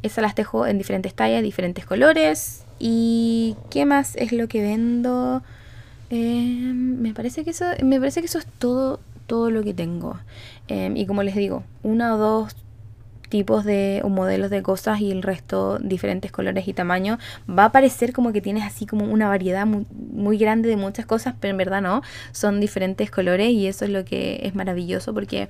esas 0.03 0.21
las 0.21 0.35
tejo 0.35 0.67
en 0.67 0.77
diferentes 0.77 1.13
tallas, 1.13 1.41
diferentes 1.41 1.85
colores. 1.85 2.63
¿Y 2.79 3.55
qué 3.69 3.85
más 3.85 4.15
es 4.15 4.31
lo 4.31 4.47
que 4.47 4.61
vendo? 4.61 5.41
Em, 6.09 7.01
me 7.01 7.13
parece 7.13 7.43
que 7.43 7.51
eso, 7.51 7.65
me 7.83 7.99
parece 7.99 8.19
que 8.19 8.27
eso 8.27 8.37
es 8.37 8.45
todo, 8.59 8.99
todo 9.27 9.49
lo 9.49 9.63
que 9.63 9.73
tengo. 9.73 10.17
Em, 10.67 10.95
y 10.95 11.05
como 11.05 11.23
les 11.23 11.35
digo, 11.35 11.63
una 11.83 12.15
o 12.15 12.17
dos 12.17 12.55
tipos 13.35 13.65
de 13.65 13.99
o 14.05 14.07
modelos 14.07 14.49
de 14.49 14.63
cosas 14.63 15.01
y 15.01 15.11
el 15.11 15.21
resto 15.21 15.77
diferentes 15.79 16.31
colores 16.31 16.69
y 16.69 16.73
tamaños 16.73 17.19
va 17.49 17.65
a 17.65 17.71
parecer 17.73 18.13
como 18.13 18.31
que 18.31 18.39
tienes 18.39 18.63
así 18.63 18.85
como 18.85 19.03
una 19.03 19.27
variedad 19.27 19.65
muy, 19.65 19.85
muy, 20.13 20.37
grande 20.37 20.69
de 20.69 20.77
muchas 20.77 21.05
cosas 21.05 21.35
pero 21.37 21.51
en 21.51 21.57
verdad 21.57 21.81
no 21.81 22.01
son 22.31 22.61
diferentes 22.61 23.11
colores 23.11 23.49
y 23.49 23.67
eso 23.67 23.83
es 23.83 23.91
lo 23.91 24.05
que 24.05 24.39
es 24.43 24.55
maravilloso 24.55 25.13
porque 25.13 25.49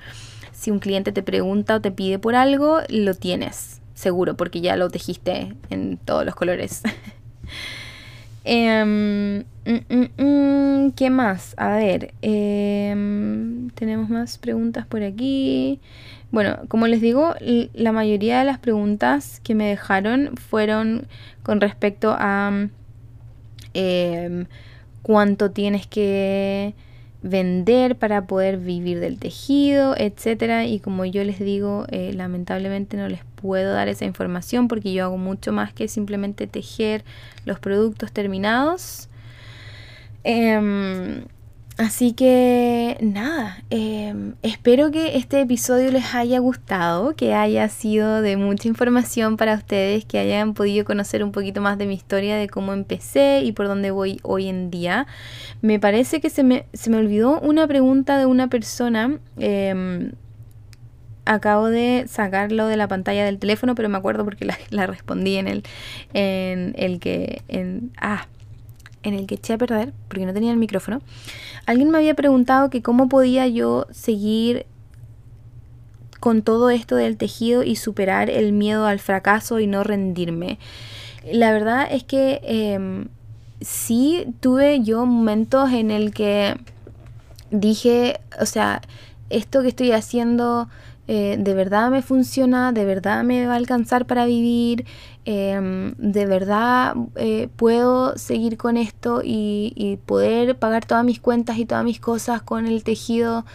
si 0.51 0.71
un 0.71 0.79
cliente 0.79 1.11
te 1.11 1.21
pregunta 1.21 1.75
o 1.75 1.79
te 1.79 1.91
pide 1.91 2.17
por 2.17 2.33
algo 2.33 2.79
lo 2.89 3.13
tienes 3.13 3.81
seguro 3.93 4.35
porque 4.35 4.61
ya 4.61 4.75
lo 4.77 4.89
tejiste 4.89 5.53
en 5.69 5.97
todos 5.97 6.25
los 6.25 6.33
colores 6.33 6.81
Em, 8.47 9.39
mm, 9.65 9.79
mm, 9.89 10.23
mm, 10.23 10.91
¿Qué 10.91 11.09
más? 11.09 11.55
A 11.57 11.69
ver, 11.77 12.13
em, 12.21 13.69
tenemos 13.71 14.09
más 14.09 14.37
preguntas 14.37 14.85
por 14.85 15.01
aquí. 15.03 15.79
Bueno, 16.31 16.59
como 16.67 16.87
les 16.87 17.01
digo, 17.01 17.33
la 17.73 17.91
mayoría 17.91 18.39
de 18.39 18.45
las 18.45 18.59
preguntas 18.59 19.41
que 19.43 19.55
me 19.55 19.67
dejaron 19.67 20.37
fueron 20.37 21.07
con 21.43 21.59
respecto 21.59 22.15
a 22.17 22.69
em, 23.73 24.45
cuánto 25.01 25.51
tienes 25.51 25.87
que 25.87 26.75
vender 27.25 27.95
para 27.95 28.27
poder 28.27 28.57
vivir 28.57 28.99
del 28.99 29.17
tejido, 29.17 29.95
etcétera. 29.97 30.65
Y 30.65 30.79
como 30.79 31.05
yo 31.05 31.23
les 31.23 31.39
digo, 31.39 31.87
eh, 31.89 32.13
lamentablemente 32.13 32.97
no 32.97 33.09
les 33.09 33.21
puedo 33.35 33.73
dar 33.73 33.87
esa 33.87 34.05
información 34.05 34.67
porque 34.67 34.93
yo 34.93 35.05
hago 35.05 35.17
mucho 35.17 35.51
más 35.51 35.73
que 35.73 35.87
simplemente 35.87 36.45
tejer 36.45 37.03
los 37.43 37.59
productos 37.59 38.11
terminados. 38.11 39.09
Em, 40.23 41.25
Así 41.77 42.13
que 42.13 42.97
nada, 43.01 43.61
em, 43.69 44.35
espero 44.43 44.91
que 44.91 45.17
este 45.17 45.41
episodio 45.41 45.91
les 45.91 46.15
haya 46.15 46.39
gustado, 46.39 47.17
que 47.17 47.33
haya 47.33 47.67
sido 47.67 48.21
de 48.21 48.37
mucha 48.37 48.69
información 48.69 49.35
para 49.35 49.55
ustedes, 49.55 50.05
que 50.05 50.17
hayan 50.17 50.53
podido 50.53 50.85
conocer 50.85 51.21
un 51.21 51.33
poquito 51.33 51.59
más 51.59 51.77
de 51.77 51.85
mi 51.85 51.93
historia, 51.93 52.37
de 52.37 52.47
cómo 52.47 52.71
empecé 52.71 53.41
y 53.43 53.51
por 53.51 53.67
dónde 53.67 53.91
voy 53.91 54.21
hoy 54.23 54.47
en 54.47 54.71
día. 54.71 55.05
Me 55.61 55.77
parece 55.77 56.21
que 56.21 56.29
se 56.29 56.45
me, 56.45 56.65
se 56.71 56.89
me 56.89 56.95
olvidó 56.95 57.41
una 57.41 57.67
pregunta 57.67 58.17
de 58.17 58.25
una 58.25 58.47
persona. 58.47 59.19
Em, 59.37 60.13
acabo 61.25 61.67
de 61.67 62.05
sacarlo 62.07 62.67
de 62.67 62.77
la 62.77 62.87
pantalla 62.87 63.25
del 63.25 63.37
teléfono, 63.37 63.75
pero 63.75 63.89
me 63.89 63.97
acuerdo 63.97 64.23
porque 64.23 64.45
la, 64.45 64.57
la 64.69 64.87
respondí 64.87 65.35
en 65.35 65.49
el, 65.49 65.63
en 66.13 66.73
el 66.77 66.99
que... 66.99 67.41
En, 67.49 67.91
ah, 67.99 68.27
en 69.05 69.13
el 69.13 69.27
que 69.27 69.35
eché 69.35 69.53
a 69.53 69.57
perder, 69.57 69.93
porque 70.07 70.25
no 70.25 70.33
tenía 70.33 70.51
el 70.51 70.57
micrófono, 70.57 71.01
alguien 71.65 71.89
me 71.89 71.97
había 71.97 72.15
preguntado 72.15 72.69
que 72.69 72.81
cómo 72.81 73.07
podía 73.07 73.47
yo 73.47 73.87
seguir 73.91 74.65
con 76.19 76.41
todo 76.41 76.69
esto 76.71 76.95
del 76.95 77.17
tejido 77.17 77.63
y 77.63 77.75
superar 77.75 78.29
el 78.29 78.51
miedo 78.51 78.87
al 78.87 78.99
fracaso 78.99 79.59
y 79.59 79.67
no 79.67 79.83
rendirme. 79.83 80.57
La 81.31 81.51
verdad 81.51 81.87
es 81.89 82.03
que 82.03 82.41
em, 82.43 83.07
sí 83.61 84.25
tuve 84.39 84.81
yo 84.81 85.05
momentos 85.05 85.71
en 85.71 85.91
el 85.91 86.13
que 86.13 86.55
dije, 87.51 88.19
o 88.41 88.45
sea, 88.45 88.81
esto 89.29 89.61
que 89.61 89.69
estoy 89.69 89.91
haciendo 89.91 90.67
eh, 91.07 91.37
de 91.39 91.53
verdad 91.53 91.91
me 91.91 92.01
funciona, 92.01 92.71
de 92.71 92.83
verdad 92.83 93.23
me 93.23 93.45
va 93.45 93.53
a 93.53 93.57
alcanzar 93.57 94.07
para 94.07 94.25
vivir, 94.25 94.85
em, 95.25 95.93
de 95.97 96.25
verdad 96.25 96.95
eh, 97.15 97.47
puedo 97.55 98.17
seguir 98.17 98.57
con 98.57 98.75
esto 98.77 99.21
y, 99.23 99.99
poder 100.07 100.57
pagar 100.57 100.85
todas 100.85 101.05
mis 101.05 101.19
cuentas 101.19 101.57
y 101.57 101.65
todas 101.65 101.83
mis 101.85 101.99
cosas 101.99 102.41
con 102.41 102.65
el 102.65 102.83
tejido. 102.83 103.45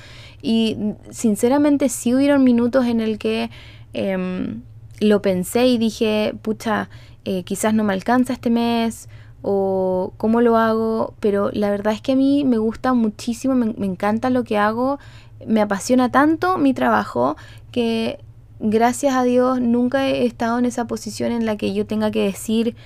Y 0.42 0.76
sinceramente 1.10 1.88
sí 1.88 2.14
hubieron 2.14 2.44
minutos 2.44 2.86
en 2.86 3.00
el 3.00 3.18
que 3.18 3.50
em, 3.92 4.62
lo 5.00 5.20
pensé 5.22 5.66
y 5.66 5.78
dije, 5.78 6.34
pucha, 6.42 6.88
eh, 7.24 7.42
quizás 7.44 7.74
no 7.74 7.84
me 7.84 7.92
alcanza 7.92 8.32
este 8.32 8.50
mes 8.50 9.08
o 9.42 10.12
cómo 10.18 10.40
lo 10.40 10.56
hago, 10.56 11.14
pero 11.20 11.50
la 11.52 11.70
verdad 11.70 11.94
es 11.94 12.00
que 12.02 12.12
a 12.12 12.16
mí 12.16 12.44
me 12.44 12.58
gusta 12.58 12.94
muchísimo, 12.94 13.54
me 13.54 13.86
encanta 13.86 14.30
lo 14.30 14.44
que 14.44 14.58
hago 14.58 14.98
me 15.46 15.60
apasiona 15.60 16.10
tanto 16.10 16.58
mi 16.58 16.74
trabajo 16.74 17.36
que 17.72 18.18
gracias 18.58 19.14
a 19.14 19.22
Dios 19.22 19.60
nunca 19.60 20.08
he 20.08 20.26
estado 20.26 20.58
en 20.58 20.66
esa 20.66 20.86
posición 20.86 21.32
en 21.32 21.46
la 21.46 21.56
que 21.56 21.72
yo 21.72 21.86
tenga 21.86 22.10
que 22.10 22.24
decir 22.24 22.76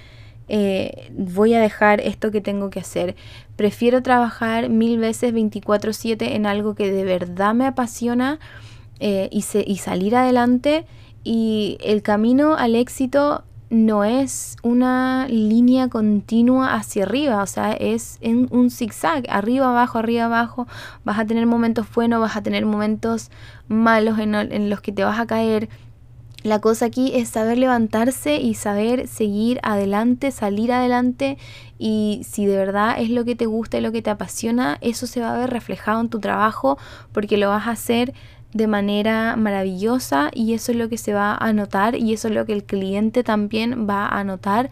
eh, 0.49 1.11
voy 1.17 1.55
a 1.55 1.61
dejar 1.61 2.01
esto 2.01 2.31
que 2.31 2.43
tengo 2.43 2.69
que 2.69 2.81
hacer. 2.81 3.17
Prefiero 3.57 4.03
trabajar 4.03 4.69
mil 4.69 4.99
veces 4.99 5.33
24/7 5.33 6.35
en 6.35 6.47
algo 6.47 6.75
que 6.75 6.93
de 6.93 7.05
verdad 7.05 7.55
me 7.55 7.67
apasiona 7.67 8.39
eh, 9.01 9.29
y, 9.33 9.45
y 9.67 9.77
salir 9.79 10.17
adelante 10.17 10.85
y 11.25 11.79
el 11.83 12.03
camino 12.03 12.57
al 12.57 12.75
éxito 12.77 13.45
no 13.75 14.05
es 14.05 14.57
una 14.63 15.27
línea 15.29 15.89
continua 15.89 16.75
hacia 16.75 17.03
arriba, 17.03 17.43
o 17.43 17.47
sea, 17.47 17.73
es 17.73 18.19
en 18.21 18.47
un 18.53 18.71
zigzag, 18.71 19.25
arriba, 19.29 19.69
abajo, 19.69 19.99
arriba, 19.99 20.27
abajo. 20.27 20.69
Vas 21.05 21.19
a 21.19 21.27
tener 21.27 21.47
momentos 21.47 21.87
buenos, 21.93 22.21
vas 22.21 22.37
a 22.37 22.43
tener 22.43 22.65
momentos 22.67 23.33
malos 23.67 24.21
en, 24.21 24.37
en 24.37 24.71
los 24.71 24.81
que 24.81 24.93
te 24.93 25.03
vas 25.03 25.19
a 25.19 25.27
caer. 25.27 25.69
La 26.45 26.61
cosa 26.61 26.87
aquí 26.87 27.13
es 27.15 27.31
saber 27.31 27.59
levantarse 27.59 28.37
y 28.37 28.55
saber 28.55 29.09
seguir 29.09 29.59
adelante, 29.65 30.31
salir 30.31 30.71
adelante 30.73 31.37
y 31.77 32.21
si 32.25 32.47
de 32.47 32.57
verdad 32.57 32.97
es 32.99 33.11
lo 33.11 33.25
que 33.25 33.35
te 33.35 33.47
gusta 33.47 33.79
y 33.79 33.81
lo 33.81 33.91
que 33.91 34.03
te 34.03 34.11
apasiona, 34.11 34.79
eso 34.83 35.09
se 35.09 35.21
va 35.21 35.35
a 35.35 35.39
ver 35.39 35.51
reflejado 35.51 36.01
en 36.01 36.11
tu 36.11 36.21
trabajo 36.21 36.79
porque 37.13 37.39
lo 37.39 37.49
vas 37.49 37.67
a 37.67 37.73
hacer 37.73 38.15
de 38.55 38.69
manera 38.69 39.37
maravillosa 39.37 40.31
y 40.33 40.55
eso 40.55 40.73
es 40.73 40.79
lo 40.79 40.89
que 40.89 40.97
se 40.97 41.13
va 41.13 41.37
a 41.37 41.53
notar 41.53 41.97
y 41.97 42.15
eso 42.15 42.29
es 42.29 42.35
lo 42.35 42.47
que 42.47 42.53
el 42.53 42.65
cliente 42.65 43.23
también 43.23 43.87
va 43.89 44.09
a 44.09 44.25
notar, 44.25 44.71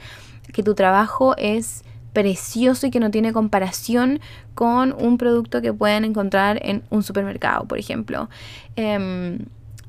que 0.52 0.62
tu 0.62 0.74
trabajo 0.74 1.34
es 1.36 1.84
precioso 2.12 2.86
y 2.86 2.90
que 2.90 3.00
no 3.00 3.10
tiene 3.10 3.32
comparación 3.32 4.20
con 4.54 4.92
un 4.92 5.18
producto 5.18 5.60
que 5.60 5.72
pueden 5.72 6.04
encontrar 6.04 6.60
en 6.62 6.82
un 6.90 7.02
supermercado, 7.02 7.64
por 7.64 7.78
ejemplo. 7.78 8.28
Em, 8.76 9.38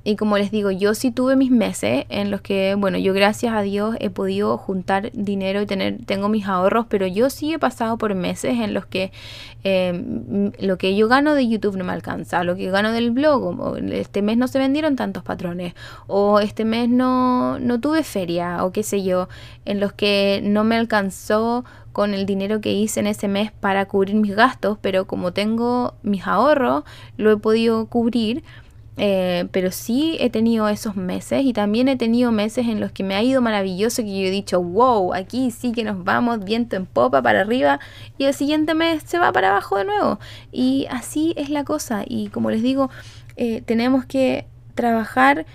y 0.06 0.18
como 0.18 0.38
les 0.38 0.52
digo, 0.52 0.70
yo 0.70 0.94
sí 0.96 1.12
tuve 1.12 1.38
mis 1.38 1.50
meses 1.50 2.06
en 2.10 2.30
los 2.30 2.42
que, 2.42 2.76
bueno, 2.78 2.98
yo 2.98 3.14
gracias 3.14 3.54
a 3.54 3.62
Dios 3.62 3.96
he 4.02 4.10
podido 4.10 4.58
juntar 4.58 5.12
dinero 5.14 5.62
y 5.62 5.66
tener, 5.66 6.00
tengo 6.06 6.28
mis 6.28 6.46
ahorros, 6.46 6.88
pero 6.90 7.08
yo 7.08 7.30
sí 7.30 7.54
he 7.54 7.60
pasado 7.60 7.98
por 7.98 8.14
meses 8.14 8.60
en 8.60 8.74
los 8.74 8.86
que 8.86 9.14
em, 9.64 10.52
lo 10.60 10.78
que 10.78 10.98
yo 10.98 11.08
gano 11.08 11.36
de 11.36 11.48
YouTube 11.48 11.78
no 11.78 11.86
me 11.86 11.94
alcanza, 11.94 12.44
lo 12.44 12.58
que 12.58 12.70
gano 12.70 12.92
del 12.92 13.12
blog, 13.12 13.60
o 13.62 13.78
este 13.78 14.22
mes 14.22 14.38
no 14.38 14.50
se 14.50 14.60
vendieron 14.60 14.98
tantos 14.98 15.24
patrones, 15.24 15.74
o 16.08 16.42
este 16.42 16.66
mes 16.66 16.90
no, 16.90 17.58
no 17.60 17.80
tuve 17.80 18.04
feria, 18.04 18.66
o 18.66 18.74
qué 18.74 18.84
sé 18.84 19.04
yo, 19.04 19.30
en 19.64 19.80
los 19.80 19.94
que 19.94 20.42
no 20.44 20.66
me 20.66 20.76
alcanzó 20.76 21.64
con 21.94 22.14
el 22.14 22.26
dinero 22.26 22.60
que 22.60 22.74
hice 22.74 23.00
en 23.00 23.08
ese 23.08 23.30
mes 23.30 23.52
para 23.54 23.86
cubrir 23.86 24.16
mis 24.16 24.36
gastos, 24.36 24.78
pero 24.82 25.06
como 25.06 25.32
tengo 25.32 25.94
mis 26.04 26.28
ahorros, 26.28 26.84
lo 27.16 27.32
he 27.32 27.38
podido 27.38 27.86
cubrir 27.86 28.44
eh, 28.98 29.48
pero 29.52 29.72
sí 29.72 30.18
he 30.20 30.30
tenido 30.30 30.68
esos 30.68 30.96
meses 30.96 31.44
y 31.44 31.54
también 31.54 31.88
he 31.88 31.96
tenido 31.96 32.32
meses 32.32 32.68
en 32.68 32.80
los 32.80 32.92
que 32.92 33.04
me 33.04 33.16
ha 33.16 33.24
ido 33.24 33.42
maravilloso, 33.42 34.04
que 34.04 34.22
yo 34.22 34.28
he 34.28 34.32
dicho, 34.32 34.62
wow, 34.62 35.14
aquí 35.14 35.50
sí 35.52 35.72
que 35.72 35.84
nos 35.84 36.04
vamos 36.04 36.44
viento 36.44 36.76
en 36.76 36.86
popa 36.86 37.22
para 37.22 37.42
arriba 37.42 37.80
y 38.18 38.26
el 38.26 38.34
siguiente 38.34 38.76
mes 38.76 39.04
se 39.06 39.18
va 39.18 39.32
para 39.32 39.50
abajo 39.50 39.78
de 39.78 39.86
nuevo. 39.86 40.20
Y 40.52 40.86
así 40.92 41.34
es 41.38 41.50
la 41.50 41.64
cosa. 41.64 42.04
Y 42.08 42.28
como 42.28 42.52
les 42.52 42.62
digo, 42.62 42.92
eh, 43.36 43.62
tenemos 43.66 44.06
que 44.06 44.46
trabajar 44.76 45.46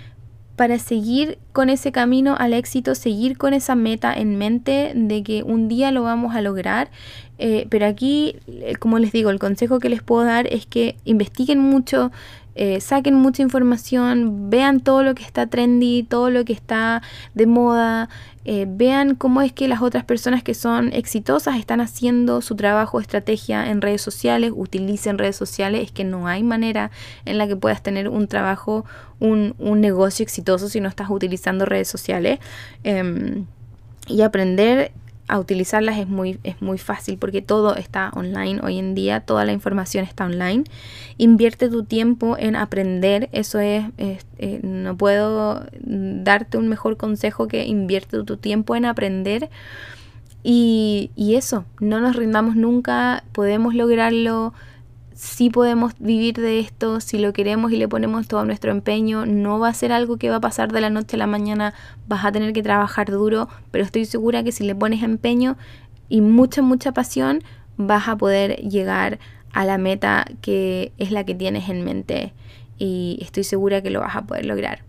para 0.57 0.77
seguir 0.77 1.39
con 1.53 1.69
ese 1.69 1.93
camino 1.93 2.35
al 2.37 2.51
éxito, 2.51 2.93
seguir 2.93 3.37
con 3.37 3.53
esa 3.53 3.75
meta 3.75 4.13
en 4.13 4.37
mente 4.37 4.91
de 4.93 5.23
que 5.23 5.41
un 5.41 5.69
día 5.69 5.89
lo 5.91 6.03
vamos 6.03 6.35
a 6.35 6.41
lograr. 6.41 6.91
Eh, 7.37 7.67
pero 7.69 7.85
aquí, 7.85 8.35
como 8.79 8.99
les 8.99 9.13
digo, 9.13 9.29
el 9.29 9.39
consejo 9.39 9.79
que 9.79 9.87
les 9.87 10.03
puedo 10.03 10.25
dar 10.25 10.47
es 10.53 10.65
que 10.65 10.97
investiguen 11.05 11.59
mucho, 11.59 12.11
eh, 12.61 12.81
saquen 12.81 13.15
mucha 13.15 13.41
información, 13.41 14.49
vean 14.49 14.81
todo 14.81 15.01
lo 15.01 15.15
que 15.15 15.23
está 15.23 15.47
trendy, 15.47 16.03
todo 16.03 16.29
lo 16.29 16.43
que 16.43 16.51
está 16.51 17.01
de 17.33 17.45
moda, 17.45 18.09
eh, 18.43 18.65
vean 18.67 19.15
cómo 19.15 19.41
es 19.41 19.53
que 19.53 19.69
las 19.69 19.81
otras 19.81 20.03
personas 20.03 20.43
que 20.43 20.53
son 20.53 20.91
exitosas 20.91 21.55
están 21.55 21.79
haciendo 21.79 22.41
su 22.41 22.57
trabajo, 22.57 22.99
estrategia 22.99 23.71
en 23.71 23.79
redes 23.79 24.01
sociales, 24.01 24.51
utilicen 24.53 25.17
redes 25.17 25.37
sociales, 25.37 25.85
es 25.85 25.93
que 25.93 26.03
no 26.03 26.27
hay 26.27 26.43
manera 26.43 26.91
en 27.23 27.37
la 27.37 27.47
que 27.47 27.55
puedas 27.55 27.81
tener 27.81 28.09
un 28.09 28.27
trabajo, 28.27 28.83
un, 29.21 29.55
un 29.57 29.79
negocio 29.79 30.23
exitoso 30.23 30.67
si 30.67 30.81
no 30.81 30.89
estás 30.89 31.09
utilizando 31.09 31.63
redes 31.63 31.87
sociales. 31.87 32.39
Em, 32.83 33.45
y 34.05 34.21
aprender 34.21 34.91
a 35.29 35.39
utilizarlas 35.39 35.97
es 35.97 36.07
muy, 36.07 36.39
es 36.43 36.61
muy 36.61 36.77
fácil 36.77 37.17
porque 37.17 37.41
todo 37.41 37.75
está 37.75 38.11
online 38.15 38.59
hoy 38.63 38.79
en 38.79 38.95
día, 38.95 39.21
toda 39.21 39.45
la 39.45 39.53
información 39.53 40.03
está 40.03 40.25
online. 40.25 40.63
Invierte 41.17 41.69
tu 41.69 41.83
tiempo 41.83 42.35
en 42.37 42.55
aprender, 42.55 43.29
eso 43.31 43.59
es, 43.59 43.85
eh, 43.97 44.59
no 44.63 44.97
puedo 44.97 45.65
darte 45.81 46.57
un 46.57 46.67
mejor 46.67 46.97
consejo 46.97 47.47
que 47.47 47.65
invierte 47.65 48.23
tu 48.23 48.37
tiempo 48.37 48.75
en 48.75 48.85
aprender. 48.85 49.49
Y, 50.41 51.11
y 51.15 51.35
eso, 51.35 51.65
no 51.79 51.99
nos 51.99 52.15
rindamos 52.15 52.55
nunca, 52.55 53.23
podemos 53.31 53.75
lograrlo 53.75 54.53
si 55.19 55.49
podemos 55.49 55.91
vivir 55.99 56.35
de 56.35 56.61
esto, 56.61 57.01
si 57.01 57.17
lo 57.17 57.33
queremos 57.33 57.73
y 57.73 57.75
le 57.75 57.89
ponemos 57.89 58.29
todo 58.29 58.45
nuestro 58.45 58.71
empeño, 58.71 59.25
no 59.25 59.59
va 59.59 59.67
a 59.67 59.73
ser 59.73 59.91
algo 59.91 60.15
que 60.15 60.29
va 60.29 60.37
a 60.37 60.39
pasar 60.39 60.71
de 60.71 60.79
la 60.79 60.89
noche 60.89 61.17
a 61.17 61.19
la 61.19 61.27
mañana, 61.27 61.73
vas 62.07 62.23
a 62.23 62.31
tener 62.31 62.53
que 62.53 62.63
trabajar 62.63 63.11
duro, 63.11 63.49
pero 63.69 63.83
estoy 63.83 64.05
segura 64.05 64.45
que 64.45 64.53
si 64.53 64.63
le 64.63 64.75
pones 64.75 65.03
empeño 65.03 65.57
y 66.07 66.21
mucha, 66.21 66.61
mucha 66.61 66.93
pasión, 66.93 67.43
vas 67.75 68.07
a 68.07 68.15
poder 68.15 68.61
llegar 68.61 69.19
a 69.51 69.65
la 69.65 69.77
meta 69.77 70.25
que 70.39 70.93
es 70.97 71.11
la 71.11 71.25
que 71.25 71.35
tienes 71.35 71.67
en 71.67 71.83
mente 71.83 72.31
y 72.77 73.19
estoy 73.21 73.43
segura 73.43 73.81
que 73.81 73.89
lo 73.89 73.99
vas 73.99 74.15
a 74.15 74.21
poder 74.21 74.45
lograr. 74.45 74.83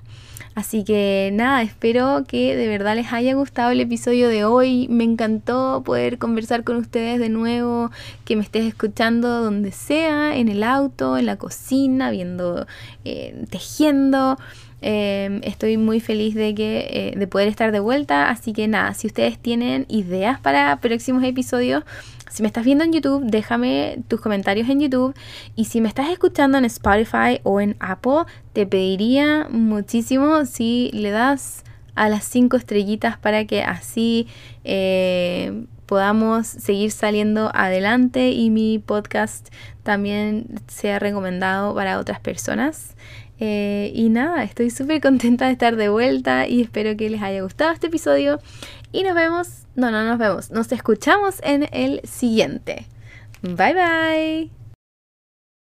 Así 0.55 0.82
que 0.84 1.30
nada, 1.32 1.62
espero 1.62 2.24
que 2.26 2.57
de 2.57 2.66
verdad 2.66 2.96
les 2.96 3.12
haya 3.12 3.34
gustado 3.34 3.70
el 3.70 3.80
episodio 3.80 4.28
de 4.28 4.44
hoy. 4.44 4.88
Me 4.90 5.05
encantó 5.05 5.82
poder 5.84 6.18
conversar 6.18 6.64
con 6.64 6.76
ustedes 6.76 7.20
de 7.20 7.28
nuevo, 7.28 7.90
que 8.24 8.34
me 8.34 8.42
estés 8.42 8.66
escuchando 8.66 9.42
donde 9.42 9.70
sea, 9.70 10.36
en 10.36 10.48
el 10.48 10.64
auto, 10.64 11.16
en 11.16 11.26
la 11.26 11.36
cocina, 11.36 12.11
viendo, 12.11 12.66
eh, 13.05 13.44
tejiendo. 13.48 14.38
Em, 14.82 15.40
estoy 15.44 15.76
muy 15.76 16.01
feliz 16.01 16.34
de 16.34 16.55
que 16.55 16.86
eh, 16.90 17.14
de 17.16 17.26
poder 17.26 17.48
estar 17.48 17.70
de 17.70 17.80
vuelta. 17.80 18.28
Así 18.28 18.53
que 18.53 18.66
nada, 18.66 18.94
si 18.94 19.07
ustedes 19.07 19.38
tienen 19.38 19.86
ideas 19.88 20.40
para 20.40 20.80
próximos 20.80 21.22
episodios, 21.22 21.84
si 22.30 22.42
me 22.42 22.46
estás 22.46 22.64
viendo 22.64 22.84
en 22.84 22.92
YouTube, 22.92 23.24
déjame 23.24 23.98
tus 24.08 24.20
comentarios 24.20 24.68
en 24.68 24.80
YouTube. 24.80 25.14
Y 25.56 25.66
si 25.66 25.80
me 25.80 25.88
estás 25.88 26.08
escuchando 26.08 26.58
en 26.58 26.64
Spotify 26.64 27.40
o 27.42 27.60
en 27.60 27.76
Apple, 27.80 28.22
te 28.52 28.66
pediría 28.66 29.48
muchísimo 29.50 30.46
si 30.46 30.90
le 30.92 31.10
das 31.10 31.64
a 31.94 32.08
las 32.08 32.24
5 32.24 32.56
estrellitas 32.56 33.18
para 33.18 33.44
que 33.44 33.62
así 33.62 34.28
eh, 34.64 35.66
podamos 35.86 36.46
seguir 36.46 36.92
saliendo 36.92 37.50
adelante 37.52 38.30
y 38.30 38.48
mi 38.50 38.78
podcast 38.78 39.52
también 39.82 40.46
sea 40.68 41.00
recomendado 41.00 41.74
para 41.74 41.98
otras 41.98 42.20
personas. 42.20 42.94
Eh, 43.42 43.90
y 43.94 44.10
nada, 44.10 44.44
estoy 44.44 44.68
súper 44.70 45.00
contenta 45.00 45.46
de 45.46 45.52
estar 45.52 45.76
de 45.76 45.88
vuelta 45.88 46.46
y 46.46 46.60
espero 46.60 46.94
que 46.96 47.08
les 47.08 47.22
haya 47.22 47.42
gustado 47.42 47.72
este 47.72 47.88
episodio. 47.88 48.38
Y 48.93 49.03
nos 49.05 49.14
vemos, 49.14 49.66
no, 49.74 49.91
no 49.91 50.05
nos 50.05 50.18
vemos, 50.18 50.51
nos 50.51 50.72
escuchamos 50.72 51.36
en 51.43 51.68
el 51.72 52.01
siguiente. 52.05 52.86
Bye 53.43 53.74
bye. 53.74 54.59